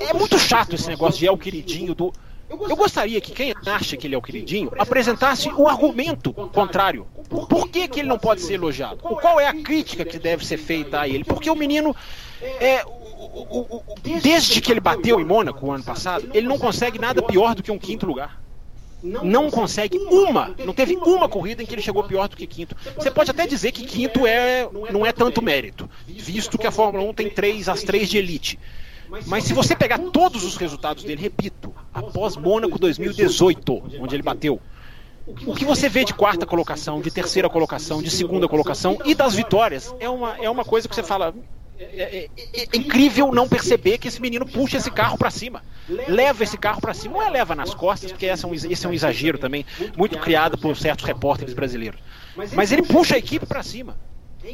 é 0.00 0.12
muito 0.14 0.38
chato 0.38 0.74
esse 0.74 0.88
negócio 0.88 1.18
de 1.18 1.26
é 1.26 1.30
o 1.30 1.38
queridinho 1.38 1.94
do. 1.94 2.12
Eu 2.48 2.76
gostaria 2.76 3.20
que 3.20 3.32
quem 3.32 3.54
acha 3.66 3.96
que 3.96 4.06
ele 4.06 4.14
é 4.14 4.18
o 4.18 4.22
queridinho 4.22 4.70
apresentasse 4.78 5.48
o 5.48 5.66
argumento 5.66 6.32
contrário. 6.32 7.06
Por 7.48 7.68
que, 7.68 7.88
que 7.88 8.00
ele 8.00 8.08
não 8.08 8.18
pode 8.18 8.42
ser 8.42 8.54
elogiado? 8.54 8.98
Qual 8.98 9.40
é 9.40 9.48
a 9.48 9.54
crítica 9.54 10.04
que 10.04 10.18
deve 10.18 10.46
ser 10.46 10.58
feita 10.58 11.00
a 11.00 11.08
ele? 11.08 11.24
Porque 11.24 11.50
o 11.50 11.56
menino, 11.56 11.96
é, 12.60 12.84
o, 12.84 12.88
o, 12.88 13.82
o, 13.88 13.94
desde 14.20 14.60
que 14.60 14.70
ele 14.70 14.80
bateu 14.80 15.18
em 15.18 15.24
Mônaco 15.24 15.66
o 15.66 15.72
ano 15.72 15.82
passado, 15.82 16.28
ele 16.34 16.46
não 16.46 16.58
consegue 16.58 16.98
nada 16.98 17.22
pior 17.22 17.54
do 17.54 17.62
que 17.62 17.72
um 17.72 17.78
quinto 17.78 18.06
lugar. 18.06 18.40
Não 19.02 19.50
consegue 19.50 19.98
uma, 19.98 20.54
não 20.64 20.72
teve 20.72 20.96
uma 20.96 21.28
corrida 21.28 21.62
em 21.62 21.66
que 21.66 21.74
ele 21.74 21.82
chegou 21.82 22.04
pior 22.04 22.26
do 22.26 22.36
que 22.36 22.46
quinto. 22.46 22.74
Você 22.96 23.10
pode 23.10 23.30
até 23.30 23.46
dizer 23.46 23.72
que 23.72 23.84
quinto 23.84 24.26
é, 24.26 24.66
não 24.90 25.04
é 25.04 25.12
tanto 25.12 25.42
mérito, 25.42 25.90
visto 26.06 26.56
que 26.56 26.66
a 26.66 26.70
Fórmula 26.70 27.04
1 27.10 27.14
tem 27.14 27.28
três, 27.28 27.68
as 27.68 27.82
três 27.82 28.08
de 28.08 28.16
elite. 28.16 28.58
Mas 29.26 29.44
se 29.44 29.52
você 29.52 29.74
pegar 29.76 29.98
todos 29.98 30.44
os 30.44 30.56
resultados 30.56 31.04
dele, 31.04 31.22
repito, 31.22 31.74
após 31.92 32.36
Mônaco 32.36 32.78
2018, 32.78 33.82
onde 34.00 34.14
ele 34.14 34.22
bateu, 34.22 34.60
o 35.46 35.54
que 35.54 35.64
você 35.64 35.88
vê 35.88 36.04
de 36.04 36.12
quarta 36.12 36.44
colocação, 36.44 37.00
de 37.00 37.10
terceira 37.10 37.48
colocação, 37.48 38.02
de 38.02 38.10
segunda 38.10 38.46
colocação 38.46 38.98
e 39.04 39.14
das 39.14 39.34
vitórias 39.34 39.94
é 39.98 40.08
uma, 40.08 40.36
é 40.38 40.50
uma 40.50 40.64
coisa 40.64 40.88
que 40.88 40.94
você 40.94 41.02
fala. 41.02 41.34
É, 41.76 42.28
é, 42.54 42.62
é 42.72 42.76
incrível 42.76 43.32
não 43.32 43.48
perceber 43.48 43.98
que 43.98 44.06
esse 44.06 44.22
menino 44.22 44.46
puxa 44.46 44.76
esse 44.76 44.90
carro 44.92 45.18
para 45.18 45.28
cima, 45.28 45.60
leva 46.06 46.44
esse 46.44 46.56
carro 46.56 46.80
para 46.80 46.94
cima, 46.94 47.14
não 47.14 47.22
é 47.22 47.28
leva 47.28 47.52
nas 47.56 47.74
costas, 47.74 48.12
porque 48.12 48.26
esse 48.26 48.44
é, 48.44 48.48
um, 48.48 48.54
esse 48.54 48.86
é 48.86 48.88
um 48.88 48.92
exagero 48.92 49.38
também, 49.38 49.66
muito 49.96 50.16
criado 50.18 50.56
por 50.56 50.76
certos 50.76 51.04
repórteres 51.04 51.52
brasileiros. 51.52 51.98
Mas 52.54 52.70
ele 52.70 52.82
puxa 52.82 53.16
a 53.16 53.18
equipe 53.18 53.44
para 53.44 53.62
cima. 53.62 53.96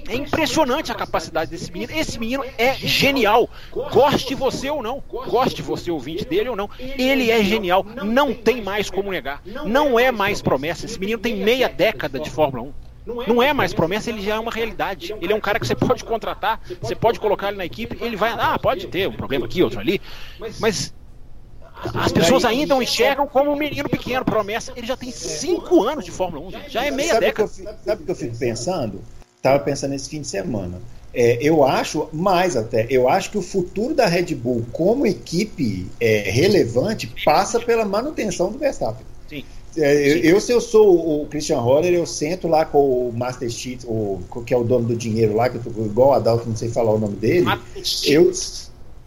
É 0.08 0.14
impressionante 0.14 0.92
a 0.92 0.94
capacidade 0.94 1.50
desse 1.50 1.70
menino. 1.72 1.92
Esse 1.92 2.18
menino 2.18 2.44
é 2.56 2.74
genial. 2.74 3.50
Goste 3.92 4.34
você 4.34 4.70
ou 4.70 4.82
não. 4.82 5.02
Goste 5.08 5.62
você 5.62 5.90
ouvinte 5.90 6.24
dele 6.24 6.48
ou 6.48 6.56
não. 6.56 6.70
Ele 6.78 7.30
é 7.30 7.42
genial. 7.42 7.84
Não 8.04 8.32
tem 8.32 8.62
mais 8.62 8.88
como 8.88 9.10
negar. 9.10 9.42
Não 9.66 9.98
é 9.98 10.12
mais 10.12 10.40
promessa. 10.40 10.86
Esse 10.86 10.98
menino 10.98 11.18
tem 11.18 11.36
meia 11.36 11.68
década 11.68 12.20
de 12.20 12.30
Fórmula 12.30 12.68
1. 13.06 13.26
Não 13.26 13.42
é 13.42 13.52
mais 13.52 13.72
promessa, 13.72 14.10
ele 14.10 14.22
já 14.22 14.36
é 14.36 14.38
uma 14.38 14.52
realidade. 14.52 15.14
Ele 15.20 15.32
é 15.32 15.36
um 15.36 15.40
cara 15.40 15.58
que 15.58 15.66
você 15.66 15.74
pode 15.74 16.04
contratar, 16.04 16.60
você 16.80 16.94
pode 16.94 17.18
colocar 17.18 17.48
ele 17.48 17.56
na 17.56 17.64
equipe, 17.64 17.98
ele 18.00 18.14
vai. 18.14 18.30
Ah, 18.30 18.58
pode 18.58 18.86
ter 18.86 19.08
um 19.08 19.12
problema 19.12 19.46
aqui, 19.46 19.62
outro 19.62 19.80
ali. 19.80 20.00
Mas 20.60 20.94
as 21.94 22.12
pessoas 22.12 22.44
ainda 22.44 22.76
o 22.76 22.82
enxergam 22.82 23.26
como 23.26 23.50
um 23.50 23.56
menino 23.56 23.88
pequeno, 23.88 24.24
promessa. 24.24 24.72
Ele 24.76 24.86
já 24.86 24.96
tem 24.96 25.10
cinco 25.10 25.82
anos 25.82 26.04
de 26.04 26.10
Fórmula 26.10 26.46
1, 26.46 26.68
já 26.68 26.84
é 26.84 26.90
meia 26.90 27.18
década. 27.18 27.48
sabe 27.48 28.02
o 28.02 28.04
que 28.04 28.10
eu 28.12 28.16
fico 28.16 28.38
pensando? 28.38 29.02
Estava 29.40 29.58
pensando 29.58 29.92
nesse 29.92 30.10
fim 30.10 30.20
de 30.20 30.26
semana. 30.26 30.78
É, 31.14 31.38
eu 31.40 31.64
acho, 31.64 32.08
mais 32.12 32.56
até, 32.56 32.86
eu 32.90 33.08
acho 33.08 33.30
que 33.30 33.38
o 33.38 33.42
futuro 33.42 33.94
da 33.94 34.06
Red 34.06 34.34
Bull 34.34 34.66
como 34.70 35.06
equipe 35.06 35.86
é, 35.98 36.30
relevante 36.30 37.12
passa 37.24 37.58
pela 37.58 37.86
manutenção 37.86 38.52
do 38.52 38.58
Verstappen. 38.58 39.06
Sim. 39.28 39.42
É, 39.78 40.08
eu, 40.08 40.34
eu, 40.34 40.40
se 40.40 40.52
eu 40.52 40.60
sou 40.60 41.22
o 41.22 41.26
Christian 41.26 41.58
Horner, 41.58 41.94
eu 41.94 42.04
sento 42.04 42.46
lá 42.46 42.66
com 42.66 43.08
o 43.08 43.12
Master 43.16 43.48
Sheet, 43.48 43.86
o, 43.86 44.20
que 44.44 44.52
é 44.52 44.56
o 44.56 44.62
dono 44.62 44.88
do 44.88 44.94
dinheiro 44.94 45.34
lá, 45.34 45.48
que 45.48 45.56
eu 45.56 45.62
tô, 45.62 45.70
igual 45.86 46.10
o 46.10 46.12
Adalto, 46.12 46.46
não 46.46 46.54
sei 46.54 46.68
falar 46.68 46.92
o 46.92 46.98
nome 46.98 47.16
dele. 47.16 47.46
Eu, 48.04 48.30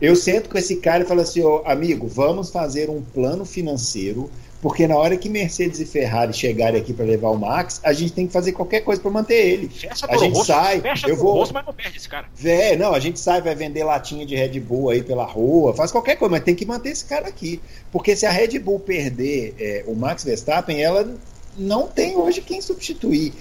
eu 0.01 0.15
sento 0.15 0.49
com 0.49 0.57
esse 0.57 0.77
cara 0.77 1.03
e 1.03 1.07
falo 1.07 1.21
assim, 1.21 1.43
oh, 1.43 1.61
amigo, 1.63 2.07
vamos 2.07 2.49
fazer 2.49 2.89
um 2.89 3.03
plano 3.03 3.45
financeiro 3.45 4.31
porque 4.63 4.88
na 4.88 4.95
hora 4.95 5.17
que 5.17 5.28
Mercedes 5.28 5.82
e 5.82 5.86
Ferrari 5.86 6.32
chegarem 6.32 6.80
aqui 6.80 6.93
para 6.93 7.04
levar 7.04 7.32
o 7.32 7.38
Max, 7.38 7.82
a 7.84 7.91
gente 7.91 8.13
tem 8.13 8.26
que 8.26 8.32
fazer 8.32 8.54
qualquer 8.54 8.80
coisa 8.80 9.02
para 9.02 9.12
manter 9.12 9.36
ele. 9.36 9.67
Fecha 9.67 10.06
a 10.08 10.15
gente 10.15 10.36
rosto, 10.36 10.54
sai, 10.54 10.80
fecha 10.80 11.10
eu 11.10 11.17
vou. 11.17 11.34
Rosto, 11.34 11.54
mas 11.54 11.65
não 11.65 11.73
perde 11.73 11.97
esse 11.97 12.08
cara. 12.08 12.28
É, 12.41 12.78
não, 12.78 12.93
a 12.93 12.99
gente 13.02 13.19
sai, 13.19 13.41
vai 13.41 13.54
vender 13.56 13.84
latinha 13.84 14.26
de 14.26 14.38
Red 14.38 14.58
Bull 14.62 14.89
aí 14.89 15.04
pela 15.04 15.26
rua, 15.26 15.73
faz 15.73 15.91
qualquer 15.91 16.15
coisa, 16.15 16.32
mas 16.32 16.45
tem 16.45 16.56
que 16.56 16.65
manter 16.65 16.91
esse 16.91 17.04
cara 17.04 17.28
aqui. 17.28 17.62
Porque 17.91 18.15
se 18.15 18.26
a 18.26 18.32
Red 18.32 18.58
Bull 18.60 18.80
perder 18.80 19.54
é, 19.60 19.84
o 19.86 19.93
Max 19.93 20.23
Verstappen, 20.23 20.82
ela 20.82 21.13
não 21.58 21.86
tem 21.86 22.15
hoje 22.15 22.39
quem 22.39 22.62
substituir. 22.62 23.34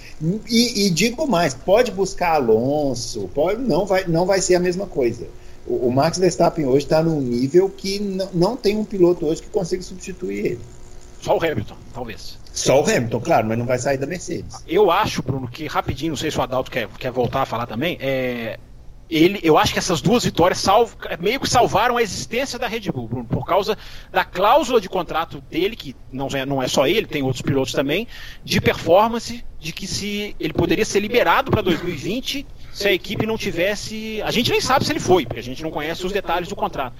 E, 0.49 0.87
e, 0.87 0.89
digo 0.89 1.25
mais, 1.25 1.53
pode 1.53 1.89
buscar 1.89 2.33
Alonso, 2.33 3.29
pode, 3.33 3.61
não, 3.61 3.85
vai, 3.85 4.05
não 4.09 4.25
vai 4.25 4.41
ser 4.41 4.55
a 4.55 4.59
mesma 4.59 4.87
coisa. 4.87 5.25
O, 5.65 5.87
o 5.87 5.91
Max 5.93 6.17
Verstappen 6.17 6.65
hoje 6.65 6.83
está 6.85 7.01
num 7.01 7.21
nível 7.21 7.69
que 7.69 7.97
não 8.33 8.57
tem 8.57 8.75
um 8.75 8.83
piloto 8.83 9.25
hoje 9.25 9.41
que 9.41 9.47
consiga 9.47 9.81
substituir 9.81 10.45
ele. 10.45 10.59
Só 11.23 11.37
o 11.37 11.41
Hamilton, 11.41 11.77
talvez. 11.93 12.37
Só 12.53 12.81
o 12.81 12.83
Hamilton, 12.83 13.21
claro, 13.21 13.47
mas 13.47 13.57
não 13.57 13.65
vai 13.65 13.79
sair 13.79 13.97
da 13.97 14.05
Mercedes. 14.05 14.61
Eu 14.67 14.91
acho, 14.91 15.23
Bruno, 15.23 15.47
que 15.47 15.67
rapidinho, 15.67 16.09
não 16.09 16.17
sei 16.17 16.29
se 16.29 16.37
o 16.37 16.41
Adalto 16.41 16.69
quer, 16.69 16.89
quer 16.99 17.11
voltar 17.11 17.43
a 17.43 17.45
falar 17.45 17.65
também, 17.65 17.97
é, 18.01 18.59
ele, 19.09 19.39
eu 19.41 19.57
acho 19.57 19.71
que 19.71 19.79
essas 19.79 20.01
duas 20.01 20.25
vitórias 20.25 20.59
salvo, 20.59 20.97
meio 21.21 21.39
que 21.39 21.49
salvaram 21.49 21.95
a 21.95 22.01
existência 22.01 22.59
da 22.59 22.67
Red 22.67 22.91
Bull, 22.91 23.07
Bruno, 23.07 23.25
por 23.25 23.45
causa 23.45 23.77
da 24.11 24.25
cláusula 24.25 24.81
de 24.81 24.89
contrato 24.89 25.39
dele, 25.49 25.77
que 25.77 25.95
não 26.11 26.27
é, 26.27 26.45
não 26.45 26.61
é 26.61 26.67
só 26.67 26.85
ele, 26.85 27.07
tem 27.07 27.23
outros 27.23 27.41
pilotos 27.41 27.71
também, 27.71 28.05
de 28.43 28.59
performance, 28.59 29.45
de 29.57 29.71
que 29.71 29.87
se 29.87 30.35
ele 30.37 30.51
poderia 30.51 30.83
ser 30.83 30.99
liberado 30.99 31.51
para 31.51 31.61
2020 31.61 32.45
se 32.73 32.87
a 32.87 32.91
equipe 32.91 33.25
não 33.25 33.37
tivesse. 33.37 34.21
A 34.23 34.31
gente 34.31 34.51
nem 34.51 34.59
sabe 34.59 34.83
se 34.83 34.91
ele 34.91 34.99
foi, 34.99 35.25
porque 35.25 35.39
a 35.39 35.43
gente 35.43 35.63
não 35.63 35.71
conhece 35.71 36.05
os 36.05 36.11
detalhes 36.11 36.49
do 36.49 36.55
contrato. 36.55 36.95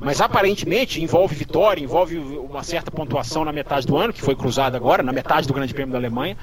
Mas 0.00 0.20
aparentemente 0.20 1.02
envolve 1.02 1.34
vitória, 1.34 1.82
envolve 1.82 2.18
uma 2.18 2.62
certa 2.62 2.90
pontuação 2.90 3.44
na 3.44 3.52
metade 3.52 3.86
do 3.86 3.96
ano, 3.96 4.12
que 4.12 4.20
foi 4.20 4.34
cruzada 4.34 4.76
agora, 4.76 5.02
na 5.02 5.12
metade 5.12 5.46
do 5.46 5.54
Grande 5.54 5.72
Prêmio 5.72 5.92
da 5.92 5.98
Alemanha. 5.98 6.36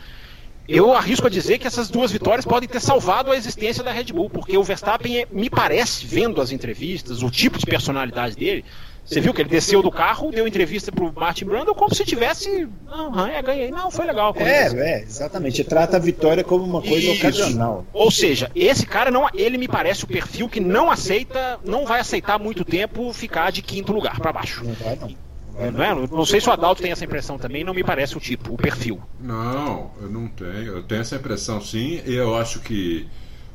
Eu 0.67 0.93
arrisco 0.93 1.27
a 1.27 1.29
dizer 1.29 1.57
que 1.57 1.67
essas 1.67 1.89
duas 1.89 2.11
vitórias 2.11 2.45
podem 2.45 2.69
ter 2.69 2.79
salvado 2.79 3.31
a 3.31 3.35
existência 3.35 3.83
da 3.83 3.91
Red 3.91 4.05
Bull, 4.05 4.29
porque 4.29 4.57
o 4.57 4.63
Verstappen, 4.63 5.25
me 5.31 5.49
parece, 5.49 6.05
vendo 6.05 6.39
as 6.39 6.51
entrevistas, 6.51 7.23
o 7.23 7.29
tipo 7.29 7.57
de 7.57 7.65
personalidade 7.65 8.35
dele, 8.35 8.63
você 9.03 9.19
viu 9.19 9.33
que 9.33 9.41
ele 9.41 9.49
desceu 9.49 9.81
do 9.81 9.91
carro, 9.91 10.31
deu 10.31 10.47
entrevista 10.47 10.91
pro 10.91 11.11
Martin 11.13 11.45
Brundle 11.45 11.75
como 11.75 11.93
se 11.93 12.05
tivesse. 12.05 12.67
Não, 12.85 13.27
é, 13.27 13.41
ganhei. 13.41 13.71
Não, 13.71 13.91
foi 13.91 14.05
legal. 14.05 14.33
É, 14.37 14.67
é, 14.67 15.01
exatamente. 15.01 15.63
Trata 15.63 15.97
a 15.97 15.99
vitória 15.99 16.43
como 16.43 16.63
uma 16.63 16.81
coisa 16.81 17.11
Isso. 17.11 17.19
ocasional. 17.27 17.85
Ou 17.91 18.09
seja, 18.09 18.49
esse 18.55 18.85
cara 18.85 19.11
não. 19.11 19.27
Ele 19.33 19.57
me 19.57 19.67
parece 19.67 20.03
o 20.03 20.07
perfil 20.07 20.47
que 20.47 20.59
não 20.59 20.89
aceita, 20.89 21.59
não 21.65 21.85
vai 21.85 21.99
aceitar 21.99 22.39
muito 22.39 22.63
tempo 22.63 23.11
ficar 23.11 23.51
de 23.51 23.61
quinto 23.61 23.91
lugar 23.91 24.19
para 24.19 24.31
baixo. 24.31 24.63
Não 24.63 24.73
vai, 24.73 24.95
não. 24.95 25.31
Não, 25.71 25.83
é? 25.83 26.07
não 26.07 26.25
sei 26.25 26.39
se 26.39 26.49
o 26.49 26.51
Adalto 26.51 26.81
tem 26.81 26.91
essa 26.91 27.03
impressão 27.03 27.37
também, 27.37 27.63
não 27.63 27.73
me 27.73 27.83
parece 27.83 28.17
o 28.17 28.19
tipo, 28.19 28.53
o 28.53 28.57
perfil. 28.57 29.01
Não, 29.19 29.91
eu 30.01 30.09
não 30.09 30.27
tenho. 30.27 30.77
Eu 30.77 30.83
tenho 30.83 31.01
essa 31.01 31.17
impressão 31.17 31.61
sim, 31.61 32.01
e 32.05 32.15
eu 32.15 32.35
acho 32.35 32.59
que. 32.61 33.07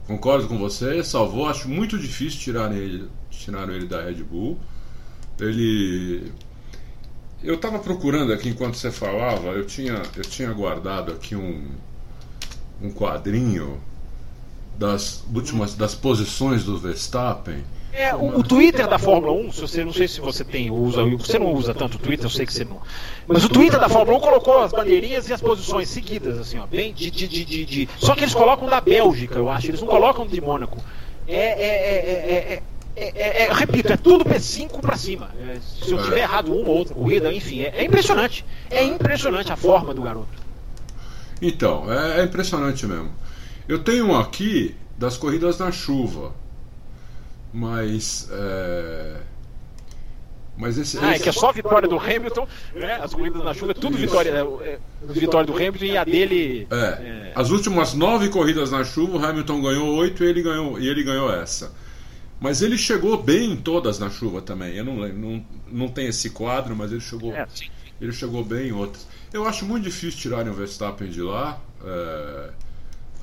Concordo 0.06 0.46
com 0.46 0.56
você, 0.56 1.02
salvou. 1.02 1.48
Acho 1.48 1.68
muito 1.68 1.98
difícil 1.98 2.38
tirar 2.38 2.70
ele, 2.72 3.08
tirar 3.28 3.68
ele 3.70 3.86
da 3.86 4.02
Red 4.02 4.22
Bull. 4.22 4.56
Ele. 5.40 6.32
Eu 7.42 7.54
estava 7.54 7.78
procurando 7.78 8.32
aqui 8.32 8.48
enquanto 8.48 8.76
você 8.76 8.90
falava, 8.90 9.48
eu 9.48 9.66
tinha, 9.66 10.02
eu 10.16 10.22
tinha 10.22 10.52
guardado 10.52 11.12
aqui 11.12 11.36
um, 11.36 11.68
um 12.82 12.90
quadrinho 12.90 13.80
das 14.78 15.24
últimas 15.32 15.74
das 15.74 15.94
posições 15.94 16.64
do 16.64 16.78
Verstappen. 16.78 17.64
É, 17.92 18.14
o, 18.14 18.40
o, 18.40 18.42
Twitter 18.42 18.86
da 18.86 18.98
Fórmula 18.98 19.32
1, 19.32 19.52
se 19.52 19.60
você 19.62 19.82
não 19.82 19.92
sei 19.92 20.06
se 20.06 20.20
você 20.20 20.44
tem, 20.44 20.70
usa, 20.70 21.02
você 21.02 21.38
não 21.38 21.54
usa 21.54 21.72
tanto 21.72 21.94
o 21.94 21.98
Twitter, 21.98 22.26
eu 22.26 22.30
sei 22.30 22.44
que 22.44 22.52
você 22.52 22.62
não. 22.62 22.78
Mas 23.26 23.42
o 23.42 23.48
Twitter 23.48 23.80
da 23.80 23.88
Fórmula 23.88 24.18
1 24.18 24.20
colocou 24.20 24.62
as 24.62 24.70
bandeirinhas 24.70 25.30
e 25.30 25.32
as 25.32 25.40
posições 25.40 25.88
seguidas, 25.88 26.38
assim, 26.38 26.58
ó, 26.58 26.66
bem 26.66 26.92
de, 26.92 27.10
de, 27.10 27.26
de, 27.26 27.64
de, 27.64 27.88
Só 27.98 28.14
que 28.14 28.24
eles 28.24 28.34
colocam 28.34 28.68
da 28.68 28.82
Bélgica, 28.82 29.38
eu 29.38 29.48
acho, 29.48 29.68
eles 29.68 29.80
não 29.80 29.88
colocam 29.88 30.26
de 30.26 30.38
Mônaco. 30.42 30.78
É, 31.26 31.34
é, 31.34 31.38
é, 31.38 32.52
é, 32.54 32.62
repito, 33.52 33.92
é 33.92 33.96
tudo 33.96 34.24
P5 34.24 34.80
para 34.80 34.96
cima. 34.96 35.30
se 35.60 35.90
eu 35.90 36.02
tiver 36.02 36.20
errado 36.20 36.52
uma 36.52 36.70
ou 36.70 36.78
outra 36.78 36.94
corrida, 36.94 37.32
enfim, 37.32 37.62
é, 37.62 37.84
impressionante. 37.84 38.44
É 38.70 38.82
impressionante 38.82 39.52
a 39.52 39.56
forma 39.56 39.92
do 39.92 40.02
garoto. 40.02 40.46
Então, 41.40 41.92
é, 41.92 42.22
impressionante 42.22 42.86
mesmo. 42.86 43.10
Eu 43.68 43.80
tenho 43.80 44.06
um 44.06 44.16
aqui 44.16 44.74
das 44.96 45.16
corridas 45.16 45.58
na 45.58 45.70
chuva. 45.70 46.32
Mas. 47.52 48.28
É... 48.30 49.16
Mas 50.58 50.78
esse, 50.78 50.96
ah, 50.98 51.10
esse... 51.10 51.20
é 51.20 51.22
que 51.24 51.28
é 51.28 51.32
só 51.32 51.52
vitória 51.52 51.86
do 51.86 51.98
Hamilton, 51.98 52.48
né? 52.74 52.94
As 52.94 53.12
corridas 53.12 53.44
na 53.44 53.52
chuva 53.52 53.72
é 53.72 53.74
tudo 53.74 53.98
vitória, 53.98 54.30
é, 54.30 54.68
é, 54.68 54.78
vitória 55.10 55.46
do 55.46 55.54
Hamilton 55.54 55.84
e 55.84 55.98
a 55.98 56.04
dele. 56.04 56.66
É, 56.70 56.76
é, 56.76 57.32
As 57.34 57.50
últimas 57.50 57.92
nove 57.92 58.30
corridas 58.30 58.70
na 58.70 58.82
chuva, 58.82 59.18
o 59.18 59.24
Hamilton 59.24 59.60
ganhou 59.60 59.94
oito 59.96 60.24
e 60.24 60.26
ele 60.26 60.40
ganhou, 60.40 60.78
e 60.78 60.88
ele 60.88 61.02
ganhou 61.02 61.30
essa. 61.30 61.74
Mas 62.40 62.60
ele 62.60 62.76
chegou 62.76 63.22
bem 63.22 63.52
em 63.52 63.56
todas 63.56 63.98
na 63.98 64.10
chuva 64.10 64.42
também. 64.42 64.74
Eu 64.74 64.84
não, 64.84 64.96
não, 65.08 65.46
não 65.68 65.88
tem 65.88 66.06
esse 66.06 66.30
quadro, 66.30 66.76
mas 66.76 66.92
ele 66.92 67.00
chegou, 67.00 67.32
é, 67.32 67.46
ele 68.00 68.12
chegou 68.12 68.44
bem 68.44 68.68
em 68.68 68.72
outras. 68.72 69.06
Eu 69.32 69.46
acho 69.46 69.64
muito 69.64 69.84
difícil 69.84 70.20
tirarem 70.20 70.52
o 70.52 70.54
Verstappen 70.54 71.08
de 71.08 71.22
lá. 71.22 71.60
É, 71.84 72.50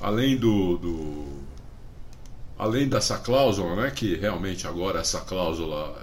além 0.00 0.36
do, 0.36 0.76
do 0.78 1.44
além 2.58 2.88
dessa 2.88 3.18
cláusula, 3.18 3.76
né, 3.76 3.90
que 3.90 4.14
realmente 4.16 4.66
agora 4.66 5.00
essa 5.00 5.20
cláusula 5.20 5.96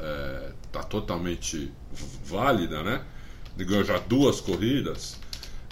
está 0.66 0.80
é, 0.80 0.84
totalmente 0.84 1.72
válida, 2.26 2.84
né? 2.84 3.04
Ele 3.58 3.66
ganhou 3.66 3.84
já 3.84 3.98
duas 4.00 4.40
corridas. 4.40 5.18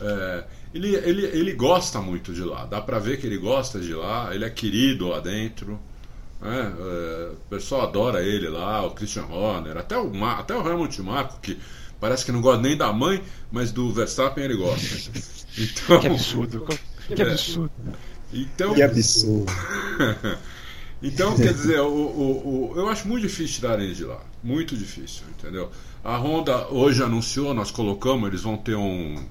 É, 0.02 0.44
ele, 0.74 0.96
ele, 0.96 1.26
ele 1.26 1.54
gosta 1.54 2.00
muito 2.02 2.34
de 2.34 2.44
lá, 2.44 2.66
dá 2.66 2.80
para 2.80 3.00
ver 3.00 3.20
que 3.20 3.26
ele 3.26 3.38
gosta 3.38 3.80
de 3.80 3.94
lá, 3.94 4.34
ele 4.34 4.46
é 4.46 4.50
querido 4.50 5.08
lá 5.08 5.20
dentro. 5.20 5.80
Né? 6.42 6.74
É, 6.80 7.32
o 7.34 7.50
pessoal 7.50 7.82
adora 7.82 8.24
ele 8.24 8.48
lá, 8.50 8.86
o 8.86 8.92
Christian 8.92 9.26
Horner, 9.26 9.78
até 9.78 9.98
o, 9.98 10.12
até 10.26 10.56
o 10.56 10.68
Helmut 10.68 11.02
Marko, 11.02 11.40
que 11.42 11.58
parece 12.00 12.26
que 12.26 12.32
não 12.32 12.42
gosta 12.42 12.62
nem 12.62 12.78
da 12.78 12.92
mãe, 12.94 13.24
mas 13.52 13.72
do 13.72 13.92
Verstappen 13.92 14.44
ele 14.44 14.56
gosta. 14.56 15.12
Então, 15.58 16.00
que 16.00 16.08
absurdo, 16.08 16.66
que 17.14 17.22
absurdo. 17.22 17.72
É, 17.86 18.38
então, 18.38 18.74
que 18.76 18.84
absurdo. 18.84 19.52
Então, 21.02 21.36
quer 21.36 21.54
dizer, 21.54 21.80
o, 21.80 21.88
o, 21.88 22.72
o, 22.72 22.78
eu 22.78 22.90
acho 22.90 23.08
muito 23.08 23.22
difícil 23.22 23.62
tirar 23.62 23.80
eles 23.80 23.96
de 23.96 24.04
lá. 24.04 24.20
Muito 24.44 24.76
difícil, 24.76 25.24
entendeu? 25.30 25.72
A 26.04 26.18
Honda 26.18 26.68
hoje 26.68 27.02
anunciou, 27.02 27.54
nós 27.54 27.72
colocamos, 27.72 28.28
eles 28.28 28.42
vão 28.42 28.58
ter 28.58 28.76
um. 28.76 29.24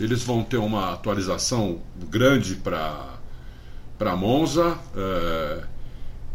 Eles 0.00 0.22
vão 0.22 0.42
ter 0.42 0.56
uma 0.56 0.94
atualização 0.94 1.82
grande 2.08 2.56
para 2.56 3.18
para 3.98 4.16
Monza. 4.16 4.78
É, 4.96 5.64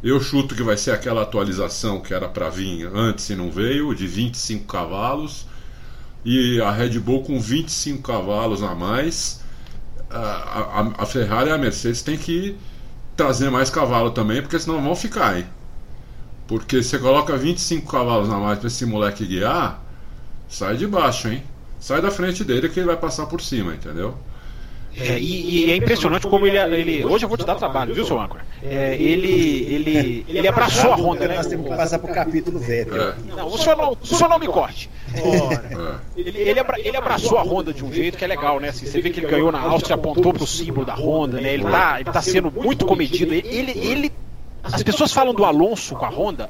eu 0.03 0.19
chuto 0.21 0.55
que 0.55 0.63
vai 0.63 0.77
ser 0.77 0.91
aquela 0.91 1.23
atualização 1.23 1.99
que 1.99 2.13
era 2.13 2.27
para 2.27 2.49
vir 2.49 2.87
antes 2.93 3.29
e 3.29 3.35
não 3.35 3.51
veio, 3.51 3.93
de 3.95 4.07
25 4.07 4.65
cavalos. 4.65 5.47
E 6.23 6.61
a 6.61 6.71
Red 6.71 6.99
Bull 6.99 7.23
com 7.23 7.39
25 7.39 8.01
cavalos 8.01 8.61
a 8.61 8.75
mais. 8.75 9.41
A, 10.09 10.19
a, 10.19 11.03
a 11.03 11.05
Ferrari 11.05 11.49
e 11.49 11.53
a 11.53 11.57
Mercedes 11.57 12.01
tem 12.01 12.17
que 12.17 12.57
trazer 13.15 13.49
mais 13.49 13.69
cavalo 13.69 14.11
também, 14.11 14.41
porque 14.41 14.59
senão 14.59 14.81
vão 14.81 14.95
ficar, 14.95 15.37
hein? 15.37 15.45
Porque 16.47 16.81
você 16.81 16.97
coloca 16.99 17.35
25 17.35 17.91
cavalos 17.91 18.29
a 18.29 18.37
mais 18.37 18.59
para 18.59 18.67
esse 18.67 18.85
moleque 18.85 19.25
guiar, 19.25 19.83
sai 20.47 20.77
de 20.77 20.87
baixo, 20.87 21.27
hein? 21.27 21.43
Sai 21.79 22.01
da 22.01 22.11
frente 22.11 22.43
dele 22.43 22.69
que 22.69 22.79
ele 22.79 22.87
vai 22.87 22.97
passar 22.97 23.25
por 23.25 23.41
cima, 23.41 23.73
entendeu? 23.73 24.17
É, 24.99 25.19
e, 25.19 25.67
e, 25.67 25.71
é 25.71 25.75
impressionante 25.75 26.25
como 26.25 26.47
ele, 26.47 26.57
ele. 26.57 27.05
Hoje 27.05 27.25
eu 27.25 27.29
vou 27.29 27.37
te 27.37 27.45
dar 27.45 27.53
trabalho, 27.55 27.93
viu, 27.93 28.03
seu 28.03 28.19
âncora? 28.19 28.43
É, 28.63 28.95
ele, 28.95 29.65
ele, 29.69 30.25
ele 30.27 30.47
abraçou 30.47 30.91
a 30.91 30.95
Honda, 30.95 31.27
né? 31.27 31.35
Nós 31.35 31.45
temos 31.45 31.69
que 31.69 31.75
passar 31.75 31.99
pro 31.99 32.11
capítulo 32.11 32.57
Vettel. 32.57 33.01
É. 33.01 33.15
Não, 33.35 33.47
o 33.47 33.57
senhor 33.57 33.77
não, 33.77 33.91
o 34.01 34.05
senhor 34.05 34.27
não 34.27 34.39
me 34.39 34.47
corte. 34.47 34.89
É. 35.13 35.19
Ele, 36.17 36.39
ele, 36.39 36.59
abra, 36.59 36.79
ele, 36.79 36.97
abraçou 36.97 37.37
a 37.37 37.43
Honda 37.43 37.71
de 37.71 37.85
um 37.85 37.93
jeito 37.93 38.17
que 38.17 38.25
é 38.25 38.27
legal, 38.27 38.59
né? 38.59 38.69
Assim, 38.69 38.87
você 38.87 38.99
vê 38.99 39.11
que 39.11 39.19
ele 39.19 39.27
ganhou 39.27 39.51
na 39.51 39.61
Áustria, 39.61 39.95
apontou 39.95 40.33
pro 40.33 40.47
símbolo 40.47 40.85
da 40.85 40.95
Honda, 40.95 41.39
né? 41.39 41.53
Ele 41.53 41.63
tá, 41.63 41.99
ele 41.99 42.11
tá 42.11 42.21
sendo 42.21 42.51
muito 42.51 42.85
comedido. 42.85 43.35
Ele, 43.35 43.71
ele, 43.75 44.11
as 44.63 44.81
pessoas 44.81 45.13
falam 45.13 45.33
do 45.33 45.45
Alonso 45.45 45.95
com 45.95 46.05
a 46.05 46.09
Honda 46.09 46.49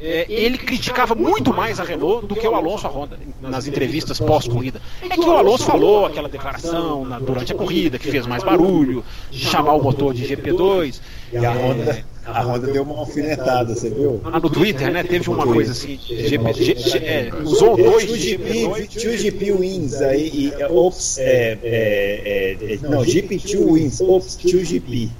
é, 0.00 0.26
ele 0.28 0.56
criticava 0.56 1.14
muito 1.14 1.52
mais 1.52 1.80
a 1.80 1.84
Renault 1.84 2.26
do 2.26 2.36
que 2.36 2.46
o 2.46 2.54
Alonso 2.54 2.86
a 2.86 2.90
Honda 2.90 3.18
nas 3.40 3.66
entrevistas 3.66 4.18
pós-corrida. 4.18 4.80
É 5.02 5.08
que 5.08 5.20
o 5.20 5.36
Alonso 5.36 5.64
falou 5.64 6.06
aquela 6.06 6.28
declaração 6.28 7.04
na, 7.04 7.18
durante 7.18 7.52
a 7.52 7.54
corrida 7.54 7.98
que 7.98 8.10
fez 8.10 8.26
mais 8.26 8.42
barulho, 8.44 9.04
de 9.30 9.38
chamar 9.38 9.74
o 9.74 9.82
motor 9.82 10.14
de 10.14 10.24
GP2. 10.24 11.00
E 11.32 11.44
a 11.44 11.52
Honda, 11.52 12.04
a 12.24 12.42
Honda 12.42 12.66
deu 12.68 12.82
uma 12.84 12.98
alfinetada, 12.98 13.74
você 13.74 13.90
viu? 13.90 14.20
Ah, 14.24 14.38
no 14.38 14.48
Twitter, 14.48 14.90
né? 14.90 15.02
Teve 15.02 15.28
uma 15.30 15.44
coisa 15.44 15.72
assim. 15.72 15.98
GP, 15.98 16.52
G, 16.54 16.74
G, 16.76 16.98
é, 16.98 17.30
usou 17.42 17.76
dois 17.76 18.06
de 18.06 18.38
GP2. 18.38 19.16
GP 19.18 19.52
wins 19.52 19.94
aí, 20.00 20.30
e, 20.32 20.62
é, 20.62 20.66
ops, 20.68 21.18
é, 21.18 21.58
é, 21.62 22.56
é, 22.60 22.78
não, 22.88 23.02
GP2 23.02 23.72
wins, 23.72 24.00
ops, 24.00 24.38
2GP. 24.44 25.10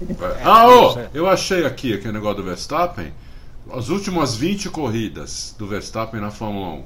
Ah, 0.42 0.66
oh, 0.68 0.98
eu 1.12 1.26
achei 1.26 1.64
aqui 1.64 1.94
aquele 1.94 2.12
negócio 2.12 2.36
do 2.36 2.44
Verstappen 2.44 3.12
as 3.72 3.88
últimas 3.88 4.34
20 4.34 4.70
corridas 4.70 5.54
do 5.58 5.66
Verstappen 5.66 6.20
na 6.20 6.30
Fórmula 6.30 6.76
1, 6.76 6.84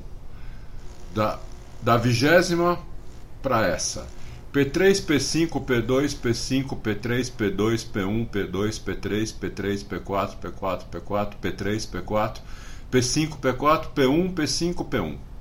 da, 1.15 1.39
da 1.81 1.97
vigésima 1.97 2.79
para 3.43 3.67
essa. 3.67 4.07
P3, 4.53 4.93
P5, 5.07 5.49
P2, 5.49 6.19
P5, 6.21 6.77
P3, 6.77 7.31
P2, 7.31 7.87
P1, 7.91 8.29
P2, 8.29 8.85
P3, 8.85 9.35
P3, 9.39 9.85
P4, 9.85 10.37
P4, 10.39 10.85
P4, 10.91 11.35
P3, 11.41 11.89
P4, 11.89 12.41
P5, 12.91 13.41
P4, 13.41 13.95
P1, 13.95 14.35
P5, 14.35 14.75
P1. 14.75 15.32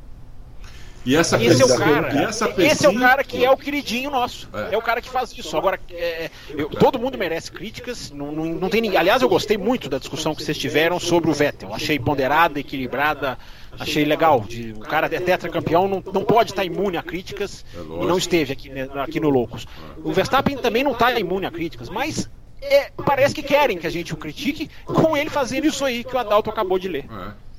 E 1.04 1.16
essa 1.16 1.42
esse, 1.42 1.62
é 1.62 1.66
o 1.66 1.78
cara, 1.78 2.08
essa 2.22 2.54
esse 2.58 2.86
é 2.86 2.90
o 2.90 3.00
cara 3.00 3.24
que 3.24 3.44
é 3.44 3.50
o 3.50 3.58
queridinho 3.58 4.12
nosso. 4.12 4.48
É, 4.54 4.76
é 4.76 4.78
o 4.78 4.82
cara 4.82 5.02
que 5.02 5.10
faz 5.10 5.36
isso. 5.36 5.58
Agora, 5.58 5.80
é, 5.90 6.30
eu, 6.50 6.70
todo 6.70 7.00
mundo 7.00 7.18
merece 7.18 7.52
críticas. 7.52 8.12
Não, 8.12 8.32
não, 8.32 8.46
não 8.46 8.70
tem 8.70 8.96
Aliás, 8.96 9.22
eu 9.22 9.30
gostei 9.30 9.58
muito 9.58 9.90
da 9.90 9.98
discussão 9.98 10.36
que 10.36 10.44
vocês 10.44 10.58
tiveram 10.58 11.00
sobre 11.00 11.30
o 11.30 11.34
Vettel. 11.34 11.74
Achei 11.74 11.98
ponderada, 11.98 12.60
equilibrada, 12.60 13.38
achei 13.80 14.06
legal. 14.06 14.42
De, 14.42 14.74
o 14.74 14.80
cara 14.80 15.08
é 15.08 15.20
tetracampeão, 15.20 15.88
não, 15.88 16.04
não 16.14 16.24
pode 16.24 16.52
estar 16.52 16.64
imune 16.64 16.98
a 16.98 17.04
críticas 17.04 17.66
é 17.76 17.80
e 17.80 18.06
não 18.06 18.18
esteve 18.18 18.54
aqui, 18.54 18.70
né, 18.70 18.88
aqui 18.96 19.20
no 19.20 19.30
Loucos. 19.30 19.68
O 20.04 20.14
Verstappen 20.14 20.58
também 20.58 20.84
não 20.84 20.92
está 20.92 21.20
imune 21.20 21.48
a 21.48 21.52
críticas, 21.52 21.90
mas 21.90 22.30
é, 22.62 22.92
parece 23.04 23.34
que 23.34 23.42
querem 23.42 23.78
que 23.78 23.88
a 23.88 23.90
gente 23.90 24.14
o 24.14 24.18
critique 24.18 24.70
com 24.86 25.18
ele 25.18 25.30
fazendo 25.30 25.66
isso 25.66 25.84
aí 25.84 26.04
que 26.04 26.16
o 26.16 26.20
Adalto 26.20 26.50
acabou 26.50 26.78
de 26.78 26.88
ler. 26.88 27.06
É. 27.06 27.51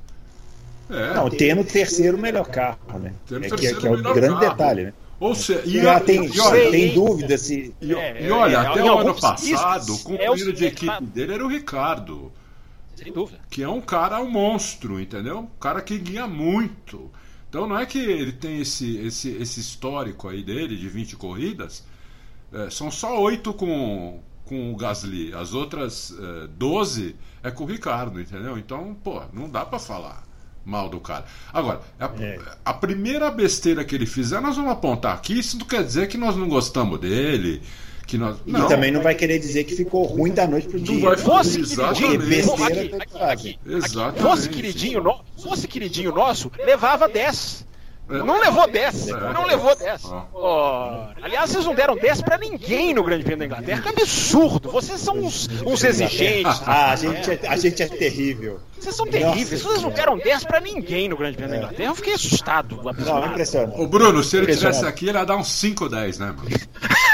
É. 0.93 1.13
Não, 1.15 1.29
tendo 1.29 1.61
o 1.61 1.65
terceiro 1.65 2.17
melhor 2.17 2.45
carro, 2.45 2.99
né? 2.99 3.13
Tendo 3.25 3.45
é, 3.45 3.49
que, 3.49 3.73
que 3.75 3.87
é 3.87 3.89
o 3.89 4.01
grande 4.01 4.39
carro. 4.39 4.39
detalhe, 4.39 4.83
né? 4.85 4.93
Ou 5.19 5.33
seja, 5.33 5.63
e, 5.65 5.77
e, 5.77 5.99
tem, 6.01 6.25
e 6.25 6.39
olha, 6.39 6.71
tem 6.71 6.93
dúvida 6.93 7.37
se. 7.37 7.73
E, 7.81 7.91
e 7.91 8.29
olha, 8.29 8.57
é, 8.57 8.59
até 8.59 8.83
o 8.83 8.97
ano 8.99 9.15
passado, 9.19 9.93
o 9.93 9.99
companheiro 9.99 10.53
de 10.53 10.65
equipe 10.65 11.03
dele 11.05 11.33
era 11.33 11.45
o 11.45 11.47
Ricardo. 11.47 12.31
Sem 12.95 13.11
dúvida. 13.11 13.39
Que 13.49 13.63
é 13.63 13.69
um 13.69 13.81
cara, 13.81 14.21
um 14.21 14.29
monstro, 14.29 14.99
entendeu? 14.99 15.39
Um 15.39 15.59
cara 15.59 15.81
que 15.81 15.97
guia 15.97 16.27
muito. 16.27 17.09
Então 17.49 17.67
não 17.67 17.79
é 17.79 17.85
que 17.85 17.99
ele 17.99 18.33
tem 18.33 18.59
esse, 18.59 18.97
esse, 18.97 19.29
esse 19.29 19.59
histórico 19.59 20.27
aí 20.27 20.43
dele 20.43 20.75
de 20.75 20.87
20 20.89 21.15
corridas. 21.15 21.83
É, 22.51 22.69
são 22.69 22.91
só 22.91 23.19
oito 23.21 23.53
com, 23.53 24.19
com 24.45 24.71
o 24.71 24.75
Gasly. 24.75 25.33
As 25.33 25.53
outras 25.53 26.13
é, 26.43 26.47
12 26.47 27.15
é 27.41 27.49
com 27.49 27.63
o 27.63 27.67
Ricardo, 27.67 28.19
entendeu? 28.19 28.57
Então, 28.57 28.95
pô, 29.03 29.21
não 29.31 29.49
dá 29.49 29.65
para 29.65 29.79
falar 29.79 30.23
mal 30.65 30.89
do 30.89 30.99
cara. 30.99 31.25
Agora, 31.51 31.81
a, 31.99 32.05
é. 32.19 32.39
a, 32.63 32.73
primeira 32.73 33.29
besteira 33.29 33.83
que 33.83 33.93
ele 33.93 34.05
fizer, 34.05 34.39
nós 34.41 34.55
vamos 34.55 34.71
apontar 34.71 35.15
aqui. 35.15 35.37
Isso 35.37 35.57
não 35.57 35.65
quer 35.65 35.83
dizer 35.83 36.07
que 36.07 36.17
nós 36.17 36.35
não 36.35 36.47
gostamos 36.47 36.99
dele. 36.99 37.61
Que 38.05 38.17
nós... 38.17 38.37
Não. 38.45 38.65
E 38.65 38.67
também 38.67 38.91
não 38.91 39.01
vai 39.01 39.15
querer 39.15 39.39
dizer 39.39 39.63
que 39.63 39.75
ficou 39.75 40.05
ruim 40.05 40.31
da 40.31 40.45
noite 40.45 40.67
pro 40.67 40.79
dia. 40.79 40.95
Não 40.95 41.01
vai 41.01 41.17
fosse 41.17 41.61
exatamente. 41.61 42.17
Besteira 42.17 42.65
aqui, 42.65 42.95
aqui, 42.95 43.23
aqui, 43.23 43.59
exatamente. 43.65 44.21
Fosse 44.21 44.49
queridinho, 44.49 45.01
no... 45.01 45.19
fosse 45.41 45.67
queridinho 45.67 46.13
nosso, 46.13 46.51
levava 46.65 47.07
10. 47.07 47.65
Não 48.07 48.39
levou 48.39 48.67
10. 48.67 49.07
Não 49.07 49.45
levou 49.45 49.75
10. 49.75 50.03
Oh, 50.33 51.05
aliás, 51.21 51.49
vocês 51.49 51.65
não 51.65 51.73
deram 51.73 51.95
10 51.95 52.21
para 52.21 52.37
ninguém 52.37 52.93
no 52.93 53.03
Grande 53.03 53.23
Prêmio 53.23 53.39
da 53.39 53.45
Inglaterra. 53.45 53.81
Que 53.81 53.89
absurdo. 53.89 54.71
Vocês 54.71 54.99
são 54.99 55.15
uns, 55.15 55.47
uns 55.65 55.83
exigentes. 55.83 56.61
Ah, 56.65 56.91
a 56.91 56.95
gente, 56.95 57.31
é, 57.31 57.39
a 57.47 57.55
gente 57.55 57.81
é 57.81 57.87
terrível. 57.87 58.59
Vocês 58.77 58.95
são 58.95 59.07
terríveis. 59.07 59.61
Vocês 59.61 59.81
não 59.81 59.91
deram 59.91 60.17
10 60.17 60.43
para 60.43 60.59
ninguém 60.59 61.07
no 61.07 61.15
Grande 61.15 61.37
Prêmio 61.37 61.53
da 61.55 61.61
Inglaterra. 61.61 61.89
Eu 61.89 61.95
fiquei 61.95 62.13
assustado. 62.13 62.81
Não, 62.83 63.25
impressionante. 63.25 63.79
O 63.79 63.87
Bruno, 63.87 64.23
se 64.23 64.37
ele 64.37 64.51
estivesse 64.51 64.85
aqui, 64.85 65.07
ele 65.07 65.17
ia 65.17 65.25
dar 65.25 65.37
uns 65.37 65.47
5 65.51 65.85
ou 65.85 65.89
10, 65.89 66.19
né, 66.19 66.25
mano? 66.27 66.43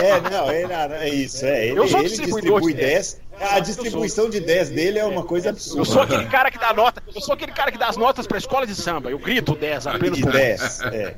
É, 0.00 0.20
não, 0.30 0.50
ele, 0.50 0.72
é 0.72 1.08
isso, 1.08 1.44
é. 1.44 1.66
Ele, 1.66 1.78
Eu 1.78 1.88
sou 1.88 2.00
ele 2.00 2.08
distribui 2.08 2.72
de 2.72 2.74
10. 2.74 3.20
A 3.40 3.60
distribuição 3.60 4.28
de 4.28 4.40
10 4.40 4.70
dele 4.70 4.98
é 4.98 5.04
uma 5.04 5.22
coisa 5.24 5.50
absurda. 5.50 5.80
Eu 5.80 5.84
sou 5.84 6.02
aquele 6.02 6.26
cara 6.26 6.50
que 6.50 6.58
dá 6.58 6.72
nota. 6.72 7.02
Eu 7.14 7.20
sou 7.20 7.34
aquele 7.34 7.52
cara 7.52 7.70
que 7.70 7.78
dá 7.78 7.88
as 7.88 7.96
notas 7.96 8.26
pra 8.26 8.38
escola 8.38 8.66
de 8.66 8.74
samba. 8.74 9.10
Eu 9.10 9.18
grito 9.18 9.54
10 9.54 9.86
apenas 9.86 10.16
de 10.16 10.22
por 10.22 10.32
10. 10.32 10.80
É. 10.88 11.14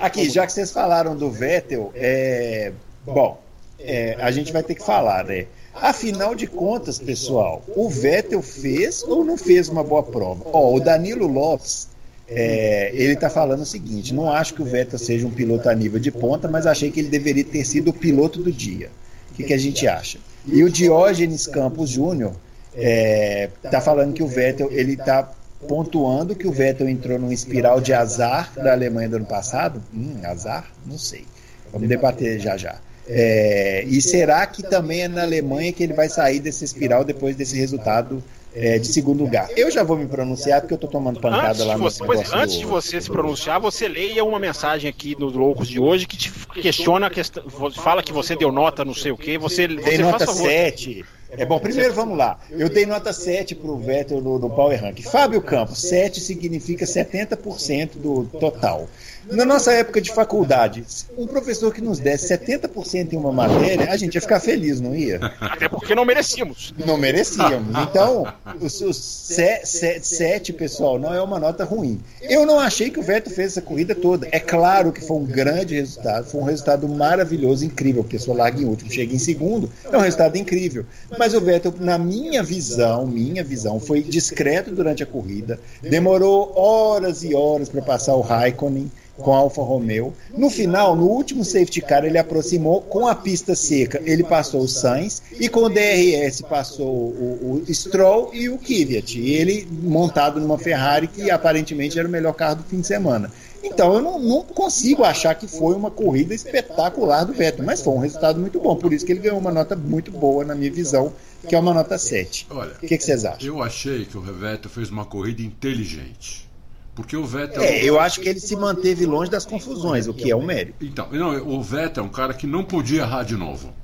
Aqui, 0.00 0.28
já 0.30 0.46
que 0.46 0.52
vocês 0.52 0.72
falaram 0.72 1.16
do 1.16 1.30
Vettel, 1.30 1.92
é, 1.94 2.72
bom, 3.04 3.40
é, 3.78 4.16
a 4.18 4.30
gente 4.30 4.52
vai 4.52 4.62
ter 4.62 4.74
que 4.74 4.84
falar, 4.84 5.24
né? 5.24 5.46
Afinal 5.74 6.34
de 6.34 6.46
contas, 6.46 6.98
pessoal, 6.98 7.62
o 7.68 7.88
Vettel 7.88 8.40
fez 8.40 9.02
ou 9.02 9.24
não 9.24 9.36
fez 9.36 9.68
uma 9.68 9.82
boa 9.82 10.02
prova? 10.02 10.44
Ó, 10.52 10.74
o 10.74 10.80
Danilo 10.80 11.26
Lopes, 11.26 11.88
é, 12.28 12.90
ele 12.94 13.14
está 13.14 13.28
falando 13.28 13.60
o 13.60 13.66
seguinte: 13.66 14.14
não 14.14 14.30
acho 14.30 14.54
que 14.54 14.62
o 14.62 14.64
Vettel 14.64 14.98
seja 14.98 15.26
um 15.26 15.30
piloto 15.30 15.68
a 15.68 15.74
nível 15.74 16.00
de 16.00 16.10
ponta, 16.10 16.48
mas 16.48 16.66
achei 16.66 16.90
que 16.90 17.00
ele 17.00 17.08
deveria 17.08 17.44
ter 17.44 17.64
sido 17.64 17.90
o 17.90 17.92
piloto 17.92 18.42
do 18.42 18.50
dia. 18.50 18.90
O 19.30 19.34
que, 19.34 19.44
que 19.44 19.52
a 19.52 19.58
gente 19.58 19.86
acha? 19.86 20.18
E 20.46 20.62
o 20.62 20.70
Diógenes 20.70 21.46
Campos 21.46 21.90
Júnior 21.90 22.34
está 22.76 23.80
falando 23.80 24.12
que 24.12 24.22
o 24.22 24.26
Vettel 24.26 24.70
ele 24.70 24.94
está 24.94 25.30
pontuando 25.66 26.34
que 26.34 26.46
o 26.46 26.52
Vettel 26.52 26.88
entrou 26.88 27.18
numa 27.18 27.32
espiral 27.32 27.80
de 27.80 27.92
azar 27.92 28.52
da 28.54 28.72
Alemanha 28.72 29.08
do 29.08 29.16
ano 29.16 29.26
passado. 29.26 29.82
Hum, 29.94 30.18
azar? 30.24 30.70
Não 30.86 30.98
sei. 30.98 31.24
Vamos 31.72 31.88
debater 31.88 32.38
já 32.38 32.56
já. 32.56 32.76
É, 33.06 33.84
e 33.86 34.00
será 34.00 34.46
que 34.46 34.62
também 34.62 35.02
é 35.02 35.08
na 35.08 35.22
Alemanha 35.22 35.72
que 35.72 35.82
ele 35.82 35.92
vai 35.92 36.08
sair 36.08 36.40
dessa 36.40 36.64
espiral 36.64 37.04
depois 37.04 37.36
desse 37.36 37.56
resultado 37.56 38.22
é, 38.54 38.78
de 38.78 38.86
segundo 38.86 39.24
lugar? 39.24 39.48
Eu 39.56 39.70
já 39.70 39.82
vou 39.82 39.96
me 39.96 40.06
pronunciar 40.06 40.60
porque 40.60 40.74
eu 40.74 40.76
estou 40.76 40.88
tomando 40.88 41.20
pancada 41.20 41.48
Antes, 41.50 41.64
lá 41.66 41.76
no 41.76 41.82
você, 41.82 42.04
pois, 42.04 42.32
antes 42.32 42.54
do- 42.56 42.60
de 42.60 42.66
você 42.66 43.00
se 43.00 43.10
pronunciar, 43.10 43.60
você 43.60 43.88
leia 43.88 44.24
uma 44.24 44.38
mensagem 44.38 44.88
aqui 44.88 45.16
nos 45.18 45.32
Loucos 45.34 45.68
de 45.68 45.80
hoje 45.80 46.06
que 46.06 46.16
te 46.16 46.32
questiona 46.54 47.08
a 47.08 47.10
questão. 47.10 47.42
Fala 47.72 48.02
que 48.02 48.12
você 48.12 48.36
deu 48.36 48.52
nota 48.52 48.84
não 48.84 48.94
sei 48.94 49.10
o 49.12 49.16
que. 49.16 49.36
Você, 49.38 49.66
Dei 49.66 49.78
você 49.78 49.98
nota 49.98 50.18
faz 50.24 50.30
favor. 50.38 50.48
7. 50.48 51.04
É 51.36 51.44
bom, 51.44 51.58
primeiro 51.58 51.92
vamos 51.92 52.16
lá. 52.16 52.38
Eu 52.48 52.68
dei 52.68 52.86
nota 52.86 53.12
7 53.12 53.56
para 53.56 53.68
o 53.68 53.76
Vettel 53.76 54.20
no, 54.20 54.38
no 54.38 54.48
Power 54.50 54.80
Rank. 54.80 55.02
Fábio 55.02 55.42
Campos, 55.42 55.78
7 55.80 56.20
significa 56.20 56.84
70% 56.84 57.96
do 57.96 58.24
total. 58.38 58.88
Na 59.30 59.44
nossa 59.44 59.72
época 59.72 60.00
de 60.00 60.12
faculdade, 60.12 60.84
um 61.16 61.26
professor 61.26 61.72
que 61.72 61.80
nos 61.80 61.98
desse 61.98 62.28
70% 62.36 63.12
em 63.12 63.16
uma 63.16 63.32
matéria, 63.32 63.90
a 63.90 63.96
gente 63.96 64.14
ia 64.14 64.20
ficar 64.20 64.40
feliz, 64.40 64.80
não 64.80 64.94
ia? 64.94 65.18
Até 65.40 65.68
porque 65.68 65.94
não 65.94 66.04
merecíamos. 66.04 66.74
Não 66.84 66.96
merecíamos. 66.96 67.74
Então, 67.78 68.26
os, 68.60 68.80
os 68.80 68.96
7, 68.96 70.52
pessoal, 70.52 70.98
não 70.98 71.14
é 71.14 71.22
uma 71.22 71.38
nota 71.38 71.64
ruim. 71.64 72.00
Eu 72.20 72.44
não 72.44 72.58
achei 72.58 72.90
que 72.90 72.98
o 72.98 73.02
Vettel 73.02 73.32
fez 73.32 73.52
essa 73.52 73.62
corrida 73.62 73.94
toda. 73.94 74.28
É 74.30 74.40
claro 74.40 74.92
que 74.92 75.00
foi 75.00 75.16
um 75.16 75.24
grande 75.24 75.74
resultado, 75.74 76.26
foi 76.26 76.40
um 76.40 76.44
resultado 76.44 76.88
maravilhoso, 76.88 77.64
incrível, 77.64 78.02
porque 78.02 78.18
se 78.18 78.28
eu 78.28 78.34
larga 78.34 78.60
em 78.60 78.64
último, 78.64 78.90
chega 78.90 79.14
em 79.14 79.18
segundo, 79.18 79.70
é 79.90 79.96
um 79.96 80.00
resultado 80.00 80.36
incrível. 80.36 80.84
Mas 81.18 81.34
o 81.34 81.40
Vettel, 81.40 81.74
na 81.78 81.98
minha 81.98 82.42
visão, 82.42 83.06
minha 83.06 83.42
visão, 83.42 83.80
foi 83.80 84.02
discreto 84.02 84.70
durante 84.70 85.02
a 85.02 85.06
corrida, 85.06 85.58
demorou 85.82 86.52
horas 86.56 87.22
e 87.22 87.34
horas 87.34 87.68
para 87.68 87.82
passar 87.82 88.14
o 88.14 88.20
Raikkonen 88.20 88.90
com 89.16 89.32
a 89.34 89.38
Alfa 89.38 89.62
Romeo. 89.62 90.12
No 90.36 90.50
final, 90.50 90.96
no 90.96 91.06
último 91.06 91.44
safety 91.44 91.80
car, 91.80 92.04
ele 92.04 92.18
aproximou 92.18 92.80
com 92.82 93.06
a 93.06 93.14
pista 93.14 93.54
seca, 93.54 94.00
ele 94.04 94.24
passou 94.24 94.62
o 94.62 94.68
Sainz 94.68 95.22
e 95.38 95.48
com 95.48 95.60
o 95.64 95.68
DRS 95.68 96.42
passou 96.42 96.88
o, 96.88 97.64
o 97.68 97.74
Stroll 97.74 98.30
e 98.34 98.48
o 98.48 98.58
Kvyat. 98.58 99.20
E 99.20 99.32
ele 99.34 99.68
montado 99.82 100.40
numa 100.40 100.58
Ferrari 100.58 101.06
que 101.06 101.30
aparentemente 101.30 101.98
era 101.98 102.08
o 102.08 102.10
melhor 102.10 102.32
carro 102.32 102.56
do 102.56 102.64
fim 102.64 102.80
de 102.80 102.86
semana. 102.86 103.30
Então 103.62 103.94
eu 103.94 104.02
não, 104.02 104.18
não 104.18 104.42
consigo 104.42 105.04
achar 105.04 105.34
que 105.34 105.46
foi 105.46 105.74
uma 105.74 105.90
corrida 105.90 106.34
espetacular 106.34 107.24
do 107.24 107.32
Vettel, 107.32 107.64
mas 107.64 107.80
foi 107.82 107.94
um 107.94 107.98
resultado 107.98 108.38
muito 108.38 108.60
bom. 108.60 108.76
Por 108.76 108.92
isso 108.92 109.06
que 109.06 109.12
ele 109.12 109.20
ganhou 109.20 109.38
uma 109.38 109.50
nota 109.50 109.74
muito 109.74 110.10
boa 110.10 110.44
na 110.44 110.54
minha 110.54 110.70
visão, 110.70 111.14
que 111.48 111.54
é 111.54 111.58
uma 111.58 111.72
nota 111.72 111.96
7. 111.96 112.46
Olha, 112.50 112.72
O 112.72 112.86
que, 112.86 112.98
que 112.98 113.02
vocês 113.02 113.24
acham? 113.24 113.46
eu 113.48 113.62
achei 113.62 114.04
que 114.04 114.18
o 114.18 114.20
Vettel 114.20 114.70
fez 114.70 114.90
uma 114.90 115.06
corrida 115.06 115.40
inteligente. 115.40 116.46
Porque 116.94 117.16
o 117.16 117.24
Vettel. 117.24 117.62
É, 117.62 117.82
eu 117.82 117.98
acho 117.98 118.20
que 118.20 118.28
ele 118.28 118.38
se 118.38 118.54
manteve 118.54 119.04
longe 119.04 119.30
das 119.30 119.44
confusões, 119.44 120.06
o 120.06 120.14
que 120.14 120.30
é 120.30 120.36
um 120.36 120.44
mérito. 120.44 120.84
Então, 120.84 121.08
não, 121.10 121.36
o 121.48 121.62
Vettel 121.62 122.04
é 122.04 122.06
um 122.06 122.10
cara 122.10 122.32
que 122.32 122.46
não 122.46 122.62
podia 122.62 123.02
errar 123.02 123.24
de 123.24 123.36
novo. 123.36 123.74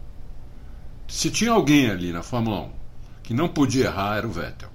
Se 1.09 1.29
tinha 1.29 1.51
alguém 1.51 1.91
ali 1.91 2.13
na 2.13 2.23
Fórmula 2.23 2.61
1 2.61 2.71
que 3.25 3.35
não 3.35 3.49
podia 3.49 3.87
errar, 3.87 4.17
era 4.17 4.27
o 4.27 4.31
Vettel. 4.31 4.69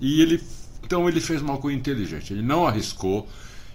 E 0.00 0.22
ele. 0.22 0.42
Então 0.82 1.08
ele 1.08 1.20
fez 1.20 1.42
uma 1.42 1.58
coisa 1.58 1.78
inteligente. 1.78 2.32
Ele 2.32 2.42
não 2.42 2.66
arriscou. 2.66 3.28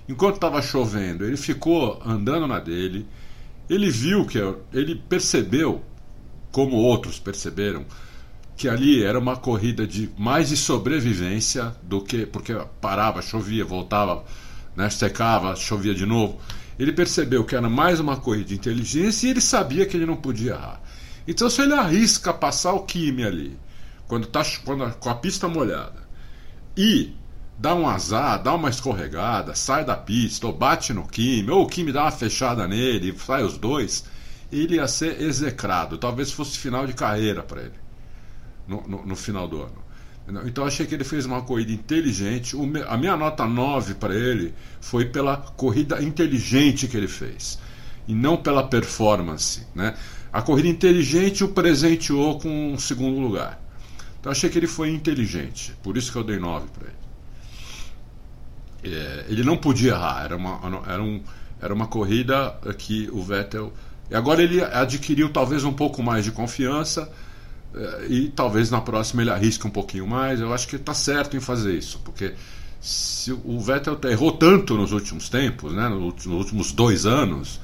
Enquanto 0.09 0.35
estava 0.35 0.61
chovendo, 0.61 1.25
ele 1.25 1.37
ficou 1.37 2.01
andando 2.05 2.47
na 2.47 2.59
dele. 2.59 3.07
Ele 3.69 3.91
viu 3.91 4.25
que. 4.25 4.39
Ele 4.73 4.95
percebeu, 4.95 5.83
como 6.51 6.77
outros 6.77 7.19
perceberam, 7.19 7.85
que 8.57 8.67
ali 8.67 9.03
era 9.03 9.19
uma 9.19 9.37
corrida 9.37 9.85
de 9.85 10.09
mais 10.17 10.49
de 10.49 10.57
sobrevivência 10.57 11.75
do 11.83 12.01
que 12.01 12.25
porque 12.25 12.55
parava, 12.81 13.21
chovia, 13.21 13.63
voltava, 13.63 14.25
né, 14.75 14.89
secava, 14.89 15.55
chovia 15.55 15.93
de 15.93 16.07
novo. 16.07 16.39
Ele 16.79 16.91
percebeu 16.91 17.45
que 17.45 17.55
era 17.55 17.69
mais 17.69 17.99
uma 17.99 18.17
corrida 18.17 18.45
de 18.45 18.55
inteligência 18.55 19.27
e 19.27 19.29
ele 19.29 19.41
sabia 19.41 19.85
que 19.85 19.95
ele 19.95 20.07
não 20.07 20.15
podia 20.15 20.53
errar. 20.53 20.81
Então 21.27 21.49
se 21.51 21.61
ele 21.61 21.73
arrisca 21.73 22.33
passar 22.33 22.73
o 22.73 22.81
Kimi 22.83 23.23
ali, 23.23 23.57
quando 24.07 24.25
tá 24.25 24.43
quando 24.65 24.83
a- 24.85 24.91
com 24.91 25.09
a 25.09 25.15
pista 25.15 25.47
molhada, 25.47 26.07
e 26.75 27.13
dá 27.59 27.75
um 27.75 27.87
azar, 27.87 28.41
dá 28.41 28.55
uma 28.55 28.69
escorregada, 28.69 29.53
sai 29.53 29.85
da 29.85 29.95
pista, 29.95 30.47
ou 30.47 30.53
bate 30.53 30.93
no 30.93 31.07
Kimi, 31.07 31.49
ou 31.51 31.63
o 31.63 31.67
Kimi 31.67 31.91
dá 31.91 32.03
uma 32.05 32.11
fechada 32.11 32.67
nele, 32.67 33.15
sai 33.19 33.43
os 33.43 33.55
dois, 33.57 34.05
ele 34.51 34.75
ia 34.77 34.87
ser 34.87 35.21
execrado. 35.21 35.97
Talvez 35.97 36.31
fosse 36.31 36.57
final 36.57 36.87
de 36.87 36.93
carreira 36.93 37.43
para 37.43 37.61
ele 37.61 37.86
no, 38.67 38.81
no- 38.87 39.05
no 39.05 39.15
final 39.15 39.47
do 39.47 39.61
ano. 39.61 39.87
Então 40.45 40.65
achei 40.65 40.85
que 40.85 40.93
ele 40.93 41.05
fez 41.05 41.25
uma 41.25 41.41
corrida 41.41 41.71
inteligente. 41.71 42.53
A 42.89 42.97
minha 42.97 43.15
nota 43.15 43.45
9 43.45 43.93
para 43.95 44.13
ele 44.13 44.53
foi 44.81 45.05
pela 45.05 45.37
corrida 45.37 46.03
inteligente 46.03 46.85
que 46.87 46.97
ele 46.97 47.07
fez. 47.07 47.57
E 48.05 48.13
não 48.13 48.35
pela 48.35 48.61
performance. 48.67 49.65
Né? 49.73 49.95
A 50.33 50.41
corrida 50.41 50.67
inteligente 50.67 51.45
o 51.45 51.47
presenteou 51.49 52.39
com 52.39 52.73
um 52.73 52.77
segundo 52.77 53.19
lugar. 53.21 53.57
Então 54.19 54.29
achei 54.29 54.49
que 54.49 54.57
ele 54.59 54.67
foi 54.67 54.89
inteligente. 54.89 55.73
Por 55.81 55.95
isso 55.95 56.11
que 56.11 56.17
eu 56.17 56.23
dei 56.25 56.37
9 56.39 56.67
para 56.77 56.87
ele. 56.87 56.97
É, 58.95 59.25
ele 59.29 59.43
não 59.43 59.57
podia 59.57 59.91
errar. 59.91 60.23
Era 60.25 60.35
uma, 60.35 60.59
era, 60.87 61.01
um, 61.01 61.21
era 61.61 61.73
uma 61.73 61.87
corrida 61.87 62.51
que 62.77 63.09
o 63.11 63.21
Vettel. 63.23 63.73
E 64.09 64.15
agora 64.15 64.41
ele 64.41 64.61
adquiriu 64.61 65.31
talvez 65.31 65.63
um 65.63 65.73
pouco 65.73 66.01
mais 66.03 66.23
de 66.25 66.31
confiança. 66.31 67.09
É, 67.77 68.07
e 68.09 68.29
talvez 68.29 68.71
na 68.71 68.81
próxima 68.81 69.21
ele 69.21 69.29
arrisque 69.29 69.67
um 69.67 69.69
pouquinho 69.69 70.07
mais. 70.07 70.39
Eu 70.39 70.53
acho 70.53 70.67
que 70.67 70.75
está 70.75 70.93
certo 70.93 71.37
em 71.37 71.39
fazer 71.39 71.73
isso, 71.73 71.99
porque 72.03 72.33
se 72.81 73.31
o 73.31 73.59
Vettel 73.59 73.99
errou 74.09 74.31
tanto 74.31 74.75
nos 74.75 74.91
últimos 74.91 75.29
tempos, 75.29 75.73
né, 75.73 75.87
nos 75.89 76.25
últimos 76.25 76.71
dois 76.71 77.05
anos, 77.05 77.59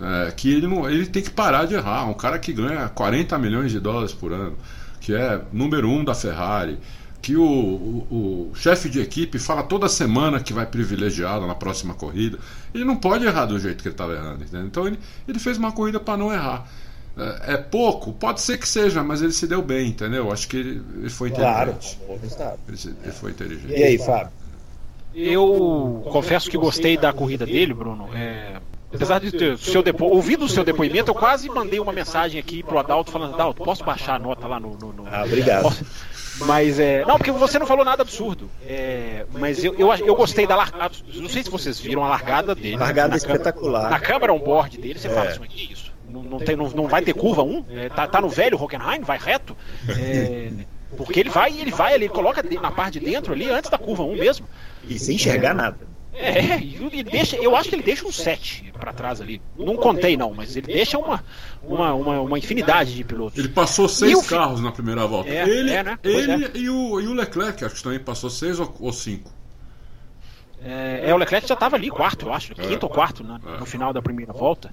é, 0.00 0.32
que 0.32 0.52
ele, 0.52 0.66
não, 0.66 0.88
ele 0.88 1.06
tem 1.06 1.22
que 1.22 1.30
parar 1.30 1.66
de 1.66 1.74
errar. 1.74 2.08
Um 2.08 2.14
cara 2.14 2.38
que 2.38 2.52
ganha 2.52 2.88
40 2.88 3.38
milhões 3.38 3.70
de 3.70 3.80
dólares 3.80 4.12
por 4.12 4.32
ano, 4.32 4.56
que 5.00 5.14
é 5.14 5.40
número 5.52 5.88
um 5.88 6.04
da 6.04 6.14
Ferrari, 6.14 6.78
que 7.22 7.36
o, 7.36 7.42
o, 7.42 8.50
o 8.50 8.54
chefe 8.54 8.88
de 8.88 9.00
equipe 9.00 9.38
fala 9.38 9.62
toda 9.62 9.88
semana 9.88 10.40
que 10.40 10.52
vai 10.52 10.66
privilegiá-lo 10.66 11.46
na 11.46 11.54
próxima 11.54 11.94
corrida. 11.94 12.38
Ele 12.74 12.84
não 12.84 12.96
pode 12.96 13.24
errar 13.24 13.46
do 13.46 13.58
jeito 13.58 13.82
que 13.82 13.88
ele 13.88 13.94
estava 13.94 14.12
errando. 14.12 14.44
Entendeu? 14.44 14.66
Então 14.66 14.86
ele, 14.86 14.98
ele 15.26 15.38
fez 15.38 15.56
uma 15.56 15.72
corrida 15.72 15.98
para 15.98 16.18
não 16.18 16.32
errar. 16.32 16.68
É, 17.16 17.54
é 17.54 17.56
pouco? 17.56 18.12
Pode 18.12 18.40
ser 18.40 18.58
que 18.58 18.68
seja, 18.68 19.02
mas 19.02 19.22
ele 19.22 19.32
se 19.32 19.46
deu 19.46 19.62
bem, 19.62 19.88
entendeu? 19.88 20.32
Acho 20.32 20.48
que 20.48 20.56
ele, 20.56 21.10
foi 21.10 21.30
Claro, 21.30 21.70
inteligente. 21.70 21.98
bom 22.08 22.18
resultado. 22.20 22.58
Ele, 22.66 22.76
se- 22.76 22.94
ele 23.02 23.12
foi 23.12 23.30
inteligente. 23.30 23.70
E 23.72 23.82
aí, 23.84 23.98
Fábio? 23.98 24.32
Eu 25.14 26.02
confesso 26.10 26.50
que 26.50 26.56
gostei 26.58 26.96
da 26.96 27.12
corrida 27.12 27.46
dele, 27.46 27.72
Bruno. 27.72 28.08
É, 28.14 28.56
apesar 28.92 29.20
de 29.20 29.30
ter 29.30 29.56
seu 29.58 29.80
depo... 29.82 30.06
ouvido 30.06 30.44
o 30.44 30.48
seu 30.48 30.64
depoimento, 30.64 31.10
eu 31.10 31.14
quase 31.14 31.48
mandei 31.48 31.78
uma 31.78 31.92
mensagem 31.92 32.40
aqui 32.40 32.62
pro 32.64 32.78
Adalto 32.78 33.12
falando, 33.12 33.34
Adalto, 33.34 33.62
posso 33.62 33.84
baixar 33.84 34.16
a 34.16 34.18
nota 34.18 34.46
lá 34.48 34.58
no. 34.58 34.76
no, 34.76 34.92
no... 34.92 35.06
Ah, 35.08 35.22
obrigado. 35.24 35.72
Mas 36.40 36.80
é. 36.80 37.04
Não, 37.04 37.16
porque 37.16 37.30
você 37.30 37.60
não 37.60 37.66
falou 37.66 37.84
nada 37.84 38.02
absurdo. 38.02 38.50
É, 38.66 39.24
mas 39.38 39.62
eu, 39.62 39.72
eu, 39.78 39.94
eu 39.94 40.16
gostei 40.16 40.48
da 40.48 40.56
largada. 40.56 40.92
Não 41.14 41.28
sei 41.28 41.44
se 41.44 41.50
vocês 41.50 41.78
viram 41.78 42.02
a 42.04 42.08
largada 42.08 42.52
dele. 42.56 42.76
Largada 42.76 43.14
na 43.14 43.20
câmera- 43.20 43.36
espetacular. 43.38 43.90
na 43.90 44.00
câmera 44.00 44.32
on-board 44.32 44.76
dele, 44.78 44.98
você 44.98 45.08
fala 45.08 45.30
assim, 45.30 45.42
que 45.42 45.72
isso? 45.72 45.83
Não, 46.14 46.22
não, 46.22 46.38
tem, 46.38 46.54
não, 46.54 46.70
não 46.70 46.86
vai 46.86 47.02
ter 47.02 47.12
curva 47.12 47.42
1? 47.42 47.64
É, 47.70 47.88
tá, 47.88 48.06
tá 48.06 48.20
no 48.20 48.28
velho 48.28 48.56
Hockenheim, 48.56 49.00
vai 49.00 49.18
reto? 49.18 49.56
É, 49.88 50.48
porque 50.96 51.18
ele 51.18 51.28
vai, 51.28 51.58
ele 51.58 51.72
vai 51.72 51.92
ali, 51.92 52.04
ele 52.04 52.12
coloca 52.12 52.40
na 52.40 52.70
parte 52.70 53.00
de 53.00 53.06
dentro 53.06 53.32
ali, 53.32 53.50
antes 53.50 53.68
da 53.68 53.76
curva 53.76 54.04
1 54.04 54.14
mesmo. 54.14 54.46
E 54.88 54.96
sem 54.96 55.16
enxergar 55.16 55.54
nada. 55.54 55.76
É, 56.12 56.54
ele 56.62 57.02
deixa, 57.02 57.34
eu 57.34 57.56
acho 57.56 57.68
que 57.68 57.74
ele 57.74 57.82
deixa 57.82 58.06
um 58.06 58.12
7 58.12 58.72
pra 58.78 58.92
trás 58.92 59.20
ali. 59.20 59.42
Não 59.58 59.74
contei 59.76 60.16
não, 60.16 60.32
mas 60.32 60.54
ele 60.56 60.68
deixa 60.68 60.96
uma, 60.96 61.24
uma, 61.60 61.92
uma, 61.94 62.20
uma 62.20 62.38
infinidade 62.38 62.94
de 62.94 63.02
pilotos. 63.02 63.36
Ele 63.36 63.48
passou 63.48 63.88
seis 63.88 64.16
o 64.16 64.22
carros 64.22 64.60
na 64.60 64.70
primeira 64.70 65.04
volta. 65.08 65.28
É, 65.28 65.48
ele 65.48 65.72
é, 65.72 65.82
né? 65.82 65.98
Ele 66.04 66.50
e, 66.54 66.70
o, 66.70 67.00
e 67.00 67.08
o 67.08 67.12
Leclerc, 67.12 67.64
acho 67.64 67.74
que 67.74 67.82
também 67.82 67.98
passou 67.98 68.30
seis 68.30 68.60
ou, 68.60 68.72
ou 68.78 68.92
cinco. 68.92 69.32
É, 70.62 71.10
é, 71.10 71.14
o 71.14 71.16
Leclerc 71.16 71.46
já 71.46 71.54
estava 71.54 71.76
ali, 71.76 71.90
quarto, 71.90 72.26
eu 72.26 72.32
acho, 72.32 72.54
quinto 72.54 72.86
ou 72.86 72.90
quarto 72.90 73.22
né, 73.22 73.38
no 73.58 73.66
final 73.66 73.92
da 73.92 74.00
primeira 74.00 74.32
volta. 74.32 74.72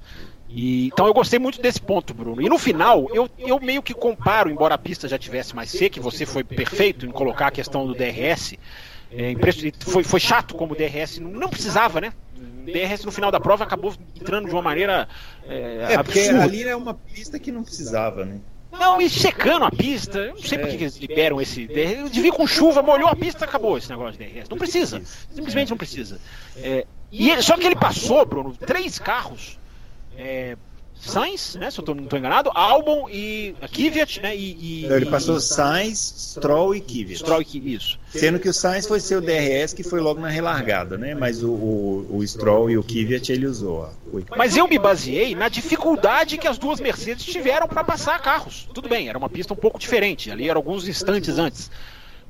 E, 0.49 0.87
então 0.87 1.05
eu 1.05 1.13
gostei 1.13 1.39
muito 1.39 1.61
desse 1.61 1.81
ponto, 1.81 2.13
Bruno. 2.13 2.41
E 2.41 2.49
no 2.49 2.57
final, 2.57 3.09
eu, 3.13 3.29
eu 3.37 3.59
meio 3.59 3.81
que 3.81 3.93
comparo, 3.93 4.49
embora 4.49 4.75
a 4.75 4.77
pista 4.77 5.07
já 5.07 5.17
tivesse 5.17 5.55
mais 5.55 5.69
seca, 5.69 5.99
e 5.99 6.01
você 6.01 6.25
foi 6.25 6.43
perfeito 6.43 7.05
em 7.05 7.11
colocar 7.11 7.47
a 7.47 7.51
questão 7.51 7.85
do 7.85 7.93
DRS. 7.93 8.57
É, 9.11 9.33
foi, 9.79 10.03
foi 10.03 10.19
chato 10.19 10.55
como 10.55 10.73
o 10.73 10.75
DRS 10.75 11.19
não 11.19 11.49
precisava, 11.49 11.99
né? 11.99 12.13
O 12.37 12.71
DRS 12.71 13.03
no 13.03 13.11
final 13.11 13.29
da 13.29 13.39
prova 13.39 13.65
acabou 13.65 13.93
entrando 14.15 14.45
de 14.47 14.51
uma 14.51 14.61
maneira. 14.61 15.07
É, 15.45 15.93
é 15.93 16.03
porque 16.03 16.19
ali 16.19 16.63
é 16.63 16.75
uma 16.75 16.93
pista 16.93 17.37
que 17.37 17.51
não 17.51 17.63
precisava, 17.63 18.23
né? 18.23 18.39
Não, 18.71 19.01
e 19.01 19.09
secando 19.09 19.65
a 19.65 19.71
pista, 19.71 20.19
eu 20.19 20.35
não 20.35 20.41
sei 20.41 20.57
por 20.57 20.69
que 20.69 20.75
eles 20.75 20.97
liberam 20.97 21.41
esse 21.41 21.67
DRS. 21.67 22.11
Devia 22.11 22.31
com 22.31 22.47
chuva, 22.47 22.81
molhou 22.81 23.09
a 23.09 23.15
pista, 23.15 23.45
acabou 23.45 23.77
esse 23.77 23.89
negócio 23.89 24.17
de 24.19 24.25
DRS. 24.25 24.49
Não 24.49 24.57
precisa, 24.57 25.01
simplesmente 25.33 25.69
não 25.69 25.77
precisa. 25.77 26.19
É, 26.57 26.85
e 27.11 27.29
ele, 27.29 27.41
só 27.41 27.57
que 27.57 27.65
ele 27.65 27.75
passou, 27.75 28.25
Bruno, 28.25 28.55
três 28.55 28.97
carros. 28.97 29.59
É, 30.17 30.57
Sainz, 31.01 31.55
né? 31.55 31.71
Se 31.71 31.79
eu 31.79 31.83
tô, 31.83 31.95
não 31.95 32.03
estou 32.03 32.19
enganado, 32.19 32.51
Albon 32.53 33.09
e 33.09 33.55
Kvyat, 33.71 34.21
né? 34.21 34.35
E, 34.35 34.83
e, 34.83 34.85
ele 34.85 35.07
passou 35.07 35.39
Sainz, 35.39 36.13
Stroll 36.37 36.75
e 36.75 36.81
Kvyat. 36.81 37.17
Stroll 37.17 37.41
e 37.41 37.73
isso. 37.73 37.99
Sendo 38.09 38.39
que 38.39 38.47
o 38.47 38.53
Sainz 38.53 38.87
foi 38.87 38.99
seu 38.99 39.19
DRS 39.19 39.73
que 39.73 39.83
foi 39.83 39.99
logo 39.99 40.21
na 40.21 40.29
relargada, 40.29 40.97
né? 40.97 41.15
Mas 41.15 41.43
o, 41.43 41.49
o, 41.49 42.17
o 42.17 42.27
Stroll 42.27 42.69
e 42.69 42.77
o 42.77 42.83
Kvyat 42.83 43.31
ele 43.31 43.47
usou. 43.47 43.89
Mas 44.37 44.55
eu 44.55 44.67
me 44.67 44.77
baseei 44.77 45.33
na 45.33 45.49
dificuldade 45.49 46.37
que 46.37 46.47
as 46.47 46.57
duas 46.57 46.79
Mercedes 46.79 47.25
tiveram 47.25 47.67
para 47.67 47.83
passar 47.83 48.21
carros. 48.21 48.67
Tudo 48.73 48.87
bem, 48.87 49.09
era 49.09 49.17
uma 49.17 49.29
pista 49.29 49.53
um 49.53 49.57
pouco 49.57 49.79
diferente. 49.79 50.29
Ali 50.29 50.49
era 50.49 50.59
alguns 50.59 50.87
instantes 50.87 51.37
antes. 51.37 51.71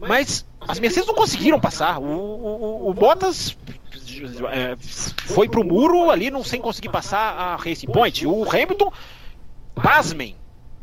Mas 0.08 0.46
as 0.60 0.80
Mercedes 0.80 1.08
não 1.08 1.16
conseguiram 1.16 1.60
passar. 1.60 2.00
O, 2.00 2.04
o, 2.04 2.90
o 2.90 2.94
Bottas 2.94 3.56
é, 4.52 4.76
foi 4.78 5.48
pro 5.48 5.64
muro 5.64 6.10
ali 6.10 6.32
não 6.32 6.44
sem 6.44 6.60
conseguir 6.60 6.90
passar 6.90 7.34
a 7.34 7.56
Racing 7.56 7.88
Point. 7.88 8.26
O 8.26 8.44
Hamilton, 8.50 8.92
pasmem. 9.76 10.36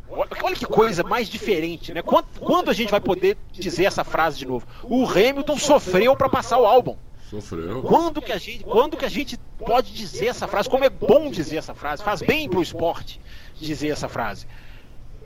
Olha 0.09 0.55
que 0.55 0.65
coisa 0.65 1.03
mais 1.03 1.29
diferente, 1.29 1.93
né? 1.93 2.01
Quando, 2.01 2.25
quando 2.39 2.71
a 2.71 2.73
gente 2.73 2.89
vai 2.89 2.99
poder 2.99 3.37
dizer 3.51 3.85
essa 3.85 4.03
frase 4.03 4.39
de 4.39 4.45
novo? 4.47 4.65
O 4.83 5.05
Hamilton 5.05 5.57
sofreu 5.57 6.15
para 6.15 6.27
passar 6.27 6.57
o 6.57 6.65
álbum. 6.65 6.95
Sofreu. 7.29 7.83
Quando 7.83 8.19
que, 8.19 8.31
a 8.31 8.39
gente, 8.39 8.63
quando 8.63 8.97
que 8.97 9.05
a 9.05 9.09
gente 9.09 9.37
pode 9.59 9.93
dizer 9.93 10.27
essa 10.27 10.47
frase? 10.47 10.67
Como 10.67 10.83
é 10.83 10.89
bom 10.89 11.29
dizer 11.29 11.57
essa 11.57 11.75
frase? 11.75 12.03
Faz 12.03 12.21
bem 12.21 12.49
pro 12.49 12.61
esporte 12.61 13.21
dizer 13.59 13.89
essa 13.89 14.09
frase. 14.09 14.47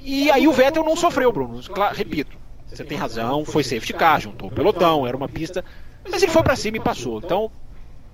E 0.02 0.30
aí 0.30 0.46
o 0.46 0.52
Vettel 0.52 0.84
não 0.84 0.98
sofreu, 0.98 1.32
Bruno. 1.32 1.64
Claro, 1.64 1.96
repito, 1.96 2.38
você 2.78 2.84
tem 2.84 2.98
razão, 2.98 3.46
foi 3.46 3.64
safety 3.64 3.94
car, 3.94 4.20
juntou 4.20 4.50
o 4.50 4.52
pelotão, 4.52 5.06
era 5.06 5.16
uma 5.16 5.30
pista, 5.30 5.64
mas 6.10 6.22
ele 6.22 6.32
foi 6.32 6.44
para 6.44 6.56
cima 6.56 6.78
e 6.78 6.80
passou. 6.80 7.20
Então, 7.20 7.52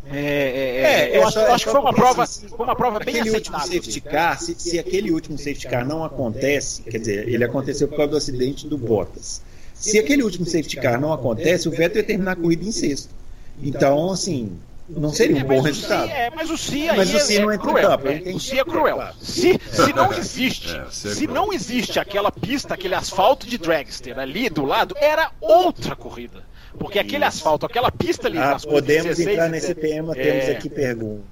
é, 0.05 0.17
é, 0.17 1.11
é, 1.11 1.17
eu 1.17 1.27
acho, 1.27 1.39
acho, 1.39 1.65
que 1.65 1.71
foi 1.71 1.79
uma 1.79 1.93
prova, 1.93 2.25
foi 2.25 2.65
uma 2.65 2.75
prova 2.75 2.99
bem 2.99 3.19
aquele 3.19 3.35
último 3.35 3.59
safety 3.59 4.01
car, 4.01 4.39
se, 4.39 4.55
se, 4.57 4.79
aquele 4.79 5.11
último 5.11 5.37
safety 5.37 5.67
car 5.67 5.85
não 5.85 6.03
acontece, 6.03 6.81
quer 6.83 6.99
dizer, 6.99 7.27
ele 7.27 7.43
aconteceu 7.43 7.87
por 7.87 7.97
causa 7.97 8.11
do 8.11 8.17
acidente 8.17 8.67
do 8.67 8.77
Bottas. 8.77 9.41
Se 9.73 9.97
aquele 9.97 10.23
último 10.23 10.45
safety 10.45 10.77
car 10.77 10.99
não 10.99 11.13
acontece, 11.13 11.67
o 11.67 11.71
Vettel 11.71 12.01
ia 12.01 12.03
terminar 12.03 12.33
a 12.33 12.35
corrida 12.35 12.65
em 12.65 12.71
sexto. 12.71 13.13
Então, 13.61 14.11
assim, 14.11 14.57
não 14.89 15.13
seria 15.13 15.37
um 15.37 15.47
bom 15.47 15.61
resultado. 15.61 16.09
É, 16.09 16.29
mas 16.35 16.49
o 16.49 16.57
Si 16.57 16.89
aí 16.89 16.97
mas 16.97 17.13
o 17.13 17.19
si 17.19 17.37
é, 17.37 17.41
não 17.41 17.51
é 17.51 17.57
cruel. 17.57 17.91
É, 17.91 18.33
o 18.33 18.39
Si 18.39 18.59
é 18.59 18.63
cruel. 18.63 18.99
Se, 19.21 19.59
se 19.71 19.93
não 19.93 20.11
existe, 20.11 20.81
se 20.89 21.27
não 21.27 21.53
existe 21.53 21.99
aquela 21.99 22.31
pista, 22.31 22.73
aquele 22.73 22.95
asfalto 22.95 23.47
de 23.47 23.57
dragster 23.57 24.17
ali 24.17 24.49
do 24.49 24.65
lado, 24.65 24.95
era 24.97 25.31
outra 25.39 25.95
corrida. 25.95 26.43
Porque 26.77 26.99
aquele 26.99 27.25
asfalto, 27.25 27.65
aquela 27.65 27.91
pista 27.91 28.27
ali. 28.27 28.37
Ah, 28.37 28.57
podemos 28.61 29.17
16, 29.17 29.27
entrar 29.27 29.49
nesse 29.49 29.75
tema, 29.75 30.13
é... 30.15 30.23
temos 30.23 30.49
aqui 30.49 30.69
perguntas. 30.69 31.25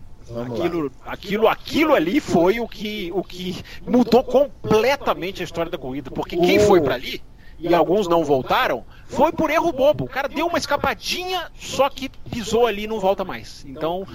aquilo, 0.45 0.91
aquilo, 1.05 1.47
aquilo 1.47 1.95
ali 1.95 2.19
foi 2.19 2.59
o 2.59 2.67
que, 2.67 3.11
o 3.13 3.23
que 3.23 3.63
mudou 3.85 4.23
completamente 4.23 5.41
a 5.41 5.45
história 5.45 5.71
da 5.71 5.77
corrida. 5.77 6.11
Porque 6.11 6.35
quem 6.35 6.59
foi 6.59 6.81
para 6.81 6.95
ali, 6.95 7.21
e 7.59 7.73
alguns 7.73 8.07
não 8.07 8.23
voltaram, 8.23 8.83
foi 9.07 9.31
por 9.31 9.49
erro 9.49 9.71
bobo. 9.71 10.05
O 10.05 10.09
cara 10.09 10.27
deu 10.27 10.47
uma 10.47 10.57
escapadinha, 10.57 11.51
só 11.59 11.89
que 11.89 12.09
pisou 12.29 12.67
ali 12.67 12.83
e 12.83 12.87
não 12.87 12.99
volta 12.99 13.23
mais. 13.23 13.65
Então. 13.67 14.05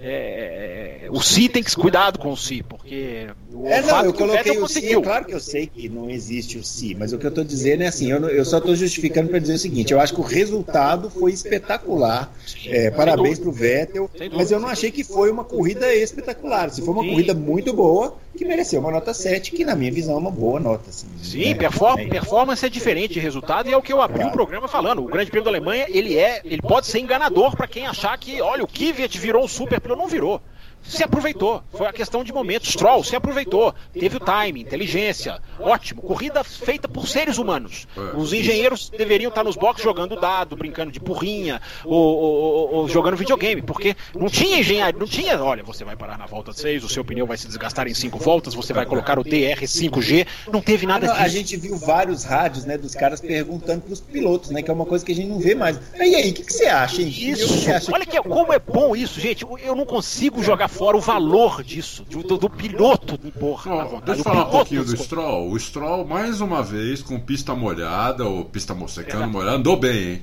É, 0.00 1.00
é, 1.06 1.10
o 1.10 1.20
Si 1.20 1.48
tem 1.48 1.60
que 1.60 1.74
cuidado 1.74 2.20
com 2.20 2.30
o 2.30 2.36
Si, 2.36 2.62
porque 2.62 3.26
o 3.52 3.66
é, 3.66 3.82
não, 3.82 4.04
eu 4.04 4.14
coloquei 4.14 4.56
o, 4.56 4.68
Si, 4.68 4.94
é 4.94 5.00
claro 5.00 5.24
que 5.24 5.34
eu 5.34 5.40
sei 5.40 5.66
que 5.66 5.88
não 5.88 6.08
existe 6.08 6.56
o 6.56 6.62
Si, 6.62 6.94
mas 6.94 7.12
o 7.12 7.18
que 7.18 7.26
eu 7.26 7.30
estou 7.30 7.42
dizendo 7.42 7.82
é 7.82 7.88
assim, 7.88 8.08
eu, 8.08 8.20
eu 8.28 8.44
só 8.44 8.58
estou 8.58 8.76
justificando 8.76 9.28
para 9.28 9.40
dizer 9.40 9.54
o 9.54 9.58
seguinte, 9.58 9.92
eu 9.92 10.00
acho 10.00 10.14
que 10.14 10.20
o 10.20 10.24
resultado 10.24 11.10
foi 11.10 11.32
espetacular, 11.32 12.32
é, 12.66 12.92
parabéns 12.92 13.40
para 13.40 13.48
o 13.48 13.52
Vettel, 13.52 14.08
mas 14.32 14.52
eu 14.52 14.60
não 14.60 14.68
achei 14.68 14.92
que 14.92 15.02
foi 15.02 15.32
uma 15.32 15.42
corrida 15.42 15.92
espetacular, 15.92 16.70
se 16.70 16.80
foi 16.80 16.94
uma 16.94 17.04
corrida 17.04 17.34
muito 17.34 17.72
boa, 17.72 18.16
que 18.38 18.44
mereceu 18.44 18.80
uma 18.80 18.92
nota 18.92 19.12
7, 19.12 19.50
que 19.50 19.64
na 19.64 19.74
minha 19.74 19.90
visão 19.90 20.14
é 20.14 20.18
uma 20.18 20.30
boa 20.30 20.60
nota. 20.60 20.88
Assim, 20.88 21.08
Sim, 21.20 21.48
né? 21.48 21.54
perform 21.54 22.00
é. 22.00 22.06
performance 22.06 22.64
é 22.64 22.68
diferente 22.68 23.14
de 23.14 23.20
resultado 23.20 23.68
e 23.68 23.72
é 23.72 23.76
o 23.76 23.82
que 23.82 23.92
eu 23.92 24.00
abri 24.00 24.18
claro. 24.18 24.30
o 24.30 24.32
programa 24.32 24.68
falando. 24.68 25.02
O 25.02 25.08
Grande 25.08 25.30
Prêmio 25.30 25.44
da 25.44 25.50
Alemanha, 25.50 25.86
ele 25.88 26.16
é, 26.16 26.40
ele 26.44 26.62
pode 26.62 26.86
ser 26.86 27.00
enganador 27.00 27.56
para 27.56 27.66
quem 27.66 27.86
achar 27.86 28.16
que, 28.16 28.40
olha, 28.40 28.62
o 28.62 28.68
Kvyat 28.68 29.18
virou 29.18 29.44
um 29.44 29.48
super 29.48 29.80
não 29.88 30.06
virou 30.06 30.40
se 30.82 31.02
aproveitou. 31.02 31.62
Foi 31.72 31.86
a 31.86 31.92
questão 31.92 32.24
de 32.24 32.32
momento. 32.32 32.66
Stroll 32.66 33.04
se 33.04 33.14
aproveitou. 33.14 33.74
Teve 33.92 34.16
o 34.16 34.20
time, 34.20 34.60
inteligência. 34.60 35.38
Ótimo. 35.60 36.02
Corrida 36.02 36.42
feita 36.42 36.88
por 36.88 37.06
seres 37.06 37.38
humanos. 37.38 37.86
É. 37.96 38.16
Os 38.16 38.32
engenheiros 38.32 38.90
deveriam 38.90 39.28
estar 39.28 39.44
nos 39.44 39.56
boxes 39.56 39.84
jogando 39.84 40.16
dado, 40.16 40.56
brincando 40.56 40.90
de 40.90 41.00
porrinha, 41.00 41.60
ou, 41.84 42.16
ou, 42.16 42.74
ou 42.74 42.88
jogando 42.88 43.16
videogame. 43.16 43.62
Porque 43.62 43.96
não 44.14 44.28
tinha 44.28 44.60
engenharia, 44.60 44.98
não 44.98 45.06
tinha. 45.06 45.42
Olha, 45.42 45.62
você 45.62 45.84
vai 45.84 45.96
parar 45.96 46.18
na 46.18 46.26
volta 46.26 46.52
6, 46.52 46.84
o 46.84 46.88
seu 46.88 47.04
pneu 47.04 47.26
vai 47.26 47.36
se 47.36 47.46
desgastar 47.46 47.86
em 47.86 47.94
5 47.94 48.18
voltas, 48.18 48.54
você 48.54 48.72
vai 48.72 48.86
colocar 48.86 49.18
o 49.18 49.24
DR5G. 49.24 50.26
Não 50.52 50.60
teve 50.60 50.86
nada 50.86 51.08
disso. 51.08 51.20
A 51.20 51.28
gente 51.28 51.56
viu 51.56 51.76
vários 51.76 52.24
rádios 52.24 52.64
né, 52.64 52.78
dos 52.78 52.94
caras 52.94 53.20
perguntando 53.20 53.82
para 53.82 53.92
os 53.92 54.00
pilotos, 54.00 54.50
né? 54.50 54.62
Que 54.62 54.70
é 54.70 54.74
uma 54.74 54.86
coisa 54.86 55.04
que 55.04 55.12
a 55.12 55.14
gente 55.14 55.28
não 55.28 55.38
vê 55.38 55.54
mais. 55.54 55.78
E 55.96 56.14
aí, 56.14 56.30
o 56.30 56.34
que, 56.34 56.44
que, 56.44 56.52
você 56.52 56.66
acha, 56.66 57.02
hein? 57.02 57.08
Isso. 57.08 57.64
Que 57.64 57.70
acha? 57.70 57.92
Olha 57.92 58.06
que, 58.06 58.20
como 58.22 58.52
é 58.52 58.58
bom 58.58 58.94
isso, 58.94 59.20
gente. 59.20 59.44
Eu 59.62 59.74
não 59.74 59.84
consigo 59.84 60.42
jogar 60.42 60.67
fora 60.68 60.96
o 60.96 61.00
valor 61.00 61.62
disso, 61.64 62.04
do, 62.04 62.22
do 62.22 62.50
piloto 62.50 63.18
de 63.18 63.30
porra. 63.30 63.88
Oh, 63.92 64.00
deixa 64.00 64.20
eu 64.20 64.24
falar 64.24 64.46
um 64.46 64.50
pouquinho 64.50 64.84
do 64.84 64.96
Stroll. 64.96 65.50
O 65.50 65.58
Stroll, 65.58 66.06
mais 66.06 66.40
uma 66.40 66.62
vez, 66.62 67.02
com 67.02 67.18
pista 67.18 67.54
molhada, 67.54 68.24
ou 68.24 68.44
pista 68.44 68.76
secando 68.86 69.28
molhada, 69.28 69.56
andou 69.56 69.76
bem, 69.76 70.12
hein? 70.12 70.22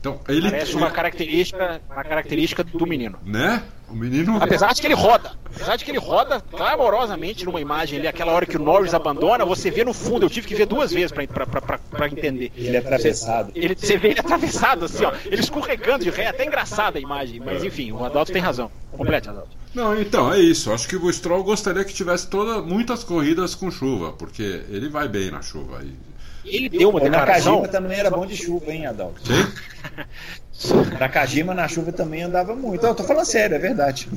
Então, 0.00 0.20
ele 0.28 0.50
Parece 0.50 0.76
uma 0.76 0.90
característica, 0.90 1.80
uma 1.90 2.04
característica 2.04 2.64
do 2.64 2.86
menino. 2.86 3.18
Né? 3.24 3.62
O 3.90 3.94
menino. 3.94 4.38
Apesar 4.40 4.72
de 4.72 4.80
que 4.80 4.86
ele 4.86 4.94
roda. 4.94 5.32
Apesar 5.46 5.76
de 5.76 5.84
que 5.84 5.90
ele 5.90 5.98
roda 5.98 6.40
clamorosamente 6.40 7.44
numa 7.44 7.60
imagem 7.60 7.98
ali, 7.98 8.06
aquela 8.06 8.32
hora 8.32 8.44
que 8.44 8.56
o 8.56 8.60
Norris 8.60 8.92
abandona, 8.92 9.44
você 9.44 9.70
vê 9.70 9.82
no 9.82 9.94
fundo, 9.94 10.26
eu 10.26 10.30
tive 10.30 10.46
que 10.46 10.54
ver 10.54 10.66
duas 10.66 10.92
vezes 10.92 11.10
para 11.10 12.08
entender. 12.08 12.52
Ele 12.54 12.76
é 12.76 12.80
atravessado. 12.80 13.52
Você, 13.52 13.58
ele, 13.58 13.74
você 13.74 13.96
vê 13.96 14.08
ele 14.08 14.20
atravessado, 14.20 14.84
assim, 14.84 15.04
ó. 15.04 15.12
Ele 15.24 15.40
escorregando 15.40 16.04
de 16.04 16.10
ré, 16.10 16.24
é 16.24 16.28
até 16.28 16.44
engraçada 16.44 16.98
a 16.98 17.00
imagem. 17.00 17.40
Mas 17.44 17.64
enfim, 17.64 17.92
o 17.92 18.04
Adalto 18.04 18.30
tem 18.30 18.42
razão. 18.42 18.70
Complete, 18.92 19.28
Adalto. 19.28 19.56
Não, 19.74 19.98
então, 19.98 20.32
é 20.32 20.38
isso. 20.38 20.72
Acho 20.72 20.86
que 20.88 20.96
o 20.96 21.12
Stroll 21.12 21.42
gostaria 21.42 21.84
que 21.84 21.94
tivesse 21.94 22.28
toda, 22.28 22.60
muitas 22.60 23.04
corridas 23.04 23.54
com 23.54 23.70
chuva, 23.70 24.12
porque 24.12 24.62
ele 24.68 24.88
vai 24.88 25.08
bem 25.08 25.30
na 25.30 25.42
chuva. 25.42 25.82
E 25.82 26.07
ele 26.44 26.68
deu 26.68 26.90
uma 26.90 27.00
declaração. 27.00 27.62
Nakajima 27.62 27.68
também 27.68 27.98
era 27.98 28.10
bom 28.10 28.26
de 28.26 28.36
chuva, 28.36 28.72
hein, 28.72 28.86
Adalto? 28.86 29.20
Sim. 29.26 30.74
Nakajima 30.98 31.54
na 31.54 31.68
chuva 31.68 31.92
também 31.92 32.22
andava 32.22 32.54
muito. 32.56 32.84
Eu 32.84 32.94
tô 32.94 33.04
falando 33.04 33.24
sério, 33.24 33.54
é 33.54 33.58
verdade. 33.58 34.08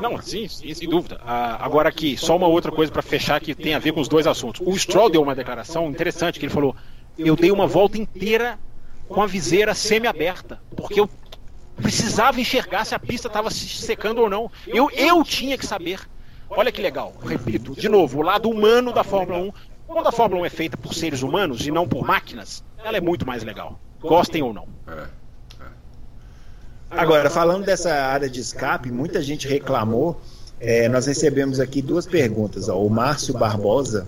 Não, 0.00 0.20
sim, 0.22 0.48
sim 0.48 0.72
sem 0.72 0.88
dúvida. 0.88 1.20
Ah, 1.22 1.62
agora 1.64 1.88
aqui, 1.88 2.16
só 2.16 2.36
uma 2.36 2.46
outra 2.46 2.72
coisa 2.72 2.90
para 2.90 3.02
fechar 3.02 3.40
que 3.40 3.54
tem 3.54 3.74
a 3.74 3.78
ver 3.78 3.92
com 3.92 4.00
os 4.00 4.08
dois 4.08 4.26
assuntos. 4.26 4.66
O 4.66 4.76
Stroll 4.76 5.10
deu 5.10 5.22
uma 5.22 5.34
declaração 5.34 5.90
interessante 5.90 6.38
que 6.38 6.46
ele 6.46 6.52
falou: 6.52 6.74
"Eu 7.18 7.36
dei 7.36 7.50
uma 7.50 7.66
volta 7.66 7.98
inteira 7.98 8.58
com 9.06 9.22
a 9.22 9.26
viseira 9.26 9.74
semi-aberta, 9.74 10.60
porque 10.74 10.98
eu 10.98 11.08
precisava 11.76 12.40
enxergar 12.40 12.84
se 12.84 12.94
a 12.94 12.98
pista 12.98 13.28
estava 13.28 13.50
se 13.50 13.68
secando 13.68 14.22
ou 14.22 14.30
não. 14.30 14.50
Eu, 14.66 14.90
eu 14.92 15.22
tinha 15.22 15.58
que 15.58 15.66
saber. 15.66 16.00
Olha 16.48 16.72
que 16.72 16.80
legal. 16.80 17.12
Repito, 17.24 17.74
de 17.74 17.88
novo, 17.88 18.20
o 18.20 18.22
lado 18.22 18.48
humano 18.48 18.92
da 18.92 19.04
Fórmula 19.04 19.38
1 19.38 19.52
quando 19.96 20.08
a 20.08 20.12
Fórmula 20.12 20.42
1 20.42 20.44
é 20.44 20.50
feita 20.50 20.76
por 20.76 20.92
seres 20.92 21.22
humanos 21.22 21.66
e 21.66 21.70
não 21.70 21.88
por 21.88 22.06
máquinas, 22.06 22.62
ela 22.84 22.98
é 22.98 23.00
muito 23.00 23.26
mais 23.26 23.42
legal. 23.42 23.80
Gostem 23.98 24.42
ou 24.42 24.52
não. 24.52 24.68
É, 24.86 25.06
é. 25.58 25.64
Agora, 26.90 27.30
falando 27.30 27.64
dessa 27.64 27.94
área 27.94 28.28
de 28.28 28.38
escape, 28.38 28.92
muita 28.92 29.22
gente 29.22 29.48
reclamou. 29.48 30.20
É, 30.60 30.86
nós 30.90 31.06
recebemos 31.06 31.60
aqui 31.60 31.80
duas 31.80 32.04
perguntas. 32.04 32.68
Ó. 32.68 32.78
O 32.78 32.90
Márcio 32.90 33.32
Barbosa 33.32 34.06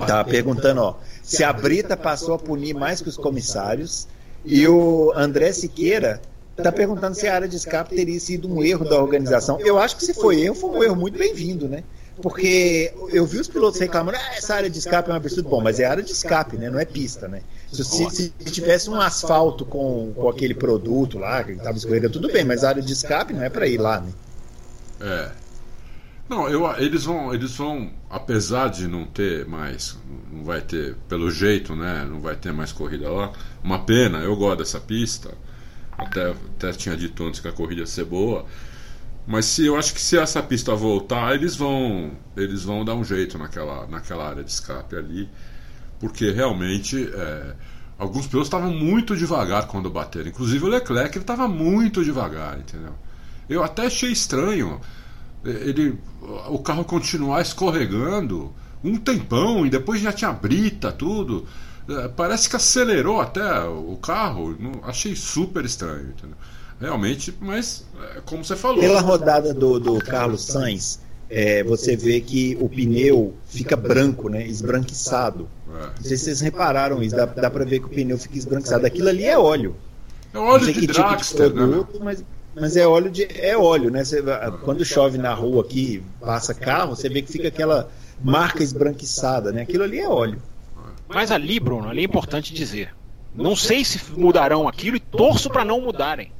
está 0.00 0.24
perguntando 0.24 0.80
ó, 0.80 0.94
se 1.22 1.44
a 1.44 1.52
Brita 1.52 1.94
passou 1.94 2.34
a 2.34 2.38
punir 2.38 2.72
mais 2.72 3.02
que 3.02 3.10
os 3.10 3.18
comissários. 3.18 4.08
E 4.46 4.66
o 4.66 5.12
André 5.14 5.52
Siqueira 5.52 6.22
está 6.56 6.72
perguntando 6.72 7.14
se 7.14 7.28
a 7.28 7.34
área 7.34 7.48
de 7.48 7.56
escape 7.56 7.94
teria 7.94 8.18
sido 8.18 8.50
um 8.50 8.64
erro 8.64 8.88
da 8.88 8.98
organização. 8.98 9.60
Eu 9.60 9.78
acho 9.78 9.94
que 9.94 10.06
se 10.06 10.14
foi 10.14 10.40
erro, 10.40 10.54
foi 10.54 10.70
um 10.70 10.82
erro 10.82 10.96
muito 10.96 11.18
bem-vindo, 11.18 11.68
né? 11.68 11.84
Porque 12.20 12.92
eu 13.08 13.24
vi 13.24 13.40
os 13.40 13.48
pilotos 13.48 13.80
reclamando, 13.80 14.18
ah, 14.18 14.34
essa 14.36 14.54
área 14.54 14.68
de 14.68 14.78
escape 14.78 15.10
é 15.10 15.12
um 15.12 15.16
absurdo. 15.16 15.48
Bom, 15.48 15.60
mas 15.60 15.80
é 15.80 15.84
área 15.86 16.02
de 16.02 16.12
escape, 16.12 16.56
né? 16.56 16.68
Não 16.68 16.78
é 16.78 16.84
pista, 16.84 17.26
né? 17.26 17.42
Se, 17.72 17.82
se, 17.84 18.10
se 18.10 18.32
tivesse 18.50 18.90
um 18.90 19.00
asfalto 19.00 19.64
com, 19.64 20.12
com 20.14 20.28
aquele 20.28 20.54
produto 20.54 21.18
lá, 21.18 21.42
que 21.42 21.52
estava 21.52 21.76
escorrendo, 21.76 22.10
tudo 22.10 22.30
bem, 22.30 22.44
mas 22.44 22.64
a 22.64 22.68
área 22.68 22.82
de 22.82 22.92
escape 22.92 23.32
não 23.32 23.42
é 23.42 23.48
para 23.48 23.66
ir 23.66 23.78
lá, 23.78 24.00
né? 24.00 24.12
É. 25.00 25.30
Não, 26.28 26.48
eu, 26.48 26.70
eles 26.78 27.04
vão, 27.04 27.34
eles 27.34 27.56
vão, 27.56 27.90
apesar 28.08 28.68
de 28.68 28.86
não 28.86 29.04
ter 29.04 29.46
mais, 29.46 29.98
não 30.32 30.44
vai 30.44 30.60
ter, 30.60 30.94
pelo 31.08 31.30
jeito, 31.30 31.74
né? 31.74 32.06
Não 32.08 32.20
vai 32.20 32.36
ter 32.36 32.52
mais 32.52 32.72
corrida 32.72 33.10
lá. 33.10 33.32
Uma 33.62 33.84
pena, 33.84 34.18
eu 34.18 34.36
gosto 34.36 34.58
dessa 34.58 34.80
pista. 34.80 35.34
Até, 35.96 36.30
até 36.30 36.72
tinha 36.72 36.96
dito 36.96 37.22
antes 37.24 37.40
que 37.40 37.48
a 37.48 37.52
corrida 37.52 37.82
ia 37.82 37.86
ser 37.86 38.04
boa. 38.04 38.46
Mas 39.26 39.46
se 39.46 39.64
eu 39.66 39.76
acho 39.76 39.94
que 39.94 40.00
se 40.00 40.18
essa 40.18 40.42
pista 40.42 40.74
voltar, 40.74 41.34
eles 41.34 41.54
vão, 41.54 42.12
eles 42.36 42.64
vão 42.64 42.84
dar 42.84 42.94
um 42.94 43.04
jeito 43.04 43.38
naquela, 43.38 43.86
naquela 43.86 44.28
área 44.28 44.42
de 44.42 44.50
escape 44.50 44.96
ali, 44.96 45.28
porque 46.00 46.32
realmente 46.32 47.08
é, 47.14 47.54
alguns 47.96 48.26
pilotos 48.26 48.48
estavam 48.48 48.72
muito 48.72 49.16
devagar 49.16 49.68
quando 49.68 49.88
bateram. 49.88 50.28
Inclusive 50.28 50.64
o 50.64 50.68
Leclerc 50.68 51.16
estava 51.18 51.46
muito 51.46 52.04
devagar, 52.04 52.58
entendeu? 52.58 52.94
Eu 53.48 53.62
até 53.62 53.86
achei 53.86 54.10
estranho 54.10 54.80
ele, 55.44 55.98
o 56.48 56.58
carro 56.58 56.84
continuar 56.84 57.42
escorregando 57.42 58.52
um 58.82 58.96
tempão 58.96 59.66
e 59.66 59.70
depois 59.70 60.00
já 60.00 60.12
tinha 60.12 60.32
brita, 60.32 60.92
tudo. 60.92 61.46
É, 61.88 62.08
parece 62.08 62.48
que 62.48 62.56
acelerou 62.56 63.20
até 63.20 63.64
o 63.64 63.96
carro. 63.96 64.56
Achei 64.84 65.14
super 65.16 65.64
estranho, 65.64 66.10
entendeu? 66.10 66.36
Realmente, 66.82 67.32
mas 67.40 67.86
é, 68.16 68.20
como 68.26 68.44
você 68.44 68.56
falou. 68.56 68.80
Pela 68.80 69.00
rodada 69.00 69.54
do, 69.54 69.78
do 69.78 69.98
Carlos 70.00 70.42
Sainz, 70.42 71.00
é, 71.30 71.62
você 71.62 71.96
vê 71.96 72.20
que 72.20 72.58
o 72.60 72.68
pneu 72.68 73.34
fica 73.46 73.76
branco, 73.76 74.28
né? 74.28 74.44
Esbranquiçado. 74.44 75.48
É. 75.68 75.86
Não 75.96 76.02
sei 76.02 76.16
se 76.16 76.24
vocês 76.24 76.40
repararam 76.40 77.00
isso, 77.00 77.14
dá, 77.14 77.24
dá 77.24 77.48
pra 77.48 77.64
ver 77.64 77.78
que 77.78 77.86
o 77.86 77.88
pneu 77.88 78.18
fica 78.18 78.36
esbranquiçado. 78.36 78.84
Aquilo 78.84 79.08
ali 79.08 79.24
é 79.24 79.38
óleo. 79.38 79.76
É 80.34 80.38
óleo 80.38 80.72
de 80.72 80.86
Dragster, 80.88 81.50
tipo 81.50 81.60
de 81.60 81.66
produto, 81.66 81.98
né? 81.98 82.04
mas 82.04 82.24
mas 82.54 82.76
é 82.76 82.86
óleo 82.86 83.10
de 83.10 83.28
é 83.30 83.56
óleo, 83.56 83.90
né? 83.90 84.04
Você, 84.04 84.22
quando 84.64 84.84
chove 84.84 85.16
na 85.16 85.32
rua 85.32 85.62
aqui, 85.62 86.02
passa 86.20 86.52
carro, 86.52 86.96
você 86.96 87.08
vê 87.08 87.22
que 87.22 87.30
fica 87.30 87.48
aquela 87.48 87.88
marca 88.22 88.62
esbranquiçada, 88.62 89.52
né? 89.52 89.62
Aquilo 89.62 89.84
ali 89.84 90.00
é 90.00 90.08
óleo. 90.08 90.42
Mas 91.08 91.30
ali, 91.30 91.60
Bruno, 91.60 91.88
ali 91.88 92.00
é 92.00 92.04
importante 92.04 92.52
dizer. 92.52 92.92
Não 93.34 93.54
sei 93.56 93.84
se 93.84 94.00
mudarão 94.14 94.68
aquilo 94.68 94.96
e 94.96 95.00
torço 95.00 95.48
para 95.48 95.64
não 95.64 95.80
mudarem. 95.80 96.32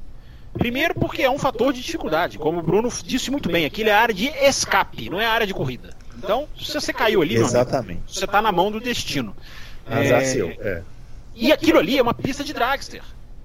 Primeiro 0.53 0.95
porque 0.95 1.23
é 1.23 1.31
um 1.31 1.39
fator 1.39 1.73
de 1.73 1.81
dificuldade, 1.81 2.39
como 2.39 2.59
o 2.59 2.63
Bruno 2.63 2.91
disse 3.05 3.31
muito 3.31 3.51
bem, 3.51 3.65
aquilo 3.65 3.89
é 3.89 3.93
área 3.93 4.15
de 4.15 4.29
escape, 4.29 5.09
não 5.09 5.21
é 5.21 5.27
área 5.27 5.47
de 5.47 5.55
corrida. 5.55 5.95
Então, 6.17 6.47
se 6.61 6.75
você 6.75 6.93
caiu 6.93 7.23
ali, 7.23 7.37
Exatamente. 7.37 7.91
Amigo, 7.91 8.03
você 8.07 8.25
está 8.25 8.43
na 8.43 8.53
mão 8.53 8.71
do 8.71 8.79
destino. 8.79 9.35
Azar 9.87 10.23
é... 10.23 10.25
seu, 10.25 10.49
é. 10.61 10.83
E 11.35 11.51
aquilo 11.51 11.79
ali 11.79 11.99
é 11.99 12.03
uma 12.03 12.15
pista 12.15 12.45
de 12.45 12.53
dragster. 12.53 13.03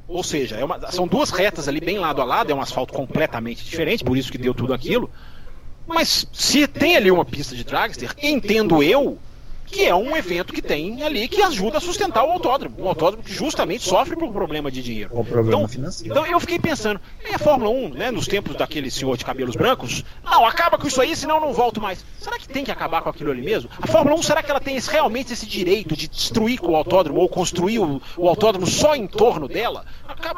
Ou 0.07 0.23
seja, 0.23 0.55
é 0.57 0.63
uma, 0.63 0.91
são 0.91 1.07
duas 1.07 1.31
retas 1.31 1.67
ali 1.67 1.79
bem 1.79 1.97
lado 1.97 2.21
a 2.21 2.25
lado, 2.25 2.51
é 2.51 2.55
um 2.55 2.61
asfalto 2.61 2.93
completamente 2.93 3.63
diferente, 3.63 4.03
por 4.03 4.17
isso 4.17 4.31
que 4.31 4.37
deu 4.37 4.53
tudo 4.53 4.73
aquilo. 4.73 5.09
Mas 5.85 6.27
se 6.31 6.67
tem 6.67 6.97
ali 6.97 7.09
uma 7.09 7.25
pista 7.25 7.55
de 7.55 7.63
dragster, 7.63 8.13
entendo 8.21 8.83
eu 8.83 9.17
que 9.67 9.85
é 9.85 9.93
um 9.93 10.15
evento 10.15 10.53
que 10.53 10.61
tem 10.61 11.03
ali 11.03 11.27
que 11.27 11.41
ajuda 11.41 11.77
a 11.77 11.81
sustentar 11.81 12.23
o 12.23 12.31
autódromo. 12.31 12.75
Um 12.79 12.87
autódromo 12.87 13.23
que 13.23 13.33
justamente 13.33 13.83
sofre 13.83 14.15
por 14.15 14.23
um 14.23 14.31
problema 14.31 14.71
de 14.71 14.81
dinheiro. 14.81 15.09
O 15.13 15.23
problema 15.23 15.57
então, 15.57 15.67
financeiro. 15.67 16.13
Então 16.13 16.25
eu 16.25 16.39
fiquei 16.39 16.57
pensando, 16.57 16.99
é 17.23 17.35
a 17.35 17.39
Fórmula 17.39 17.69
1, 17.69 17.89
né, 17.89 18.09
nos 18.09 18.27
tempos 18.27 18.55
daquele 18.55 18.89
senhor 18.89 19.17
de 19.17 19.25
cabelos 19.25 19.55
brancos, 19.55 20.03
não, 20.23 20.45
acaba 20.45 20.77
com 20.77 20.87
isso 20.87 21.01
aí, 21.01 21.15
senão 21.15 21.35
eu 21.35 21.41
não 21.41 21.53
volto 21.53 21.81
mais. 21.81 22.03
Será 22.17 22.39
que 22.39 22.47
tem 22.47 22.63
que 22.63 22.71
acabar 22.71 23.01
com 23.01 23.09
aquilo 23.09 23.31
ali 23.31 23.41
mesmo? 23.41 23.69
A 23.81 23.87
Fórmula 23.87 24.15
1, 24.17 24.23
será 24.23 24.41
que 24.41 24.49
ela 24.49 24.61
tem 24.61 24.77
esse, 24.77 24.89
realmente 24.89 25.33
esse 25.33 25.45
direito 25.45 25.95
de 25.95 26.07
destruir 26.07 26.59
o 26.63 26.75
autódromo 26.75 27.19
ou 27.19 27.27
construir 27.27 27.79
o, 27.79 28.01
o 28.15 28.29
autódromo 28.29 28.65
só 28.65 28.95
em 28.95 29.05
torno 29.05 29.47
dela? 29.47 29.85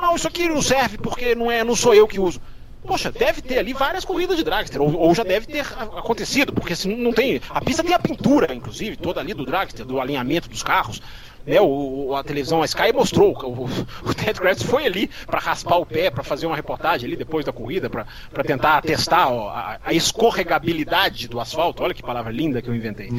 Não, 0.02 0.16
isso 0.16 0.28
aqui 0.28 0.50
não 0.50 0.62
serve 0.62 0.98
porque 0.98 1.36
não, 1.36 1.52
é, 1.52 1.64
não 1.64 1.76
sou 1.76 1.94
eu 1.94 2.08
que 2.08 2.20
uso. 2.20 2.42
Poxa, 2.86 3.12
deve 3.12 3.42
ter 3.42 3.60
ali 3.60 3.74
várias 3.74 4.06
corridas 4.06 4.38
de 4.38 4.44
dragster, 4.44 4.82
ou, 4.82 4.96
ou, 4.96 5.14
já 5.14 5.24
deve 5.24 5.46
ter 5.46 5.66
acontecido, 5.98 6.54
porque 6.54 6.76
se 6.76 6.88
não 6.88 7.12
tem. 7.12 7.42
A 7.50 7.62
pista 7.62 7.84
tem 7.84 7.94
a 7.94 8.00
pintura, 8.00 8.54
inclusive, 8.54 8.96
toda 8.96 9.20
ali 9.20 9.34
do 9.34 9.46
dragster, 9.46 9.86
do 9.86 10.00
alinhamento 10.00 10.50
dos 10.50 10.64
carros. 10.64 11.02
Né, 11.46 11.60
o, 11.60 12.16
a 12.16 12.24
televisão 12.24 12.62
a 12.62 12.66
Sky 12.66 12.92
mostrou, 12.94 13.34
o, 13.34 13.66
o 14.08 14.14
Ted 14.14 14.40
Kravitz 14.40 14.62
foi 14.62 14.86
ali 14.86 15.10
para 15.26 15.40
raspar 15.40 15.78
o 15.78 15.86
pé, 15.86 16.12
para 16.12 16.24
fazer 16.24 16.46
uma 16.46 16.56
reportagem 16.56 17.08
ali 17.08 17.16
depois 17.16 17.46
da 17.46 17.54
corrida, 17.54 17.90
para 17.90 18.06
tentar 18.46 18.82
testar 18.82 19.30
ó, 19.30 19.50
a, 19.50 19.80
a, 19.84 19.94
escorregabilidade 19.94 21.28
do 21.28 21.40
asfalto. 21.40 21.82
Olha 21.82 21.94
que 21.94 22.04
palavra 22.04 22.32
linda 22.32 22.62
que 22.62 22.70
eu 22.70 22.76
inventei. 22.76 23.10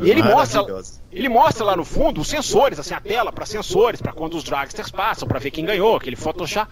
Ele 0.00 0.22
mostra, 0.22 0.62
ele 1.12 1.28
mostra 1.28 1.64
lá 1.64 1.76
no 1.76 1.84
fundo 1.84 2.20
os 2.20 2.28
sensores, 2.28 2.78
assim, 2.78 2.92
a 2.92 3.00
tela 3.00 3.32
para 3.32 3.46
sensores, 3.46 4.02
para 4.02 4.12
quando 4.12 4.36
os 4.36 4.44
dragsters 4.44 4.90
passam, 4.90 5.26
para 5.28 5.38
ver 5.38 5.50
quem 5.50 5.64
ganhou, 5.64 5.96
aquele 5.96 6.16
Photoshop. 6.16 6.70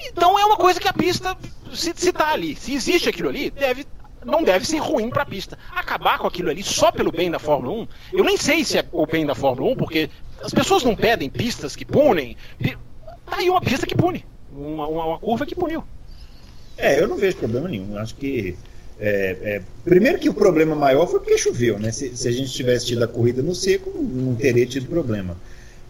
Então 0.00 0.38
é 0.38 0.44
uma 0.44 0.56
coisa 0.56 0.80
que 0.80 0.88
a 0.88 0.92
pista, 0.92 1.36
se, 1.72 1.92
se 1.96 2.12
tá 2.12 2.32
ali, 2.32 2.56
se 2.56 2.74
existe 2.74 3.08
aquilo 3.08 3.28
ali, 3.28 3.50
deve, 3.50 3.86
não 4.24 4.42
deve 4.42 4.66
ser 4.66 4.78
ruim 4.78 5.08
para 5.10 5.22
a 5.22 5.26
pista. 5.26 5.58
Acabar 5.74 6.18
com 6.18 6.26
aquilo 6.26 6.50
ali 6.50 6.62
só 6.62 6.92
pelo 6.92 7.10
bem 7.10 7.30
da 7.30 7.38
Fórmula 7.38 7.82
1, 7.82 7.88
eu 8.12 8.24
nem 8.24 8.36
sei 8.36 8.64
se 8.64 8.78
é 8.78 8.84
o 8.92 9.06
bem 9.06 9.24
da 9.24 9.34
Fórmula 9.34 9.72
1, 9.72 9.76
porque 9.76 10.10
as 10.42 10.52
pessoas 10.52 10.82
não 10.82 10.94
pedem 10.94 11.30
pistas 11.30 11.74
que 11.74 11.84
punem. 11.84 12.36
Tá 13.26 13.38
aí 13.38 13.50
uma 13.50 13.60
pista 13.60 13.86
que 13.86 13.94
pune. 13.94 14.24
Uma, 14.52 14.86
uma, 14.86 15.04
uma 15.06 15.18
curva 15.18 15.44
que 15.44 15.54
puniu. 15.54 15.82
É, 16.78 17.00
eu 17.00 17.08
não 17.08 17.16
vejo 17.16 17.36
problema 17.36 17.68
nenhum. 17.68 17.96
Acho 17.98 18.14
que. 18.14 18.56
É, 18.98 19.36
é, 19.42 19.62
primeiro 19.84 20.18
que 20.18 20.28
o 20.28 20.34
problema 20.34 20.74
maior 20.74 21.06
foi 21.06 21.20
porque 21.20 21.36
choveu, 21.36 21.78
né? 21.78 21.92
Se, 21.92 22.16
se, 22.16 22.28
a 22.28 22.32
gente 22.32 22.50
tivesse 22.50 22.86
tido 22.86 23.04
a 23.04 23.08
corrida 23.08 23.42
no 23.42 23.54
seco, 23.54 23.90
não 23.98 24.34
teria 24.34 24.64
tido 24.66 24.86
problema. 24.86 25.36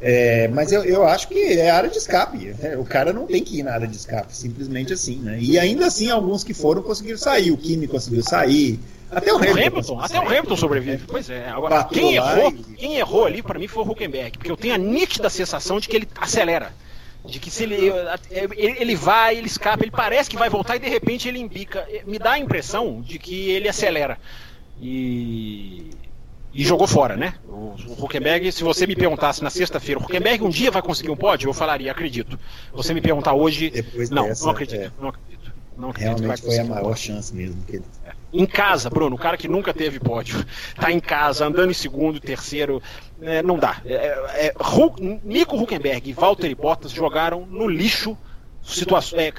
É, 0.01 0.49
mas 0.49 0.73
eu, 0.73 0.85
eu 0.85 1.05
acho 1.05 1.29
que 1.29 1.39
é 1.59 1.71
área 1.71 1.89
de 1.89 1.97
escape. 1.97 2.55
É, 2.63 2.77
o 2.77 2.85
cara 2.85 3.13
não 3.13 3.27
tem 3.27 3.43
que 3.43 3.61
ir 3.61 3.63
na 3.63 3.73
área 3.73 3.87
de 3.87 3.97
escape, 3.97 4.37
simplesmente 4.37 4.93
assim, 4.93 5.17
né? 5.17 5.39
E 5.41 5.59
ainda 5.59 5.87
assim, 5.87 6.11
alguns 6.11 6.45
que 6.45 6.53
foram 6.53 6.83
conseguiram 6.83 7.19
sair. 7.19 7.51
O 7.51 7.57
Kimi 7.57 7.87
conseguiu 7.87 8.23
sair. 8.23 8.79
Até 9.11 9.33
o, 9.33 9.37
Hamilton, 9.37 9.61
Hamilton 9.61 10.01
até 10.01 10.19
o 10.19 10.27
Hamilton 10.27 10.57
sobrevive. 10.57 11.05
Pois 11.07 11.31
é. 11.31 11.49
Agora, 11.49 11.85
quem 11.85 12.15
errou, 12.17 12.51
e... 12.51 12.75
quem 12.75 12.97
errou 12.97 13.25
ali 13.25 13.43
para 13.43 13.59
mim 13.59 13.69
foi 13.69 13.85
o 13.85 13.91
Huckenberg, 13.91 14.37
porque 14.37 14.51
eu 14.51 14.57
tenho 14.57 14.75
a 14.75 14.79
nítida 14.79 15.31
sensação 15.31 15.79
de 15.79 15.89
que 15.89 15.97
ele 15.97 16.09
acelera. 16.17 16.73
De 17.25 17.41
que 17.41 17.51
se 17.51 17.65
ele, 17.65 17.93
ele 18.31 18.95
vai, 18.95 19.37
ele 19.37 19.49
escapa, 19.49 19.83
ele 19.83 19.91
parece 19.91 20.31
que 20.31 20.37
vai 20.37 20.49
voltar 20.49 20.77
e 20.77 20.79
de 20.79 20.89
repente 20.89 21.29
ele 21.29 21.41
embica. 21.41 21.85
Me 22.07 22.19
dá 22.19 22.33
a 22.33 22.39
impressão 22.39 23.01
de 23.01 23.19
que 23.19 23.51
ele 23.51 23.69
acelera. 23.69 24.17
E 24.81 25.91
e 26.57 26.65
jogou 26.65 26.87
fora, 26.87 27.17
né? 27.17 27.35
O, 27.47 27.75
o 27.87 28.05
Huckenberg, 28.05 28.51
se 28.51 28.65
você 28.65 28.87
me 28.87 28.97
perguntasse 28.97 29.45
na 29.45 29.51
sexta-feira, 29.51 30.01
o 30.01 30.05
Huckenberg 30.05 30.43
um 30.43 30.49
dia 30.49 30.71
vai 30.71 30.81
conseguir 30.81 31.11
um 31.11 31.17
pódio, 31.17 31.51
eu 31.51 31.53
falaria, 31.53 31.93
acredito. 31.93 32.39
Você 32.73 32.95
me 32.95 33.03
perguntar 33.03 33.35
hoje, 33.35 33.69
Depois 33.69 34.09
não, 34.09 34.27
dessa, 34.27 34.45
não 34.45 34.53
acredito, 34.53 34.81
é. 34.81 34.91
não 34.99 35.09
acredito. 35.11 35.53
Não 35.77 35.91
acredito 35.91 36.23
Realmente 36.23 36.43
foi 36.43 36.59
a 36.59 36.65
maior 36.65 36.97
chance 36.97 37.35
mesmo 37.35 37.63
que 37.65 37.77
ele. 37.77 37.85
É. 38.07 38.13
Em 38.33 38.47
casa, 38.47 38.89
Bruno, 38.89 39.17
o 39.17 39.19
cara 39.19 39.37
que 39.37 39.47
nunca 39.47 39.75
teve 39.75 40.01
pódio, 40.01 40.43
tá 40.75 40.91
em 40.91 40.99
casa, 40.99 41.45
andando 41.45 41.71
em 41.71 41.75
segundo, 41.75 42.19
terceiro, 42.19 42.83
é, 43.21 43.43
não 43.43 43.59
dá. 43.59 43.83
É, 43.85 43.95
é, 43.95 44.47
é 44.47 44.55
Nico 45.23 45.57
Huckenberg 45.57 46.09
e 46.09 46.15
Valtteri 46.15 46.55
Bottas 46.55 46.91
jogaram 46.91 47.45
no 47.45 47.69
lixo 47.69 48.17
situações. 48.63 49.21
É, 49.21 49.33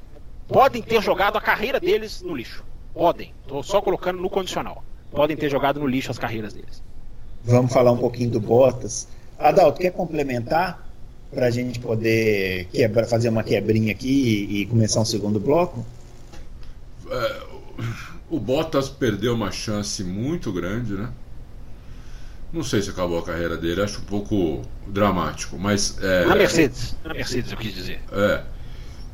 podem 0.48 0.84
ter 0.84 1.02
jogado 1.02 1.36
a 1.36 1.42
carreira 1.42 1.80
deles 1.80 2.22
no 2.22 2.36
lixo. 2.36 2.64
Podem. 2.94 3.34
Estou 3.42 3.64
só 3.64 3.82
colocando 3.82 4.22
no 4.22 4.30
condicional. 4.30 4.84
Podem 5.10 5.36
ter 5.36 5.50
jogado 5.50 5.80
no 5.80 5.88
lixo 5.88 6.12
as 6.12 6.20
carreiras 6.20 6.54
deles. 6.54 6.84
Vamos 7.48 7.72
falar 7.72 7.94
um 7.94 7.98
pouquinho 7.98 8.30
do 8.30 8.40
Bottas. 8.42 9.08
Adalto, 9.40 9.80
quer 9.80 9.92
complementar 9.92 10.86
para 11.32 11.48
a 11.48 11.50
gente 11.50 11.80
poder 11.80 12.68
quebra, 12.72 13.06
fazer 13.06 13.30
uma 13.30 13.44
quebrinha 13.44 13.92
aqui 13.92 14.48
e, 14.50 14.62
e 14.62 14.66
começar 14.66 15.00
um 15.00 15.06
segundo 15.06 15.40
bloco? 15.40 15.86
É, 17.10 17.42
o 18.30 18.40
Bottas 18.40 18.90
perdeu 18.90 19.34
uma 19.34 19.52
chance 19.52 20.04
muito 20.04 20.52
grande, 20.52 20.94
né? 20.94 21.10
Não 22.52 22.64
sei 22.64 22.82
se 22.82 22.90
acabou 22.90 23.20
a 23.20 23.24
carreira 23.24 23.58
dele, 23.58 23.82
acho 23.82 24.00
um 24.02 24.06
pouco 24.06 24.62
dramático, 24.88 25.58
mas. 25.58 25.98
É, 26.02 26.26
na 26.26 26.36
Mercedes, 26.36 26.96
na 27.04 27.14
Mercedes 27.14 27.52
eu 27.52 27.58
quis 27.58 27.74
dizer. 27.74 28.00
É. 28.12 28.44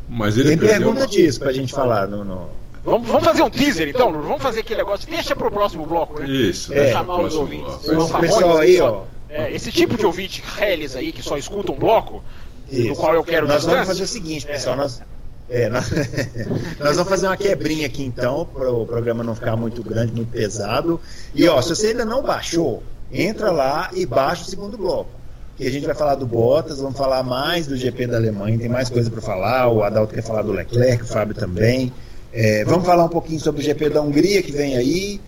Mas 0.09 0.37
ele 0.37 0.49
Tem 0.49 0.57
pergunta 0.57 1.01
uma... 1.01 1.07
disso 1.07 1.39
pra 1.39 1.51
gente 1.51 1.73
falar 1.73 2.07
no, 2.07 2.23
no, 2.23 2.49
Vamos, 2.83 3.07
vamos 3.07 3.23
fazer 3.23 3.41
um 3.41 3.49
teaser 3.49 3.87
então, 3.87 4.11
vamos 4.11 4.41
fazer 4.41 4.59
aquele 4.59 4.79
negócio, 4.79 5.09
deixa 5.09 5.35
pro 5.35 5.49
próximo 5.49 5.85
bloco, 5.85 6.19
né? 6.19 6.27
Isso, 6.27 6.73
é, 6.73 6.91
chamar 6.91 7.21
os 7.21 7.33
ouvintes. 7.33 7.87
O 7.87 8.19
pessoal 8.19 8.57
aí, 8.57 8.79
ó. 8.81 9.03
É, 9.29 9.51
esse 9.51 9.71
tipo 9.71 9.97
de 9.97 10.05
ouvinte 10.05 10.43
reles 10.57 10.95
aí 10.95 11.11
que 11.11 11.23
só 11.23 11.37
escuta 11.37 11.71
um 11.71 11.75
bloco, 11.75 12.21
Isso. 12.69 12.89
do 12.89 12.95
qual 12.95 13.15
eu 13.15 13.23
quero 13.23 13.47
Nós 13.47 13.63
vamos 13.63 13.87
fazer 13.87 14.03
o 14.03 14.07
seguinte, 14.07 14.45
pessoal, 14.45 14.75
nós, 14.75 15.01
é, 15.49 15.69
nós, 15.69 15.89
nós, 16.79 16.97
vamos 16.97 17.09
fazer 17.09 17.25
uma 17.25 17.37
quebrinha 17.37 17.87
aqui 17.87 18.03
então, 18.03 18.45
para 18.45 18.69
o 18.69 18.85
programa 18.85 19.23
não 19.23 19.33
ficar 19.33 19.55
muito 19.55 19.81
grande, 19.81 20.11
muito 20.11 20.31
pesado. 20.31 20.99
E 21.33 21.47
ó, 21.47 21.61
se 21.61 21.69
você 21.69 21.87
ainda 21.87 22.05
não 22.05 22.21
baixou, 22.21 22.83
entra 23.11 23.49
lá 23.49 23.89
e 23.93 24.05
baixa 24.05 24.43
o 24.43 24.45
segundo 24.45 24.77
bloco. 24.77 25.09
Que 25.55 25.65
a 25.67 25.71
gente 25.71 25.85
vai 25.85 25.95
falar 25.95 26.15
do 26.15 26.25
Bottas, 26.25 26.79
vamos 26.79 26.97
falar 26.97 27.23
mais 27.23 27.65
do 27.65 27.77
GP 27.77 28.07
da 28.07 28.17
Alemanha, 28.17 28.57
tem 28.57 28.69
mais 28.69 28.89
coisa 28.89 29.09
para 29.09 29.21
falar. 29.21 29.69
O 29.69 29.83
Adalto 29.83 30.13
quer 30.13 30.23
falar 30.23 30.41
do 30.41 30.51
Leclerc, 30.51 31.03
o 31.03 31.07
Fábio 31.07 31.33
também. 31.33 31.93
É, 32.33 32.65
vamos 32.65 32.85
falar 32.85 33.05
um 33.05 33.09
pouquinho 33.09 33.39
sobre 33.39 33.61
o 33.61 33.63
GP 33.63 33.89
da 33.89 34.01
Hungria 34.01 34.41
que 34.41 34.51
vem 34.51 34.75
aí. 34.75 35.21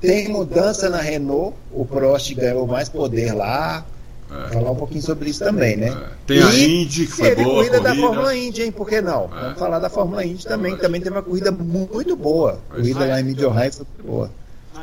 Tem 0.00 0.28
mudança 0.28 0.88
na 0.88 1.00
Renault, 1.00 1.56
o 1.72 1.84
Prost 1.84 2.32
ganhou 2.34 2.66
mais 2.66 2.88
poder 2.88 3.32
lá. 3.32 3.84
É. 4.30 4.52
Falar 4.54 4.70
um 4.70 4.76
pouquinho 4.76 5.02
sobre 5.02 5.28
isso 5.28 5.44
também, 5.44 5.76
né? 5.76 5.88
É. 5.88 6.08
Tem 6.26 6.38
e 6.38 6.42
a 6.42 6.54
Indy 6.54 7.06
que 7.06 7.12
foi 7.12 7.34
boa. 7.34 7.54
corrida, 7.56 7.80
da 7.80 7.94
Fórmula 7.94 8.34
Indy, 8.34 8.62
hein? 8.62 8.72
Por 8.72 8.88
que 8.88 9.00
não? 9.00 9.24
É. 9.24 9.40
Vamos 9.42 9.58
falar 9.58 9.78
da 9.78 9.90
Fórmula 9.90 10.24
Indy 10.24 10.46
também. 10.46 10.76
Também 10.76 11.00
teve 11.00 11.14
uma 11.14 11.22
corrida 11.22 11.50
muito 11.50 12.16
boa. 12.16 12.58
A 12.70 12.76
corrida 12.76 13.06
lá 13.06 13.20
em 13.20 13.24
Mid 13.24 13.42
Ohio 13.42 13.72
foi 13.72 13.86
boa. 14.02 14.30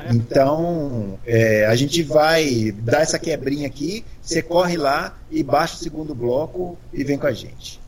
Então, 0.10 1.18
é, 1.26 1.66
a 1.66 1.76
gente 1.76 2.04
vai 2.04 2.72
dar 2.72 3.02
essa 3.02 3.20
quebrinha 3.20 3.68
aqui, 3.68 4.06
você 4.22 4.42
corre 4.42 4.78
lá 4.78 5.18
e 5.30 5.44
baixa 5.44 5.76
o 5.76 5.78
segundo 5.78 6.16
bloco 6.16 6.78
e 6.94 7.04
vem 7.04 7.18
com 7.18 7.28
a 7.28 7.34
gente. 7.34 7.80